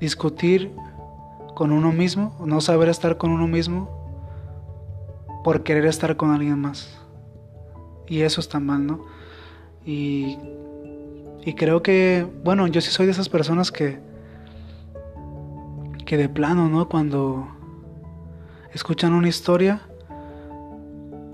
discutir 0.00 0.72
con 1.54 1.70
uno 1.70 1.92
mismo, 1.92 2.34
no 2.44 2.60
saber 2.60 2.88
estar 2.88 3.18
con 3.18 3.30
uno 3.30 3.46
mismo 3.46 3.88
por 5.44 5.62
querer 5.62 5.86
estar 5.86 6.16
con 6.16 6.32
alguien 6.32 6.58
más. 6.58 7.01
Y 8.12 8.20
eso 8.20 8.42
está 8.42 8.60
mal, 8.60 8.86
¿no? 8.86 9.06
Y, 9.86 10.36
y 11.46 11.54
creo 11.54 11.82
que, 11.82 12.26
bueno, 12.44 12.66
yo 12.66 12.82
sí 12.82 12.90
soy 12.90 13.06
de 13.06 13.12
esas 13.12 13.30
personas 13.30 13.72
que, 13.72 14.00
que 16.04 16.18
de 16.18 16.28
plano, 16.28 16.68
¿no? 16.68 16.90
Cuando 16.90 17.48
escuchan 18.74 19.14
una 19.14 19.28
historia, 19.28 19.80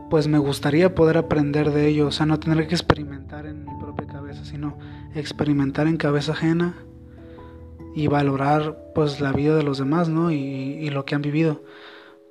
pues 0.09 0.29
me 0.29 0.39
gustaría 0.39 0.95
poder 0.95 1.19
aprender 1.19 1.73
de 1.73 1.89
ello, 1.89 2.07
o 2.07 2.11
sea, 2.13 2.27
no 2.27 2.39
tener 2.39 2.69
que 2.69 2.77
experimentar 2.77 3.47
en 3.47 3.65
mi 3.65 3.77
propia 3.81 4.07
cabeza, 4.07 4.45
sino 4.45 4.79
experimentar 5.17 5.89
en 5.89 5.97
cabeza 5.97 6.31
ajena 6.31 6.77
y 7.97 8.07
valorar 8.07 8.93
pues 8.95 9.21
la 9.21 9.33
vida 9.33 9.57
de 9.57 9.65
los 9.65 9.79
demás, 9.79 10.09
¿no? 10.09 10.31
Y, 10.31 10.37
y 10.37 10.91
lo 10.91 11.05
que 11.05 11.17
han 11.17 11.23
vivido, 11.23 11.61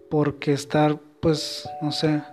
porque 0.10 0.54
estar 0.54 1.02
pues, 1.20 1.68
no 1.82 1.91
sé, 1.91 2.24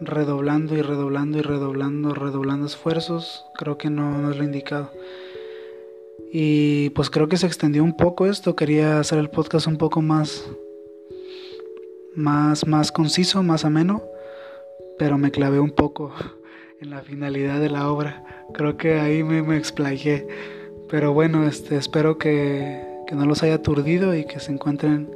redoblando 0.00 0.76
y 0.76 0.82
redoblando 0.82 1.38
y 1.38 1.42
redoblando, 1.42 2.14
redoblando 2.14 2.66
esfuerzos, 2.66 3.44
creo 3.54 3.78
que 3.78 3.90
no, 3.90 4.18
no 4.18 4.30
es 4.30 4.36
lo 4.36 4.44
indicado. 4.44 4.90
Y 6.32 6.90
pues 6.90 7.10
creo 7.10 7.28
que 7.28 7.36
se 7.36 7.46
extendió 7.46 7.82
un 7.82 7.96
poco 7.96 8.26
esto, 8.26 8.54
quería 8.54 9.00
hacer 9.00 9.18
el 9.18 9.30
podcast 9.30 9.66
un 9.66 9.78
poco 9.78 10.02
más 10.02 10.44
más, 12.18 12.66
más 12.66 12.90
conciso, 12.90 13.42
más 13.42 13.64
ameno, 13.64 14.02
pero 14.98 15.16
me 15.18 15.30
clavé 15.30 15.60
un 15.60 15.70
poco 15.70 16.12
en 16.80 16.90
la 16.90 17.00
finalidad 17.02 17.60
de 17.60 17.70
la 17.70 17.90
obra. 17.90 18.44
Creo 18.52 18.76
que 18.76 18.98
ahí 18.98 19.22
me, 19.22 19.42
me 19.42 19.56
explayé. 19.56 20.26
Pero 20.88 21.12
bueno, 21.12 21.46
este, 21.46 21.76
espero 21.76 22.18
que, 22.18 22.82
que 23.06 23.14
no 23.14 23.24
los 23.26 23.42
haya 23.42 23.54
aturdido 23.54 24.14
y 24.16 24.24
que 24.24 24.40
se 24.40 24.52
encuentren 24.52 25.10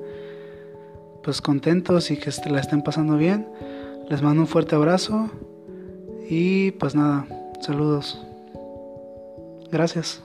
pues 1.22 1.40
contentos 1.40 2.10
y 2.10 2.16
que 2.16 2.30
la 2.50 2.60
estén 2.60 2.82
pasando 2.82 3.16
bien. 3.16 3.48
Les 4.12 4.20
mando 4.20 4.42
un 4.42 4.46
fuerte 4.46 4.74
abrazo 4.74 5.30
y 6.28 6.72
pues 6.72 6.94
nada, 6.94 7.24
saludos. 7.62 8.20
Gracias. 9.70 10.22